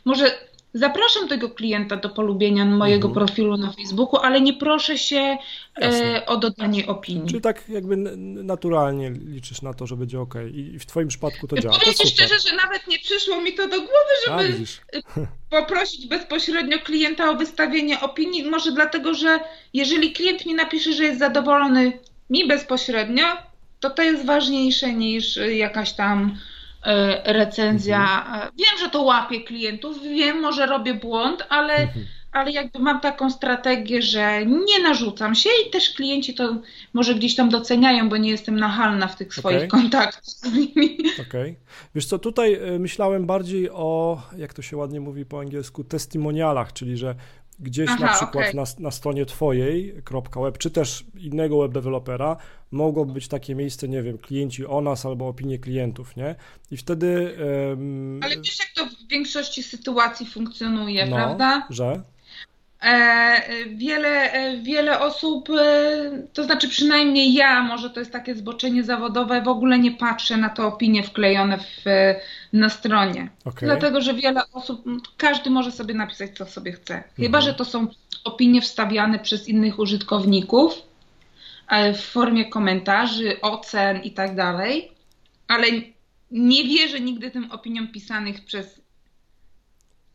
Może 0.05 0.48
Zapraszam 0.73 1.27
tego 1.27 1.49
klienta 1.49 1.95
do 1.95 2.09
polubienia 2.09 2.65
mojego 2.65 3.07
mhm. 3.07 3.25
profilu 3.25 3.57
na 3.57 3.73
Facebooku, 3.73 4.19
ale 4.19 4.41
nie 4.41 4.53
proszę 4.53 4.97
się 4.97 5.37
e, 5.81 6.25
o 6.25 6.37
dodanie 6.37 6.87
opinii. 6.87 7.27
Czyli 7.27 7.41
tak 7.41 7.69
jakby 7.69 7.97
naturalnie 8.43 9.11
liczysz 9.11 9.61
na 9.61 9.73
to, 9.73 9.87
że 9.87 9.97
będzie 9.97 10.19
ok. 10.19 10.33
I 10.53 10.79
w 10.79 10.85
Twoim 10.85 11.07
przypadku 11.07 11.47
to 11.47 11.59
działa. 11.59 11.79
Powiem 11.79 11.93
Ci 11.93 12.07
szczerze, 12.07 12.35
że 12.49 12.55
nawet 12.55 12.87
nie 12.87 12.99
przyszło 12.99 13.41
mi 13.41 13.53
to 13.53 13.67
do 13.67 13.77
głowy, 13.77 14.13
żeby 14.25 14.65
A, 15.15 15.61
poprosić 15.61 16.07
bezpośrednio 16.07 16.79
klienta 16.79 17.29
o 17.29 17.35
wystawienie 17.35 18.01
opinii. 18.01 18.49
Może 18.49 18.71
dlatego, 18.71 19.13
że 19.13 19.39
jeżeli 19.73 20.13
klient 20.13 20.45
mi 20.45 20.53
napisze, 20.53 20.93
że 20.93 21.03
jest 21.03 21.19
zadowolony 21.19 21.99
mi 22.29 22.47
bezpośrednio, 22.47 23.25
to 23.79 23.89
to 23.89 24.03
jest 24.03 24.25
ważniejsze 24.25 24.93
niż 24.93 25.39
jakaś 25.51 25.93
tam 25.93 26.35
E, 26.35 26.58
recenzja. 27.23 28.25
Mhm. 28.25 28.51
Wiem, 28.57 28.79
że 28.79 28.89
to 28.89 29.01
łapie 29.01 29.41
klientów, 29.41 30.03
wiem, 30.03 30.41
może 30.41 30.65
robię 30.65 30.93
błąd, 30.93 31.45
ale, 31.49 31.73
mhm. 31.75 32.05
ale 32.31 32.51
jakby 32.51 32.79
mam 32.79 32.99
taką 32.99 33.29
strategię, 33.29 34.01
że 34.01 34.45
nie 34.45 34.79
narzucam 34.83 35.35
się 35.35 35.49
i 35.67 35.69
też 35.71 35.93
klienci 35.93 36.33
to 36.33 36.55
może 36.93 37.15
gdzieś 37.15 37.35
tam 37.35 37.49
doceniają, 37.49 38.09
bo 38.09 38.17
nie 38.17 38.29
jestem 38.29 38.59
nachalna 38.59 39.07
w 39.07 39.15
tych 39.15 39.33
swoich 39.33 39.57
okay. 39.57 39.67
kontaktach 39.67 40.25
z 40.25 40.53
nimi. 40.53 40.97
Okej. 41.13 41.25
Okay. 41.29 41.55
Wiesz 41.95 42.05
co, 42.05 42.19
tutaj 42.19 42.53
e, 42.53 42.79
myślałem 42.79 43.25
bardziej 43.25 43.69
o, 43.69 44.21
jak 44.37 44.53
to 44.53 44.61
się 44.61 44.77
ładnie 44.77 44.99
mówi 44.99 45.25
po 45.25 45.39
angielsku, 45.39 45.83
testimonialach, 45.83 46.73
czyli 46.73 46.97
że 46.97 47.15
gdzieś 47.59 47.89
Aha, 47.89 48.05
na 48.05 48.13
przykład 48.13 48.45
okay. 48.49 48.53
na, 48.53 48.63
na 48.79 48.91
stronie 48.91 49.25
twojej 49.25 49.93
.web, 50.35 50.57
czy 50.57 50.71
też 50.71 51.05
innego 51.17 51.61
web 51.61 51.71
dewelopera 51.71 52.37
mogłoby 52.71 53.13
być 53.13 53.27
takie 53.27 53.55
miejsce, 53.55 53.87
nie 53.87 54.03
wiem, 54.03 54.17
klienci 54.17 54.65
o 54.65 54.81
nas 54.81 55.05
albo 55.05 55.27
opinie 55.27 55.59
klientów, 55.59 56.15
nie? 56.15 56.35
I 56.71 56.77
wtedy... 56.77 57.37
Um... 57.71 58.19
Ale 58.23 58.35
wiesz, 58.37 58.59
jak 58.59 58.69
to 58.75 58.95
w 58.95 59.07
większości 59.07 59.63
sytuacji 59.63 60.25
funkcjonuje, 60.25 61.05
no, 61.05 61.15
prawda? 61.15 61.67
że? 61.69 62.03
E, 62.81 63.65
wiele, 63.67 64.31
e, 64.31 64.57
wiele 64.57 64.99
osób, 64.99 65.49
e, 65.49 66.27
to 66.33 66.43
znaczy 66.43 66.69
przynajmniej 66.69 67.33
ja, 67.33 67.63
może 67.63 67.89
to 67.89 67.99
jest 67.99 68.11
takie 68.11 68.35
zboczenie 68.35 68.83
zawodowe, 68.83 69.41
w 69.41 69.47
ogóle 69.47 69.79
nie 69.79 69.91
patrzę 69.91 70.37
na 70.37 70.49
te 70.49 70.65
opinie 70.65 71.03
wklejone 71.03 71.57
w, 71.57 71.83
na 72.53 72.69
stronie. 72.69 73.29
Okay. 73.45 73.69
Dlatego, 73.69 74.01
że 74.01 74.13
wiele 74.13 74.41
osób, 74.53 74.83
każdy 75.17 75.49
może 75.49 75.71
sobie 75.71 75.93
napisać, 75.93 76.37
co 76.37 76.45
sobie 76.45 76.71
chce. 76.71 77.03
Chyba, 77.15 77.37
mhm. 77.37 77.43
że 77.43 77.53
to 77.53 77.65
są 77.65 77.87
opinie 78.23 78.61
wstawiane 78.61 79.19
przez 79.19 79.47
innych 79.47 79.79
użytkowników 79.79 80.73
w 81.93 82.01
formie 82.01 82.45
komentarzy, 82.45 83.41
ocen 83.41 84.01
i 84.03 84.11
tak 84.11 84.35
dalej, 84.35 84.91
ale 85.47 85.67
nie 86.31 86.63
wierzę 86.63 86.99
nigdy 86.99 87.31
tym 87.31 87.51
opiniom 87.51 87.87
pisanych 87.87 88.45
przez 88.45 88.81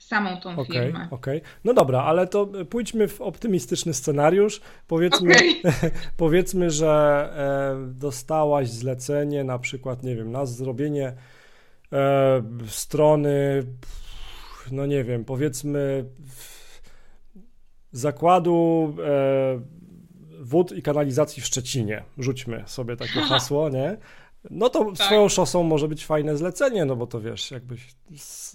samą 0.06 0.40
tą 0.40 0.52
okay, 0.52 0.66
firmę. 0.66 1.08
Okej, 1.10 1.38
okay. 1.38 1.50
no 1.64 1.74
dobra, 1.74 2.02
ale 2.02 2.26
to 2.26 2.48
pójdźmy 2.70 3.08
w 3.08 3.20
optymistyczny 3.20 3.94
scenariusz. 3.94 4.60
Powiedzmy, 4.88 5.34
okay. 5.34 5.90
powiedzmy 6.16 6.70
że 6.70 7.28
e, 7.76 7.94
dostałaś 7.94 8.68
zlecenie 8.68 9.44
na 9.44 9.58
przykład, 9.58 10.02
nie 10.02 10.16
wiem, 10.16 10.32
na 10.32 10.46
zrobienie 10.46 11.12
e, 11.92 12.42
strony, 12.66 13.62
no 14.70 14.86
nie 14.86 15.04
wiem, 15.04 15.24
powiedzmy 15.24 16.04
zakładu 17.92 18.94
e, 19.04 19.60
wód 20.40 20.72
i 20.72 20.82
kanalizacji 20.82 21.42
w 21.42 21.46
Szczecinie. 21.46 22.02
Rzućmy 22.18 22.62
sobie 22.66 22.96
takie 22.96 23.20
hasło, 23.30 23.68
nie? 23.68 23.96
No 24.50 24.68
to 24.68 24.84
tak. 24.84 25.06
swoją 25.06 25.28
szosą 25.28 25.62
może 25.62 25.88
być 25.88 26.06
fajne 26.06 26.36
zlecenie, 26.36 26.84
no 26.84 26.96
bo 26.96 27.06
to 27.06 27.20
wiesz, 27.20 27.50
jakbyś 27.50 27.94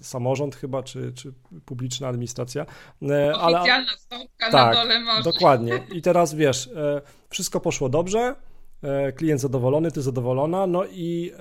samorząd 0.01 0.55
chyba, 0.55 0.83
czy, 0.83 1.13
czy 1.13 1.33
publiczna 1.65 2.07
administracja. 2.07 2.65
E, 3.09 3.35
Oficjalna 3.35 3.91
stopka 3.97 4.51
tak, 4.51 4.75
na 4.75 4.83
dole 4.83 4.99
może. 4.99 5.23
Dokładnie. 5.23 5.83
I 5.95 6.01
teraz 6.01 6.33
wiesz, 6.33 6.67
e, 6.67 7.01
wszystko 7.29 7.59
poszło 7.59 7.89
dobrze, 7.89 8.35
e, 8.81 9.11
klient 9.11 9.41
zadowolony, 9.41 9.91
ty 9.91 10.01
zadowolona, 10.01 10.67
no 10.67 10.85
i 10.85 11.31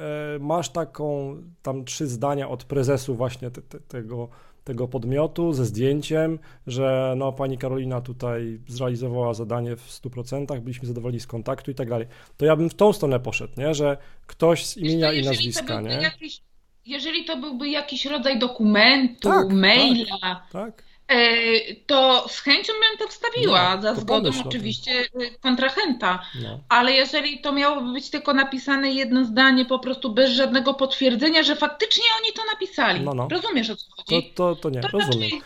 masz 0.41 0.69
taką 0.71 1.37
tam 1.63 1.85
trzy 1.85 2.07
zdania 2.07 2.49
od 2.49 2.65
prezesu 2.65 3.15
właśnie 3.15 3.51
te, 3.51 3.63
te, 3.63 3.81
tego 3.81 4.29
tego 4.69 4.89
podmiotu 4.89 5.53
ze 5.53 5.65
zdjęciem, 5.65 6.39
że 6.67 7.15
no 7.17 7.33
pani 7.33 7.59
Karolina 7.59 8.01
tutaj 8.01 8.61
zrealizowała 8.67 9.35
zadanie 9.35 9.77
w 9.77 9.89
100%, 9.89 10.61
byliśmy 10.61 10.89
zadowoleni 10.89 11.21
z 11.21 11.27
kontaktu 11.27 11.71
i 11.71 11.75
tak 11.75 11.89
dalej. 11.89 12.07
To 12.37 12.45
ja 12.47 12.57
bym 12.57 12.71
w 12.71 12.75
tą 12.75 12.93
stronę 12.93 13.21
poszedł, 13.21 13.53
nie? 13.57 13.75
że 13.75 13.97
ktoś 14.27 14.67
z 14.67 14.77
imienia 14.77 15.13
i 15.13 15.25
nazwiska, 15.25 15.81
nie? 15.81 15.91
Jakiś, 15.91 16.41
jeżeli 16.87 17.25
to 17.25 17.37
byłby 17.37 17.69
jakiś 17.69 18.07
rodzaj 18.07 18.39
dokumentu, 18.39 19.29
tak, 19.29 19.53
maila, 19.53 20.19
tak, 20.21 20.51
tak. 20.53 20.88
E, 21.09 21.75
to 21.87 22.29
z 22.29 22.41
chęcią 22.41 22.73
bym 22.73 22.99
to 22.99 23.09
wstawiła, 23.09 23.77
no, 23.77 23.83
za 23.83 23.95
zgodą 23.95 24.31
oczywiście 24.47 24.91
y, 25.01 25.39
kontrahenta. 25.41 26.23
No. 26.43 26.61
Ale 26.69 26.93
jeżeli 26.93 27.41
to 27.41 27.53
miałoby 27.53 27.93
być 27.93 28.11
tylko 28.11 28.35
napisane 28.35 28.91
jedno 28.91 29.25
zdanie, 29.25 29.65
po 29.65 29.79
prostu 29.79 30.13
bez 30.13 30.31
żadnego 30.31 30.75
potwierdzenia, 30.75 31.43
że 31.43 31.57
faktycznie 31.57 32.05
oni 32.23 32.33
to 32.33 32.43
napisali. 32.53 33.01
No, 33.01 33.15
no. 33.15 33.29
Rozumiesz 33.31 33.71
o 33.71 33.77
co 33.77 33.87
chodzi? 33.97 34.33
To, 34.35 34.55
to, 34.55 34.63
to 34.63 34.71
nie, 34.71 34.81
to 34.81 34.89
rozumiem. 34.89 35.23
Raczej... 35.23 35.43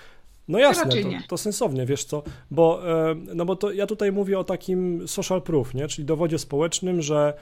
No 0.49 0.59
jasne, 0.59 0.91
to, 0.91 1.09
to, 1.29 1.39
sensownie, 1.39 1.87
wiesz 1.87 2.05
co, 2.05 2.23
bo, 2.51 2.81
e, 3.11 3.15
no 3.35 3.45
bo 3.45 3.57
to 3.57 3.73
ja 3.73 3.87
tutaj 3.87 4.13
mówię 4.13 4.39
o 4.39 4.45
takim 4.45 5.09
social 5.09 5.43
proof, 5.43 5.75
nie? 5.75 5.89
czyli 5.89 6.05
dowodzie 6.05 6.39
społecznym, 6.39 7.03
że 7.03 7.35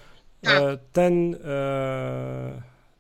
e, 0.43 0.47
tak. 0.47 0.81
ten 0.93 1.37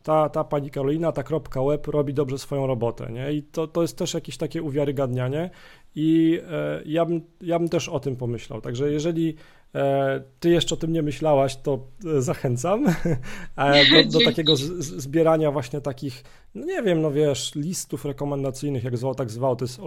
ta, 0.02 0.28
ta 0.28 0.44
pani 0.44 0.70
Karolina, 0.70 1.12
ta 1.12 1.22
kropka 1.22 1.62
web 1.62 1.86
robi 1.86 2.14
dobrze 2.14 2.38
swoją 2.38 2.66
robotę, 2.66 3.12
nie? 3.12 3.32
I 3.32 3.42
to, 3.42 3.66
to 3.66 3.82
jest 3.82 3.98
też 3.98 4.14
jakieś 4.14 4.36
takie 4.36 4.62
uwiarygadnianie 4.62 5.50
i 5.94 6.40
e, 6.50 6.82
ja, 6.86 7.04
bym, 7.04 7.20
ja 7.40 7.58
bym 7.58 7.68
też 7.68 7.88
o 7.88 8.00
tym 8.00 8.16
pomyślał. 8.16 8.60
Także 8.60 8.92
jeżeli 8.92 9.34
e, 9.74 10.22
ty 10.40 10.50
jeszcze 10.50 10.74
o 10.74 10.78
tym 10.78 10.92
nie 10.92 11.02
myślałaś, 11.02 11.56
to 11.56 11.86
e, 12.16 12.22
zachęcam 12.22 12.86
e, 13.56 14.04
do, 14.04 14.18
do 14.18 14.24
takiego 14.24 14.56
z, 14.56 14.60
z, 14.60 15.02
zbierania 15.02 15.50
właśnie 15.50 15.80
takich, 15.80 16.24
no 16.54 16.66
nie 16.66 16.82
wiem, 16.82 17.02
no 17.02 17.10
wiesz, 17.10 17.54
listów 17.54 18.04
rekomendacyjnych, 18.04 18.84
jak 18.84 18.98
zwał, 18.98 19.14
tak 19.14 19.30
zwał, 19.30 19.56
to 19.56 19.64
jest 19.64 19.80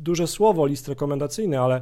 duże 0.00 0.26
słowo, 0.26 0.66
list 0.66 0.88
rekomendacyjny, 0.88 1.60
ale 1.60 1.80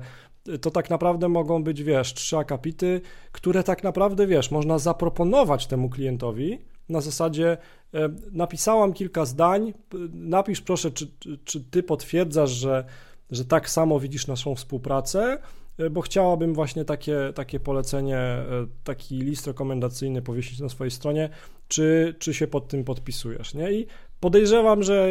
to 0.60 0.70
tak 0.70 0.90
naprawdę 0.90 1.28
mogą 1.28 1.64
być, 1.64 1.82
wiesz, 1.82 2.14
trzy 2.14 2.36
akapity, 2.36 3.00
które 3.32 3.62
tak 3.62 3.84
naprawdę, 3.84 4.26
wiesz, 4.26 4.50
można 4.50 4.78
zaproponować 4.78 5.66
temu 5.66 5.90
klientowi, 5.90 6.58
na 6.88 7.00
zasadzie 7.00 7.56
e, 7.94 8.08
napisałam 8.32 8.92
kilka 8.92 9.24
zdań, 9.24 9.72
napisz 10.12 10.60
proszę, 10.60 10.90
czy, 10.90 11.08
czy, 11.44 11.60
ty 11.60 11.82
potwierdzasz, 11.82 12.50
że, 12.50 12.84
że 13.30 13.44
tak 13.44 13.70
samo 13.70 14.00
widzisz 14.00 14.26
naszą 14.26 14.54
współpracę, 14.54 15.38
e, 15.78 15.90
bo 15.90 16.00
chciałabym 16.00 16.54
właśnie 16.54 16.84
takie, 16.84 17.32
takie 17.34 17.60
polecenie, 17.60 18.18
e, 18.18 18.44
taki 18.84 19.18
list 19.18 19.46
rekomendacyjny 19.46 20.22
powiesić 20.22 20.60
na 20.60 20.68
swojej 20.68 20.90
stronie, 20.90 21.28
czy, 21.68 22.14
czy 22.18 22.34
się 22.34 22.46
pod 22.46 22.68
tym 22.68 22.84
podpisujesz, 22.84 23.54
nie? 23.54 23.72
I 23.72 23.86
podejrzewam, 24.20 24.82
że 24.82 25.10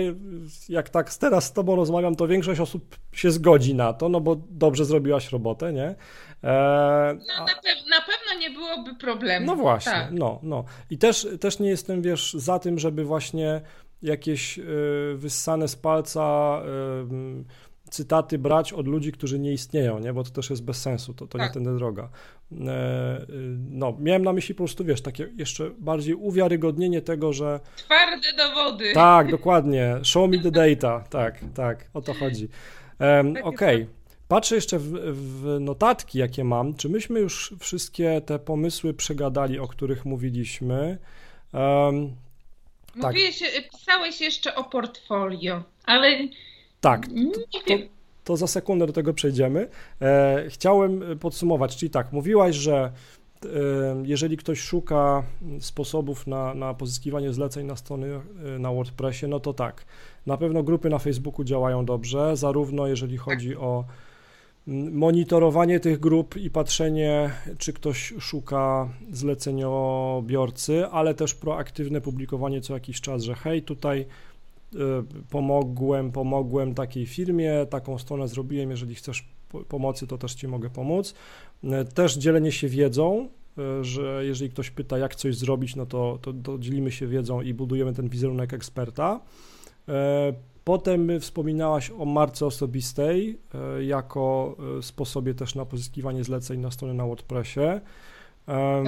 jak 0.69 0.89
tak 0.89 1.13
teraz 1.13 1.45
z 1.45 1.53
tobą 1.53 1.75
rozmawiam, 1.75 2.15
to 2.15 2.27
większość 2.27 2.59
osób 2.59 2.95
się 3.11 3.31
zgodzi 3.31 3.75
na 3.75 3.93
to, 3.93 4.09
no 4.09 4.21
bo 4.21 4.35
dobrze 4.49 4.85
zrobiłaś 4.85 5.31
robotę, 5.31 5.73
nie? 5.73 5.95
E, 6.43 6.47
no, 7.27 7.45
na, 7.45 7.53
pe- 7.53 7.89
na, 7.89 8.01
pewno 8.01 8.39
nie 8.39 8.49
byłoby 8.49 8.95
problemu. 8.95 9.45
No 9.45 9.55
właśnie, 9.55 9.91
tak. 9.91 10.11
no, 10.11 10.39
no. 10.43 10.63
I 10.89 10.97
też, 10.97 11.27
też 11.39 11.59
nie 11.59 11.69
jestem, 11.69 12.01
wiesz, 12.01 12.33
za 12.33 12.59
tym, 12.59 12.79
żeby 12.79 13.03
właśnie 13.03 13.61
jakieś 14.01 14.59
y, 14.59 14.63
wyssane 15.15 15.67
z 15.67 15.75
palca 15.75 16.61
y, 17.41 17.65
cytaty 17.89 18.37
brać 18.37 18.73
od 18.73 18.87
ludzi, 18.87 19.11
którzy 19.11 19.39
nie 19.39 19.53
istnieją, 19.53 19.99
nie? 19.99 20.13
Bo 20.13 20.23
to 20.23 20.31
też 20.31 20.49
jest 20.49 20.63
bez 20.63 20.81
sensu, 20.81 21.13
to, 21.13 21.27
to 21.27 21.37
tak. 21.37 21.47
nie 21.47 21.53
tędy 21.53 21.75
droga. 21.75 22.09
E, 22.51 23.25
no, 23.69 23.97
miałem 23.99 24.23
na 24.23 24.33
myśli 24.33 24.55
po 24.55 24.63
prostu, 24.63 24.85
wiesz, 24.85 25.01
takie 25.01 25.29
jeszcze 25.37 25.69
bardziej 25.79 26.15
uwiarygodnienie 26.15 27.01
tego, 27.01 27.33
że... 27.33 27.59
Twarde 27.75 28.27
dowody. 28.37 28.93
Tak, 28.93 29.31
dokładnie. 29.31 29.95
Show 30.03 30.29
me 30.29 30.39
the 30.39 30.51
data. 30.51 31.03
Tak, 31.09 31.39
tak, 31.55 31.89
o 31.93 32.01
to 32.01 32.13
chodzi. 32.13 32.49
Um, 32.99 33.29
Okej. 33.43 33.83
Okay. 33.83 33.87
Patrzę 34.27 34.55
jeszcze 34.55 34.79
w, 34.79 34.91
w, 35.13 35.59
notatki, 35.59 36.19
jakie 36.19 36.43
mam. 36.43 36.73
Czy 36.73 36.89
myśmy 36.89 37.19
już 37.19 37.53
wszystkie 37.59 38.21
te 38.25 38.39
pomysły 38.39 38.93
przegadali, 38.93 39.59
o 39.59 39.67
których 39.67 40.05
mówiliśmy? 40.05 40.97
Um, 41.53 42.15
Mówiłeś, 42.95 43.39
tak. 43.39 43.69
pisałeś 43.71 44.21
jeszcze 44.21 44.55
o 44.55 44.63
portfolio, 44.63 45.63
ale. 45.85 46.27
Tak. 46.81 47.07
To, 47.67 47.73
to 48.23 48.37
za 48.37 48.47
sekundę 48.47 48.87
do 48.87 48.93
tego 48.93 49.13
przejdziemy. 49.13 49.69
E, 50.01 50.45
chciałem 50.49 51.03
podsumować, 51.19 51.77
czyli 51.77 51.89
tak, 51.89 52.11
mówiłaś, 52.11 52.55
że 52.55 52.91
e, 53.45 53.49
jeżeli 54.03 54.37
ktoś 54.37 54.59
szuka 54.59 55.23
sposobów 55.59 56.27
na, 56.27 56.53
na 56.53 56.73
pozyskiwanie 56.73 57.33
zleceń 57.33 57.65
na 57.65 57.75
strony 57.75 58.21
e, 58.55 58.59
na 58.59 58.71
WordPressie, 58.71 59.27
no 59.27 59.39
to 59.39 59.53
tak. 59.53 59.85
Na 60.25 60.37
pewno 60.37 60.63
grupy 60.63 60.89
na 60.89 60.99
Facebooku 60.99 61.43
działają 61.43 61.85
dobrze, 61.85 62.37
zarówno 62.37 62.87
jeżeli 62.87 63.17
chodzi 63.17 63.55
o 63.55 63.85
monitorowanie 64.67 65.79
tych 65.79 65.99
grup 65.99 66.37
i 66.37 66.49
patrzenie, 66.49 67.31
czy 67.57 67.73
ktoś 67.73 68.13
szuka 68.19 68.89
zleceniobiorcy, 69.11 70.85
ale 70.85 71.13
też 71.13 71.35
proaktywne 71.35 72.01
publikowanie 72.01 72.61
co 72.61 72.73
jakiś 72.73 73.01
czas, 73.01 73.23
że 73.23 73.35
hej, 73.35 73.63
tutaj 73.63 74.05
y, 74.75 74.77
pomogłem, 75.29 76.11
pomogłem 76.11 76.73
takiej 76.73 77.05
firmie, 77.05 77.65
taką 77.69 77.97
stronę 77.97 78.27
zrobiłem, 78.27 78.69
jeżeli 78.69 78.95
chcesz 78.95 79.29
pomocy, 79.67 80.07
to 80.07 80.17
też 80.17 80.35
Ci 80.35 80.47
mogę 80.47 80.69
pomóc. 80.69 81.15
Y, 81.63 81.85
też 81.93 82.17
dzielenie 82.17 82.51
się 82.51 82.67
wiedzą, 82.67 83.29
y, 83.79 83.83
że 83.83 84.25
jeżeli 84.25 84.51
ktoś 84.51 84.71
pyta, 84.71 84.97
jak 84.97 85.15
coś 85.15 85.37
zrobić, 85.37 85.75
no 85.75 85.85
to, 85.85 86.19
to, 86.21 86.33
to 86.33 86.57
dzielimy 86.59 86.91
się 86.91 87.07
wiedzą 87.07 87.41
i 87.41 87.53
budujemy 87.53 87.93
ten 87.93 88.09
wizerunek 88.09 88.53
eksperta. 88.53 89.19
Potem 90.65 91.19
wspominałaś 91.19 91.91
o 91.97 92.05
marce 92.05 92.45
osobistej 92.45 93.39
e, 93.53 93.83
jako 93.83 94.55
e, 94.79 94.83
sposobie 94.83 95.33
też 95.33 95.55
na 95.55 95.65
pozyskiwanie 95.65 96.23
zleceń 96.23 96.59
na 96.59 96.71
stronie 96.71 96.93
na 96.93 97.05
WordPressie. 97.05 97.59
Tak. 98.45 98.85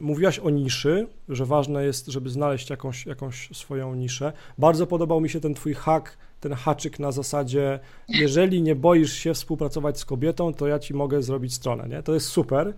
Mówiłaś 0.00 0.38
o 0.38 0.50
niszy, 0.50 1.06
że 1.28 1.46
ważne 1.46 1.84
jest, 1.84 2.06
żeby 2.06 2.30
znaleźć 2.30 2.70
jakąś, 2.70 3.06
jakąś 3.06 3.48
swoją 3.52 3.94
niszę. 3.94 4.32
Bardzo 4.58 4.86
podobał 4.86 5.20
mi 5.20 5.28
się 5.28 5.40
ten 5.40 5.54
twój 5.54 5.74
hack 5.74 6.16
ten 6.44 6.54
haczyk 6.54 6.98
na 6.98 7.12
zasadzie, 7.12 7.80
jeżeli 8.08 8.62
nie 8.62 8.74
boisz 8.74 9.12
się 9.12 9.34
współpracować 9.34 9.98
z 9.98 10.04
kobietą, 10.04 10.54
to 10.54 10.66
ja 10.66 10.78
ci 10.78 10.94
mogę 10.94 11.22
zrobić 11.22 11.54
stronę, 11.54 11.88
nie? 11.88 12.02
To 12.02 12.14
jest 12.14 12.26
super. 12.26 12.74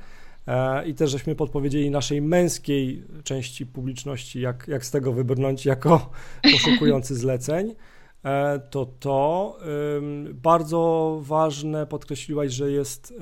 E, 0.47 0.89
I 0.89 0.95
też 0.95 1.11
żeśmy 1.11 1.35
podpowiedzieli 1.35 1.91
naszej 1.91 2.23
męskiej 2.23 3.05
części 3.25 3.67
publiczności, 3.67 4.41
jak, 4.41 4.69
jak 4.69 4.85
z 4.85 4.91
tego 4.91 5.13
wybrnąć 5.13 5.67
jako 5.67 6.11
poszukujący 6.53 7.15
zleceń. 7.15 7.75
E, 8.25 8.61
to 8.71 8.87
to 8.87 9.59
bardzo 10.33 11.19
ważne 11.23 11.87
podkreśliłaś, 11.87 12.53
że 12.53 12.71
jest, 12.71 13.15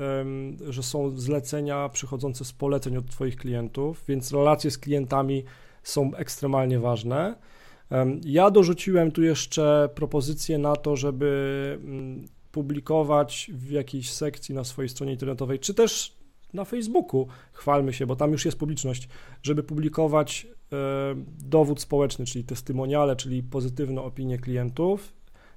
że 0.69 0.83
są 0.83 1.19
zlecenia 1.19 1.89
przychodzące 1.89 2.45
z 2.45 2.53
poleceń 2.53 2.97
od 2.97 3.11
Twoich 3.11 3.37
klientów, 3.37 4.05
więc 4.09 4.33
relacje 4.33 4.71
z 4.71 4.79
klientami 4.79 5.45
są 5.83 6.15
ekstremalnie 6.15 6.81
ważne. 6.81 7.35
Ja 8.25 8.51
dorzuciłem 8.51 9.13
tu 9.13 9.23
jeszcze 9.23 9.89
propozycję 9.95 10.59
na 10.59 10.77
to, 10.77 10.97
żeby 10.97 11.79
mm, 11.85 12.25
publikować 12.53 13.51
w 13.55 13.71
jakiejś 13.71 14.11
sekcji 14.11 14.55
na 14.55 14.65
swojej 14.65 14.89
stronie 14.89 15.13
internetowej, 15.13 15.59
czy 15.59 15.75
też 15.75 16.17
na 16.55 16.65
Facebooku, 16.65 17.27
chwalmy 17.53 17.93
się, 17.93 18.07
bo 18.07 18.17
tam 18.17 18.33
już 18.33 18.45
jest 18.45 18.59
publiczność, 18.59 19.09
żeby 19.43 19.63
publikować 19.63 20.47
e, 20.73 20.77
dowód 21.39 21.81
społeczny, 21.81 22.27
czyli 22.27 22.45
testymoniale, 22.45 23.17
czyli 23.17 23.43
pozytywne 23.43 24.03
opinie 24.03 24.39
klientów, 24.39 25.13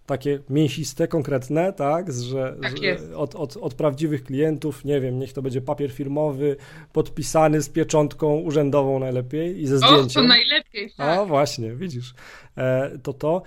takie 0.07 0.39
mięsiste, 0.49 1.07
konkretne, 1.07 1.73
tak, 1.73 2.13
że, 2.13 2.55
tak 2.61 2.77
że 2.77 3.17
od, 3.17 3.35
od, 3.35 3.57
od, 3.57 3.73
prawdziwych 3.73 4.23
klientów, 4.23 4.85
nie 4.85 5.01
wiem, 5.01 5.19
niech 5.19 5.33
to 5.33 5.41
będzie 5.41 5.61
papier 5.61 5.91
firmowy, 5.91 6.55
podpisany 6.93 7.61
z 7.61 7.69
pieczątką 7.69 8.37
urzędową 8.37 8.99
najlepiej 8.99 9.61
i 9.61 9.67
ze 9.67 9.77
zdjęciem. 9.77 10.21
O, 10.21 10.25
to 10.25 10.27
najlepiej, 10.27 10.91
tak. 10.97 11.19
A 11.19 11.25
właśnie, 11.25 11.75
widzisz, 11.75 12.13
e, 12.57 12.97
to 13.03 13.13
to. 13.13 13.41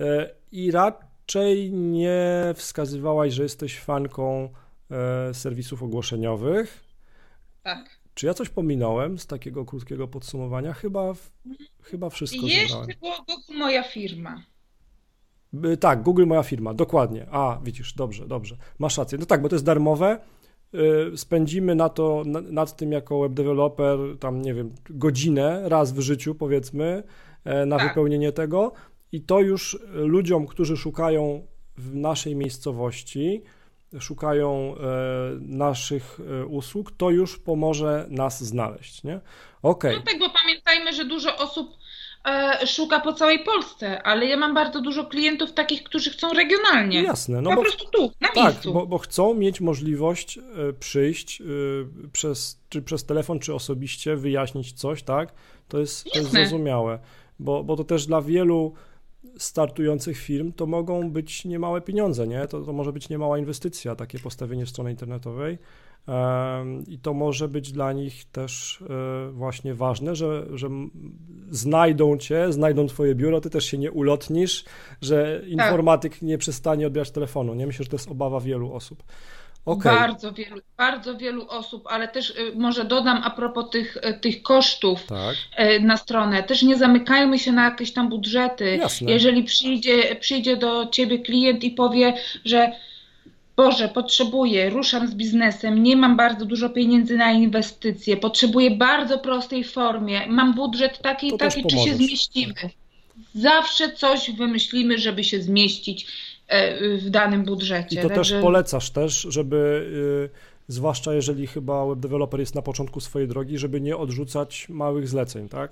E, 0.00 0.30
I 0.52 0.70
raczej 0.70 1.72
nie 1.72 2.52
wskazywałaś, 2.54 3.32
że 3.32 3.42
jesteś 3.42 3.78
fanką 3.80 4.48
serwisów 5.32 5.82
ogłoszeniowych, 5.82 6.87
tak. 7.62 7.98
Czy 8.14 8.26
ja 8.26 8.34
coś 8.34 8.48
pominąłem 8.48 9.18
z 9.18 9.26
takiego 9.26 9.64
krótkiego 9.64 10.08
podsumowania? 10.08 10.72
Chyba, 10.72 11.12
chyba 11.82 12.10
wszystko 12.10 12.46
Jeszcze 12.46 12.68
zebrałem. 12.68 12.88
było 13.00 13.16
Google 13.28 13.58
Moja 13.58 13.82
Firma. 13.82 14.42
Tak, 15.80 16.02
Google 16.02 16.26
Moja 16.26 16.42
Firma, 16.42 16.74
dokładnie. 16.74 17.26
A, 17.30 17.60
widzisz, 17.62 17.94
dobrze, 17.94 18.26
dobrze. 18.26 18.56
Masz 18.78 18.98
rację. 18.98 19.18
No 19.18 19.26
tak, 19.26 19.42
bo 19.42 19.48
to 19.48 19.54
jest 19.54 19.64
darmowe. 19.64 20.18
Y, 21.12 21.16
spędzimy 21.16 21.74
na 21.74 21.88
to, 21.88 22.22
nad 22.50 22.76
tym 22.76 22.92
jako 22.92 23.20
web 23.20 23.32
developer, 23.32 23.98
tam 24.20 24.42
nie 24.42 24.54
wiem, 24.54 24.74
godzinę 24.90 25.68
raz 25.68 25.92
w 25.92 26.00
życiu, 26.00 26.34
powiedzmy, 26.34 27.02
e, 27.44 27.66
na 27.66 27.78
tak. 27.78 27.88
wypełnienie 27.88 28.32
tego. 28.32 28.72
I 29.12 29.20
to 29.20 29.40
już 29.40 29.78
ludziom, 29.90 30.46
którzy 30.46 30.76
szukają 30.76 31.46
w 31.76 31.94
naszej 31.94 32.36
miejscowości, 32.36 33.42
szukają 34.00 34.74
e, 34.74 34.80
naszych 35.40 36.20
e, 36.40 36.46
usług, 36.46 36.90
to 36.90 37.10
już 37.10 37.38
pomoże 37.38 38.06
nas 38.08 38.44
znaleźć, 38.44 39.04
nie? 39.04 39.20
Okej. 39.62 39.90
Okay. 39.90 39.96
No 39.96 40.12
tak, 40.12 40.18
bo 40.18 40.38
pamiętajmy, 40.40 40.92
że 40.92 41.04
dużo 41.04 41.36
osób 41.36 41.76
e, 42.24 42.66
szuka 42.66 43.00
po 43.00 43.12
całej 43.12 43.44
Polsce, 43.44 44.02
ale 44.02 44.26
ja 44.26 44.36
mam 44.36 44.54
bardzo 44.54 44.80
dużo 44.80 45.04
klientów 45.04 45.52
takich, 45.52 45.82
którzy 45.82 46.10
chcą 46.10 46.32
regionalnie. 46.32 47.02
Jasne. 47.02 47.42
No 47.42 47.50
po 47.50 47.56
bo, 47.56 47.62
prostu 47.62 47.84
tu, 47.90 48.12
na 48.20 48.28
tak, 48.28 48.36
miejscu. 48.36 48.72
Bo, 48.72 48.86
bo 48.86 48.98
chcą 48.98 49.34
mieć 49.34 49.60
możliwość 49.60 50.38
przyjść 50.80 51.42
przez, 52.12 52.60
czy 52.68 52.82
przez 52.82 53.04
telefon, 53.04 53.38
czy 53.38 53.54
osobiście, 53.54 54.16
wyjaśnić 54.16 54.72
coś, 54.72 55.02
tak? 55.02 55.32
To 55.68 55.78
jest, 55.78 56.12
to 56.12 56.18
jest 56.18 56.30
zrozumiałe, 56.30 56.98
bo, 57.38 57.64
bo 57.64 57.76
to 57.76 57.84
też 57.84 58.06
dla 58.06 58.22
wielu 58.22 58.74
startujących 59.38 60.18
firm, 60.18 60.52
to 60.52 60.66
mogą 60.66 61.10
być 61.10 61.44
niemałe 61.44 61.80
pieniądze, 61.80 62.26
nie? 62.26 62.46
To, 62.46 62.60
to 62.60 62.72
może 62.72 62.92
być 62.92 63.08
niemała 63.08 63.38
inwestycja, 63.38 63.96
takie 63.96 64.18
postawienie 64.18 64.66
strony 64.66 64.90
internetowej. 64.90 65.58
I 66.86 66.98
to 66.98 67.14
może 67.14 67.48
być 67.48 67.72
dla 67.72 67.92
nich 67.92 68.24
też 68.24 68.82
e, 68.90 69.30
właśnie 69.32 69.74
ważne, 69.74 70.16
że, 70.16 70.46
że 70.54 70.68
znajdą 71.50 72.18
cię, 72.18 72.52
znajdą 72.52 72.86
twoje 72.86 73.14
biuro, 73.14 73.40
ty 73.40 73.50
też 73.50 73.64
się 73.64 73.78
nie 73.78 73.92
ulotnisz, 73.92 74.64
że 75.00 75.40
tak. 75.40 75.48
informatyk 75.48 76.22
nie 76.22 76.38
przestanie 76.38 76.86
odbierać 76.86 77.10
telefonu. 77.10 77.54
Nie 77.54 77.66
myślę, 77.66 77.84
że 77.84 77.90
to 77.90 77.96
jest 77.96 78.10
obawa 78.10 78.40
wielu 78.40 78.72
osób. 78.72 79.02
Okay. 79.64 79.94
Bardzo, 79.94 80.32
wielu, 80.32 80.60
bardzo 80.76 81.16
wielu 81.16 81.48
osób, 81.48 81.86
ale 81.90 82.08
też 82.08 82.30
y, 82.30 82.52
może 82.56 82.84
dodam 82.84 83.20
a 83.24 83.30
propos 83.30 83.70
tych, 83.70 83.96
y, 83.96 84.20
tych 84.20 84.42
kosztów 84.42 85.06
tak. 85.06 85.36
Y, 85.66 85.80
na 85.80 85.96
stronę. 85.96 86.42
Też 86.42 86.62
nie 86.62 86.76
zamykajmy 86.76 87.38
się 87.38 87.52
na 87.52 87.64
jakieś 87.64 87.92
tam 87.92 88.08
budżety. 88.08 88.76
Jasne. 88.76 89.10
Jeżeli 89.12 89.44
przyjdzie, 89.44 90.16
przyjdzie 90.16 90.56
do 90.56 90.86
ciebie 90.86 91.18
klient 91.18 91.64
i 91.64 91.70
powie, 91.70 92.14
że 92.44 92.72
Boże, 93.58 93.88
potrzebuję, 93.88 94.70
ruszam 94.70 95.08
z 95.08 95.14
biznesem, 95.14 95.82
nie 95.82 95.96
mam 95.96 96.16
bardzo 96.16 96.44
dużo 96.44 96.70
pieniędzy 96.70 97.16
na 97.16 97.32
inwestycje, 97.32 98.16
potrzebuję 98.16 98.70
bardzo 98.70 99.18
prostej 99.18 99.64
formie, 99.64 100.26
mam 100.28 100.54
budżet 100.54 100.98
taki 100.98 101.34
i 101.34 101.38
taki, 101.38 101.66
czy 101.66 101.78
się 101.78 101.94
zmieścimy? 101.94 102.54
Zawsze 103.34 103.92
coś 103.92 104.30
wymyślimy, 104.30 104.98
żeby 104.98 105.24
się 105.24 105.42
zmieścić 105.42 106.06
w 106.98 107.10
danym 107.10 107.44
budżecie. 107.44 108.00
I 108.00 108.02
to 108.02 108.08
Także... 108.08 108.34
też 108.34 108.42
polecasz 108.42 108.90
też, 108.90 109.26
żeby 109.30 109.56
y, 110.34 110.48
zwłaszcza 110.68 111.14
jeżeli 111.14 111.46
chyba 111.46 111.86
web 111.86 111.98
developer 111.98 112.40
jest 112.40 112.54
na 112.54 112.62
początku 112.62 113.00
swojej 113.00 113.28
drogi, 113.28 113.58
żeby 113.58 113.80
nie 113.80 113.96
odrzucać 113.96 114.68
małych 114.68 115.08
zleceń, 115.08 115.48
tak? 115.48 115.70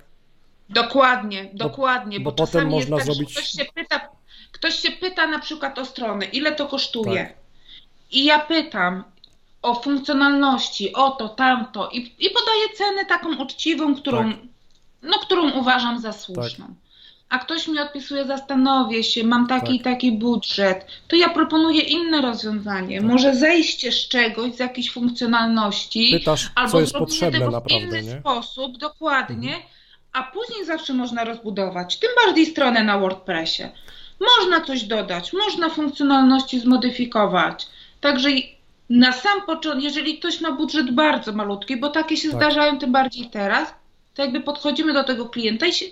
Dokładnie, 0.68 1.50
dokładnie, 1.54 2.20
bo, 2.20 2.30
bo 2.30 2.36
potem 2.36 2.68
można 2.68 2.96
tak, 2.96 3.06
zrobić... 3.06 3.32
Ktoś 3.32 3.48
się, 3.48 3.64
pyta, 3.74 4.00
ktoś 4.52 4.74
się 4.74 4.90
pyta 4.90 5.26
na 5.26 5.38
przykład 5.38 5.78
o 5.78 5.84
stronę, 5.84 6.26
ile 6.26 6.52
to 6.52 6.66
kosztuje? 6.66 7.24
Tak. 7.24 7.34
I 8.10 8.24
ja 8.24 8.38
pytam 8.38 9.04
o 9.62 9.74
funkcjonalności, 9.74 10.92
o 10.92 11.10
to, 11.10 11.28
tamto 11.28 11.90
i, 11.92 11.98
i 11.98 12.30
podaję 12.30 12.68
cenę 12.76 13.04
taką 13.04 13.36
uczciwą, 13.36 13.94
którą, 13.94 14.32
tak. 14.32 14.40
no, 15.02 15.18
którą 15.18 15.50
uważam 15.50 16.00
za 16.00 16.12
słuszną. 16.12 16.66
Tak 16.66 16.85
a 17.28 17.38
ktoś 17.38 17.68
mi 17.68 17.78
odpisuje, 17.78 18.24
zastanowię 18.24 19.04
się, 19.04 19.24
mam 19.24 19.46
taki 19.46 19.76
i 19.76 19.80
tak. 19.80 19.92
taki 19.94 20.12
budżet, 20.12 20.86
to 21.08 21.16
ja 21.16 21.28
proponuję 21.28 21.80
inne 21.80 22.22
rozwiązanie. 22.22 23.00
Tak. 23.00 23.08
Może 23.08 23.34
zejście 23.34 23.92
z 23.92 24.08
czegoś, 24.08 24.54
z 24.54 24.58
jakiejś 24.58 24.92
funkcjonalności, 24.92 26.18
Pytasz, 26.18 26.50
albo 26.54 26.72
co 26.72 26.80
jest 26.80 26.92
potrzebne 26.92 27.38
tego 27.38 27.50
naprawdę, 27.50 27.86
w 27.86 27.90
inny 27.90 28.02
nie? 28.02 28.20
sposób, 28.20 28.78
dokładnie, 28.78 29.54
mhm. 29.54 29.72
a 30.12 30.22
później 30.22 30.64
zawsze 30.64 30.94
można 30.94 31.24
rozbudować, 31.24 31.98
tym 31.98 32.10
bardziej 32.26 32.46
stronę 32.46 32.84
na 32.84 32.98
WordPressie. 32.98 33.62
Można 34.20 34.60
coś 34.60 34.82
dodać, 34.82 35.32
można 35.32 35.68
funkcjonalności 35.68 36.60
zmodyfikować. 36.60 37.66
Także 38.00 38.28
na 38.90 39.12
sam 39.12 39.42
początek, 39.46 39.84
jeżeli 39.84 40.18
ktoś 40.18 40.40
ma 40.40 40.52
budżet 40.52 40.90
bardzo 40.90 41.32
malutki, 41.32 41.76
bo 41.76 41.88
takie 41.88 42.16
się 42.16 42.28
tak. 42.28 42.36
zdarzają 42.36 42.78
tym 42.78 42.92
bardziej 42.92 43.30
teraz, 43.30 43.74
to 44.14 44.22
jakby 44.22 44.40
podchodzimy 44.40 44.92
do 44.92 45.04
tego 45.04 45.28
klienta 45.28 45.66
i 45.66 45.72
się 45.72 45.86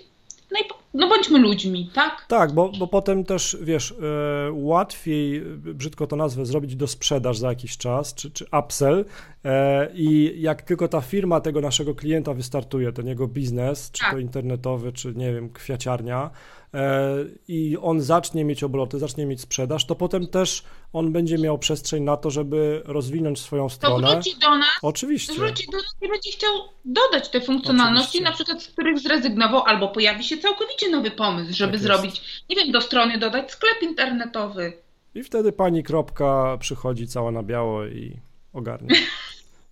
no, 0.51 0.59
i, 0.59 0.63
no 0.95 1.07
bądźmy 1.07 1.39
ludźmi, 1.39 1.89
tak? 1.93 2.25
Tak, 2.27 2.53
bo, 2.53 2.71
bo 2.79 2.87
potem 2.87 3.23
też, 3.23 3.57
wiesz, 3.61 3.91
e, 3.91 4.51
łatwiej, 4.51 5.41
brzydko 5.57 6.07
to 6.07 6.15
nazwę, 6.15 6.45
zrobić 6.45 6.75
do 6.75 6.87
sprzedaż 6.87 7.37
za 7.37 7.49
jakiś 7.49 7.77
czas, 7.77 8.13
czy, 8.13 8.31
czy 8.31 8.45
upsell 8.59 9.05
e, 9.45 9.89
i 9.93 10.33
jak 10.41 10.61
tylko 10.61 10.87
ta 10.87 11.01
firma 11.01 11.41
tego 11.41 11.61
naszego 11.61 11.95
klienta 11.95 12.33
wystartuje, 12.33 12.91
ten 12.91 13.07
jego 13.07 13.27
biznes, 13.27 13.91
czy 13.91 14.01
tak. 14.01 14.11
to 14.11 14.17
internetowy, 14.17 14.93
czy 14.93 15.13
nie 15.15 15.33
wiem, 15.33 15.49
kwiaciarnia, 15.49 16.31
E, 16.75 17.15
i 17.47 17.77
on 17.81 18.01
zacznie 18.01 18.45
mieć 18.45 18.63
obroty, 18.63 18.99
zacznie 18.99 19.25
mieć 19.25 19.41
sprzedaż, 19.41 19.85
to 19.85 19.95
potem 19.95 20.27
też 20.27 20.63
on 20.93 21.11
będzie 21.11 21.37
miał 21.37 21.59
przestrzeń 21.59 22.03
na 22.03 22.17
to, 22.17 22.31
żeby 22.31 22.81
rozwinąć 22.85 23.39
swoją 23.39 23.69
stronę. 23.69 24.07
To 24.07 24.13
wróci 24.13 24.39
do 24.39 24.57
nas. 24.57 24.67
Oczywiście. 24.81 25.33
Wróci 25.33 25.67
do 25.71 25.77
nas 25.77 25.95
i 26.01 26.09
będzie 26.09 26.31
chciał 26.31 26.51
dodać 26.85 27.29
te 27.29 27.41
funkcjonalności, 27.41 28.09
Oczywiście. 28.09 28.29
na 28.29 28.31
przykład 28.31 28.63
z 28.63 28.67
których 28.67 28.99
zrezygnował, 28.99 29.63
albo 29.65 29.87
pojawi 29.87 30.23
się 30.23 30.37
całkowicie 30.37 30.84
nowy 30.89 31.11
pomysł, 31.11 31.53
żeby 31.53 31.73
tak 31.73 31.81
zrobić, 31.81 32.43
nie 32.49 32.55
wiem, 32.55 32.71
do 32.71 32.81
strony 32.81 33.17
dodać 33.17 33.51
sklep 33.51 33.81
internetowy. 33.81 34.73
I 35.15 35.23
wtedy 35.23 35.51
pani 35.51 35.83
kropka 35.83 36.57
przychodzi 36.59 37.07
cała 37.07 37.31
na 37.31 37.43
biało 37.43 37.85
i 37.85 38.19
ogarnia. 38.53 38.95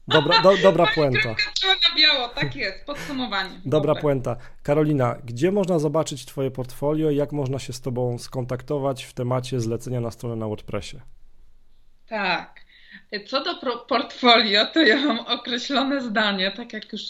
Dobra, 0.07 0.41
do, 0.41 0.57
dobra 0.57 0.87
puenta. 0.95 1.29
na 1.29 1.95
biało, 1.97 2.27
tak 2.27 2.55
jest, 2.55 2.85
podsumowanie. 2.85 3.61
Dobra 3.65 3.93
Dobre. 3.93 4.01
puenta. 4.01 4.35
Karolina, 4.63 5.15
gdzie 5.25 5.51
można 5.51 5.79
zobaczyć 5.79 6.25
Twoje 6.25 6.51
portfolio 6.51 7.09
i 7.09 7.15
jak 7.15 7.31
można 7.31 7.59
się 7.59 7.73
z 7.73 7.81
Tobą 7.81 8.19
skontaktować 8.19 9.03
w 9.03 9.13
temacie 9.13 9.59
zlecenia 9.59 10.01
na 10.01 10.11
stronę 10.11 10.35
na 10.35 10.47
WordPressie? 10.47 10.97
Tak. 12.07 12.63
Co 13.27 13.43
do 13.43 13.55
portfolio, 13.87 14.65
to 14.65 14.81
ja 14.81 15.05
mam 15.05 15.19
określone 15.19 16.01
zdanie, 16.01 16.51
tak 16.51 16.73
jak 16.73 16.93
już 16.93 17.01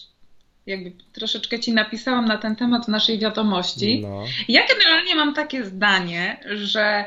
jakby 0.65 0.91
troszeczkę 1.13 1.59
Ci 1.59 1.73
napisałam 1.73 2.25
na 2.25 2.37
ten 2.37 2.55
temat 2.55 2.85
w 2.85 2.87
naszej 2.87 3.19
wiadomości. 3.19 3.99
No. 4.01 4.23
Ja 4.47 4.61
generalnie 4.67 5.15
mam 5.15 5.33
takie 5.33 5.65
zdanie, 5.65 6.37
że 6.55 7.05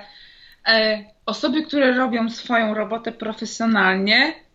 e, 0.66 1.04
osoby, 1.26 1.62
które 1.62 1.92
robią 1.92 2.30
swoją 2.30 2.74
robotę 2.74 3.12
profesjonalnie, 3.12 4.46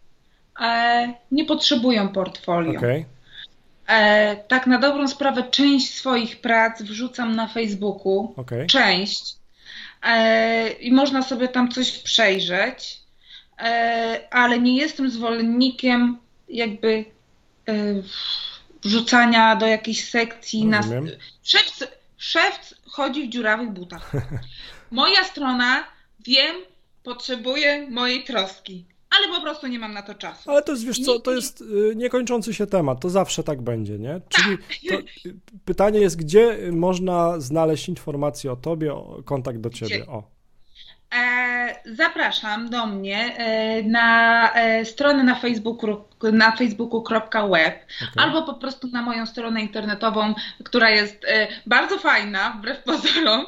E, 0.62 1.14
nie 1.32 1.46
potrzebują 1.46 2.10
portfolio. 2.10 2.80
Okay. 2.80 3.06
E, 3.88 4.36
tak 4.36 4.68
na 4.68 4.78
dobrą 4.78 5.08
sprawę 5.08 5.44
część 5.44 5.94
swoich 5.94 6.42
prac 6.42 6.82
wrzucam 6.82 7.36
na 7.36 7.48
Facebooku. 7.48 8.34
Okay. 8.38 8.68
Część. 8.68 9.36
i 10.80 10.92
można 10.92 11.22
sobie 11.22 11.48
tam 11.48 11.72
coś 11.72 11.98
przejrzeć, 11.98 12.98
ale 14.32 14.60
nie 14.60 14.78
jestem 14.78 15.10
zwolennikiem 15.10 16.18
jakby 16.50 17.06
wrzucania 18.84 19.56
do 19.56 19.68
jakiejś 19.68 20.10
sekcji. 20.10 20.66
Na... 20.66 20.82
Szewc, 21.44 21.84
szewc 22.18 22.76
chodzi 22.86 23.28
w 23.28 23.30
dziurawych 23.30 23.70
butach. 23.70 24.12
Moja 24.92 25.24
strona, 25.24 25.84
wiem, 26.20 26.56
potrzebuje 27.04 27.90
mojej 27.90 28.24
troski 28.24 28.86
ale 29.20 29.36
po 29.36 29.42
prostu 29.42 29.68
nie 29.68 29.80
mam 29.80 29.94
na 29.94 30.02
to 30.02 30.16
czasu. 30.16 30.52
Ale 30.52 30.64
to 30.64 30.72
jest, 30.72 30.86
wiesz 30.86 31.00
co, 31.00 31.20
to 31.20 31.32
jest 31.32 31.62
y, 31.62 31.94
niekończący 31.96 32.54
się 32.54 32.68
temat, 32.68 33.00
to 33.00 33.10
zawsze 33.10 33.44
tak 33.44 33.62
będzie, 33.62 34.00
nie? 34.00 34.22
Czyli 34.30 34.58
tak. 34.90 35.06
pytanie 35.66 36.00
jest, 36.00 36.16
gdzie 36.16 36.58
można 36.72 37.40
znaleźć 37.40 37.90
informacje 37.90 38.52
o 38.52 38.56
tobie, 38.56 38.94
o 38.94 39.22
kontakt 39.26 39.60
do 39.60 39.70
ciebie, 39.70 40.08
o. 40.08 40.24
E, 41.16 41.76
zapraszam 41.86 42.70
do 42.70 42.86
mnie 42.86 43.36
e, 43.38 43.84
na 43.84 44.54
e, 44.54 44.86
stronę 44.86 45.24
na 45.24 45.36
Facebooku, 45.36 46.06
na 46.32 46.56
facebooku.web 46.56 47.86
okay. 48.12 48.24
albo 48.24 48.44
po 48.44 48.54
prostu 48.54 48.88
na 48.88 49.02
moją 49.02 49.26
stronę 49.26 49.62
internetową, 49.62 50.34
która 50.64 50.90
jest 50.90 51.26
bardzo 51.66 52.00
fajna, 52.00 52.50
wbrew 52.50 52.84
pozorom, 52.84 53.46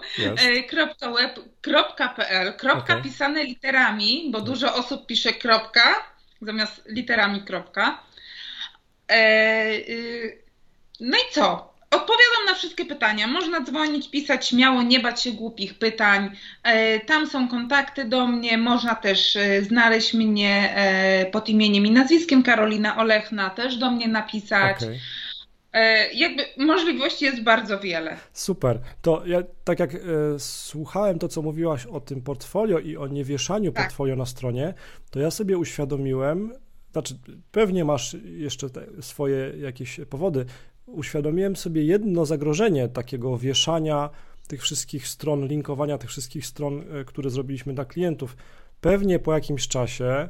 .web.pl, 1.13 2.53
okay. 2.71 3.01
pisane 3.01 3.43
literami, 3.43 4.29
bo 4.31 4.41
dużo 4.41 4.75
osób 4.75 5.05
pisze 5.05 5.33
kropka 5.33 6.13
zamiast 6.41 6.81
literami 6.85 7.41
kropka. 7.41 8.03
Y, 9.11 10.43
no 10.99 11.17
i 11.17 11.33
co? 11.33 11.72
Odpowiadam 11.95 12.45
na 12.45 12.55
wszystkie 12.55 12.85
pytania. 12.85 13.27
Można 13.27 13.61
dzwonić, 13.61 14.09
pisać 14.09 14.47
śmiało, 14.47 14.83
nie 14.83 14.99
bać 14.99 15.21
się 15.21 15.31
głupich 15.31 15.73
pytań. 15.73 16.29
E, 16.63 16.99
tam 16.99 17.27
są 17.27 17.47
kontakty 17.47 18.05
do 18.05 18.27
mnie. 18.27 18.57
Można 18.57 18.95
też 18.95 19.35
e, 19.35 19.61
znaleźć 19.61 20.13
mnie 20.13 20.73
e, 20.75 21.25
pod 21.25 21.49
imieniem 21.49 21.85
i 21.85 21.91
nazwiskiem 21.91 22.43
Karolina 22.43 22.97
Olechna, 22.97 23.49
też 23.49 23.77
do 23.77 23.91
mnie 23.91 24.07
napisać. 24.07 24.77
Okay. 24.77 24.99
Jakby 26.13 26.43
możliwości 26.57 27.25
jest 27.25 27.43
bardzo 27.43 27.79
wiele. 27.79 28.17
Super. 28.33 28.79
To 29.01 29.23
ja 29.25 29.43
tak 29.63 29.79
jak 29.79 29.95
e, 29.95 29.99
słuchałem 30.37 31.19
to, 31.19 31.27
co 31.27 31.41
mówiłaś 31.41 31.85
o 31.85 31.99
tym 31.99 32.21
portfolio 32.21 32.79
i 32.79 32.97
o 32.97 33.07
niewieszaniu 33.07 33.71
tak. 33.71 33.83
portfolio 33.83 34.15
na 34.15 34.25
stronie, 34.25 34.73
to 35.11 35.19
ja 35.19 35.31
sobie 35.31 35.57
uświadomiłem, 35.57 36.53
znaczy 36.91 37.15
pewnie 37.51 37.85
masz 37.85 38.15
jeszcze 38.23 38.67
swoje 39.01 39.53
jakieś 39.57 39.99
powody, 40.09 40.45
uświadomiłem 40.85 41.55
sobie 41.55 41.83
jedno 41.83 42.25
zagrożenie 42.25 42.87
takiego 42.87 43.37
wieszania 43.37 44.09
tych 44.47 44.61
wszystkich 44.61 45.07
stron, 45.07 45.47
linkowania 45.47 45.97
tych 45.97 46.09
wszystkich 46.09 46.45
stron, 46.45 46.83
e, 46.91 47.05
które 47.05 47.29
zrobiliśmy 47.29 47.73
dla 47.73 47.85
klientów. 47.85 48.37
Pewnie 48.81 49.19
po 49.19 49.33
jakimś 49.33 49.67
czasie, 49.67 50.29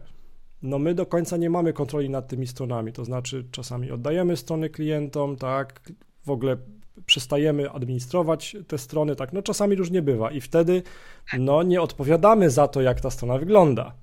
no 0.62 0.80
my 0.80 0.94
do 0.94 1.06
końca 1.06 1.38
nie 1.38 1.50
mamy 1.50 1.74
kontroli 1.74 2.10
nad 2.10 2.28
tymi 2.28 2.48
stronami, 2.48 2.94
to 2.94 3.06
znaczy 3.06 3.46
czasami 3.52 3.92
oddajemy 3.92 4.38
strony 4.38 4.70
klientom, 4.70 5.36
tak, 5.36 5.92
w 6.26 6.30
ogóle 6.30 6.58
przestajemy 7.06 7.72
administrować 7.72 8.56
te 8.68 8.78
strony, 8.78 9.16
tak, 9.16 9.34
no 9.34 9.42
czasami 9.42 9.76
różnie 9.76 10.02
bywa 10.02 10.32
i 10.32 10.42
wtedy, 10.42 10.84
no 11.40 11.64
nie 11.64 11.82
odpowiadamy 11.82 12.50
za 12.50 12.68
to, 12.68 12.82
jak 12.82 13.02
ta 13.02 13.10
strona 13.10 13.38
wygląda. 13.38 13.94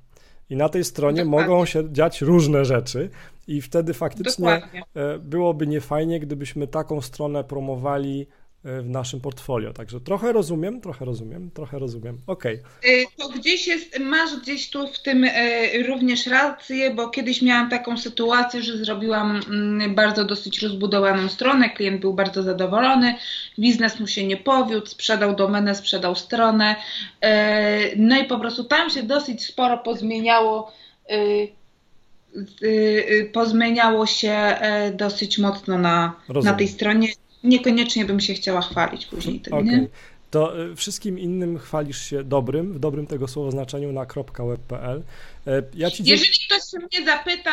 I 0.50 0.56
na 0.56 0.68
tej 0.68 0.84
stronie 0.84 1.24
mogą 1.24 1.64
się 1.64 1.92
dziać 1.92 2.22
różne 2.22 2.64
rzeczy, 2.64 3.10
i 3.50 3.60
wtedy 3.60 3.94
faktycznie 3.94 4.44
Dokładnie. 4.44 4.82
E, 4.94 5.18
byłoby 5.18 5.66
niefajnie, 5.66 6.20
gdybyśmy 6.20 6.66
taką 6.66 7.00
stronę 7.00 7.44
promowali 7.44 8.26
e, 8.64 8.82
w 8.82 8.88
naszym 8.88 9.20
portfolio. 9.20 9.72
Także 9.72 10.00
trochę 10.00 10.32
rozumiem, 10.32 10.80
trochę 10.80 11.04
rozumiem, 11.04 11.50
trochę 11.50 11.78
rozumiem. 11.78 12.18
Okej. 12.26 12.62
Okay. 12.78 13.04
To 13.16 13.28
gdzieś 13.28 13.66
jest, 13.66 13.98
masz 13.98 14.36
gdzieś 14.42 14.70
tu 14.70 14.88
w 14.88 15.02
tym 15.02 15.24
e, 15.24 15.82
również 15.82 16.26
rację, 16.26 16.94
bo 16.94 17.08
kiedyś 17.08 17.42
miałam 17.42 17.70
taką 17.70 17.98
sytuację, 17.98 18.62
że 18.62 18.76
zrobiłam 18.76 19.40
mm, 19.50 19.94
bardzo 19.94 20.24
dosyć 20.24 20.62
rozbudowaną 20.62 21.28
stronę, 21.28 21.70
klient 21.70 22.00
był 22.00 22.14
bardzo 22.14 22.42
zadowolony, 22.42 23.14
biznes 23.58 24.00
mu 24.00 24.06
się 24.06 24.26
nie 24.26 24.36
powiódł, 24.36 24.86
sprzedał 24.86 25.36
domenę, 25.36 25.74
sprzedał 25.74 26.14
stronę. 26.14 26.76
No 27.96 28.18
i 28.18 28.24
po 28.24 28.38
prostu 28.38 28.64
tam 28.64 28.90
się 28.90 29.02
dosyć 29.02 29.44
sporo 29.44 29.78
pozmieniało 29.78 30.72
Y, 31.10 31.48
pozmieniało 33.32 34.06
się 34.06 34.30
e, 34.30 34.92
dosyć 34.92 35.38
mocno 35.38 35.78
na, 35.78 36.16
na 36.44 36.54
tej 36.54 36.68
stronie. 36.68 37.08
Niekoniecznie 37.44 38.04
bym 38.04 38.20
się 38.20 38.34
chciała 38.34 38.60
chwalić 38.60 39.06
później 39.06 39.40
tym, 39.40 39.54
okay. 39.54 39.64
nie? 39.64 39.88
To 40.30 40.64
e, 40.64 40.76
wszystkim 40.76 41.18
innym 41.18 41.58
chwalisz 41.58 42.02
się 42.02 42.24
dobrym, 42.24 42.72
w 42.72 42.78
dobrym 42.78 43.06
tego 43.06 43.28
słowa 43.28 43.50
znaczeniu 43.50 43.92
na 43.92 44.06
.web.pl. 44.38 45.02
E, 45.46 45.62
ja 45.74 45.90
ci 45.90 46.04
Jeżeli 46.04 46.38
ktoś 46.46 46.62
się 46.70 46.78
mnie 46.78 47.06
zapyta, 47.06 47.50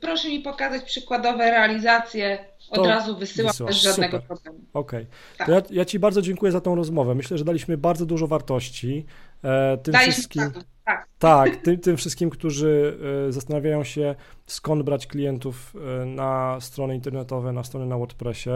proszę 0.00 0.28
mi 0.28 0.40
pokazać 0.40 0.84
przykładowe 0.84 1.50
realizacje, 1.50 2.44
od 2.70 2.86
razu 2.86 3.16
wysyłam 3.16 3.54
bez 3.66 3.76
żadnego 3.76 4.16
Super. 4.16 4.26
problemu. 4.26 4.58
Okej. 4.72 5.02
Okay. 5.02 5.36
Tak. 5.38 5.48
Ja, 5.48 5.62
ja 5.70 5.84
Ci 5.84 5.98
bardzo 5.98 6.22
dziękuję 6.22 6.52
za 6.52 6.60
tą 6.60 6.74
rozmowę. 6.74 7.14
Myślę, 7.14 7.38
że 7.38 7.44
daliśmy 7.44 7.76
bardzo 7.78 8.06
dużo 8.06 8.26
wartości. 8.26 9.06
tym 9.82 9.92
Daliśmy 9.92 10.12
wszystkim. 10.12 10.42
Tak. 10.52 10.64
Tak, 10.84 11.08
tak 11.18 11.56
tym, 11.56 11.78
tym 11.78 11.96
wszystkim, 11.96 12.30
którzy 12.30 12.98
e, 13.28 13.32
zastanawiają 13.32 13.84
się, 13.84 14.14
skąd 14.52 14.82
brać 14.82 15.06
klientów 15.06 15.74
e, 16.02 16.06
na 16.06 16.58
strony 16.60 16.94
internetowe, 16.94 17.52
na 17.52 17.64
strony 17.64 17.86
na 17.86 17.98
WordPressie. 17.98 18.50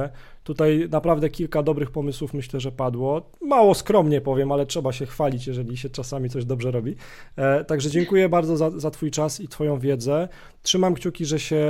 Tutaj 0.45 0.89
naprawdę 0.91 1.31
kilka 1.31 1.63
dobrych 1.63 1.91
pomysłów 1.91 2.35
myślę, 2.35 2.61
że 2.61 2.73
padło. 2.73 3.31
Mało 3.41 3.75
skromnie 3.75 4.21
powiem, 4.21 4.53
ale 4.53 4.67
trzeba 4.67 4.93
się 4.93 5.07
chwalić, 5.07 5.47
jeżeli 5.47 5.77
się 5.77 5.91
czasami 5.91 6.31
coś 6.31 6.45
dobrze 6.45 6.71
robi. 6.71 6.97
E, 7.37 7.65
także 7.65 7.91
dziękuję 7.91 8.29
bardzo 8.29 8.57
za, 8.57 8.71
za 8.71 8.91
Twój 8.91 9.11
czas 9.11 9.41
i 9.41 9.49
Twoją 9.49 9.79
wiedzę. 9.79 10.29
Trzymam 10.63 10.95
kciuki, 10.95 11.25
że 11.25 11.41
się 11.41 11.65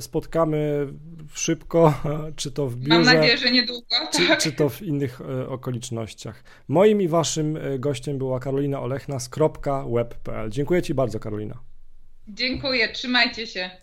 spotkamy 0.00 0.86
szybko, 1.34 1.94
czy 2.36 2.50
to 2.52 2.66
w 2.66 2.76
biurze. 2.76 2.88
Mam 2.88 3.04
nadzieję, 3.04 3.38
że 3.38 3.50
niedługo. 3.50 3.86
Czy, 4.12 4.28
tak. 4.28 4.38
czy 4.38 4.52
to 4.52 4.68
w 4.68 4.82
innych 4.82 5.20
okolicznościach. 5.48 6.44
Moim 6.68 7.02
i 7.02 7.08
Waszym 7.08 7.58
gościem 7.78 8.18
była 8.18 8.40
Karolina 8.40 8.80
Olechna 8.80 9.20
z 9.20 9.30
.web 9.88 10.12
web.pl. 10.12 10.50
Dziękuję 10.50 10.82
Ci 10.82 10.94
bardzo, 10.94 11.20
Karolina. 11.20 11.71
Dziękuję, 12.28 12.88
trzymajcie 12.92 13.46
się. 13.46 13.81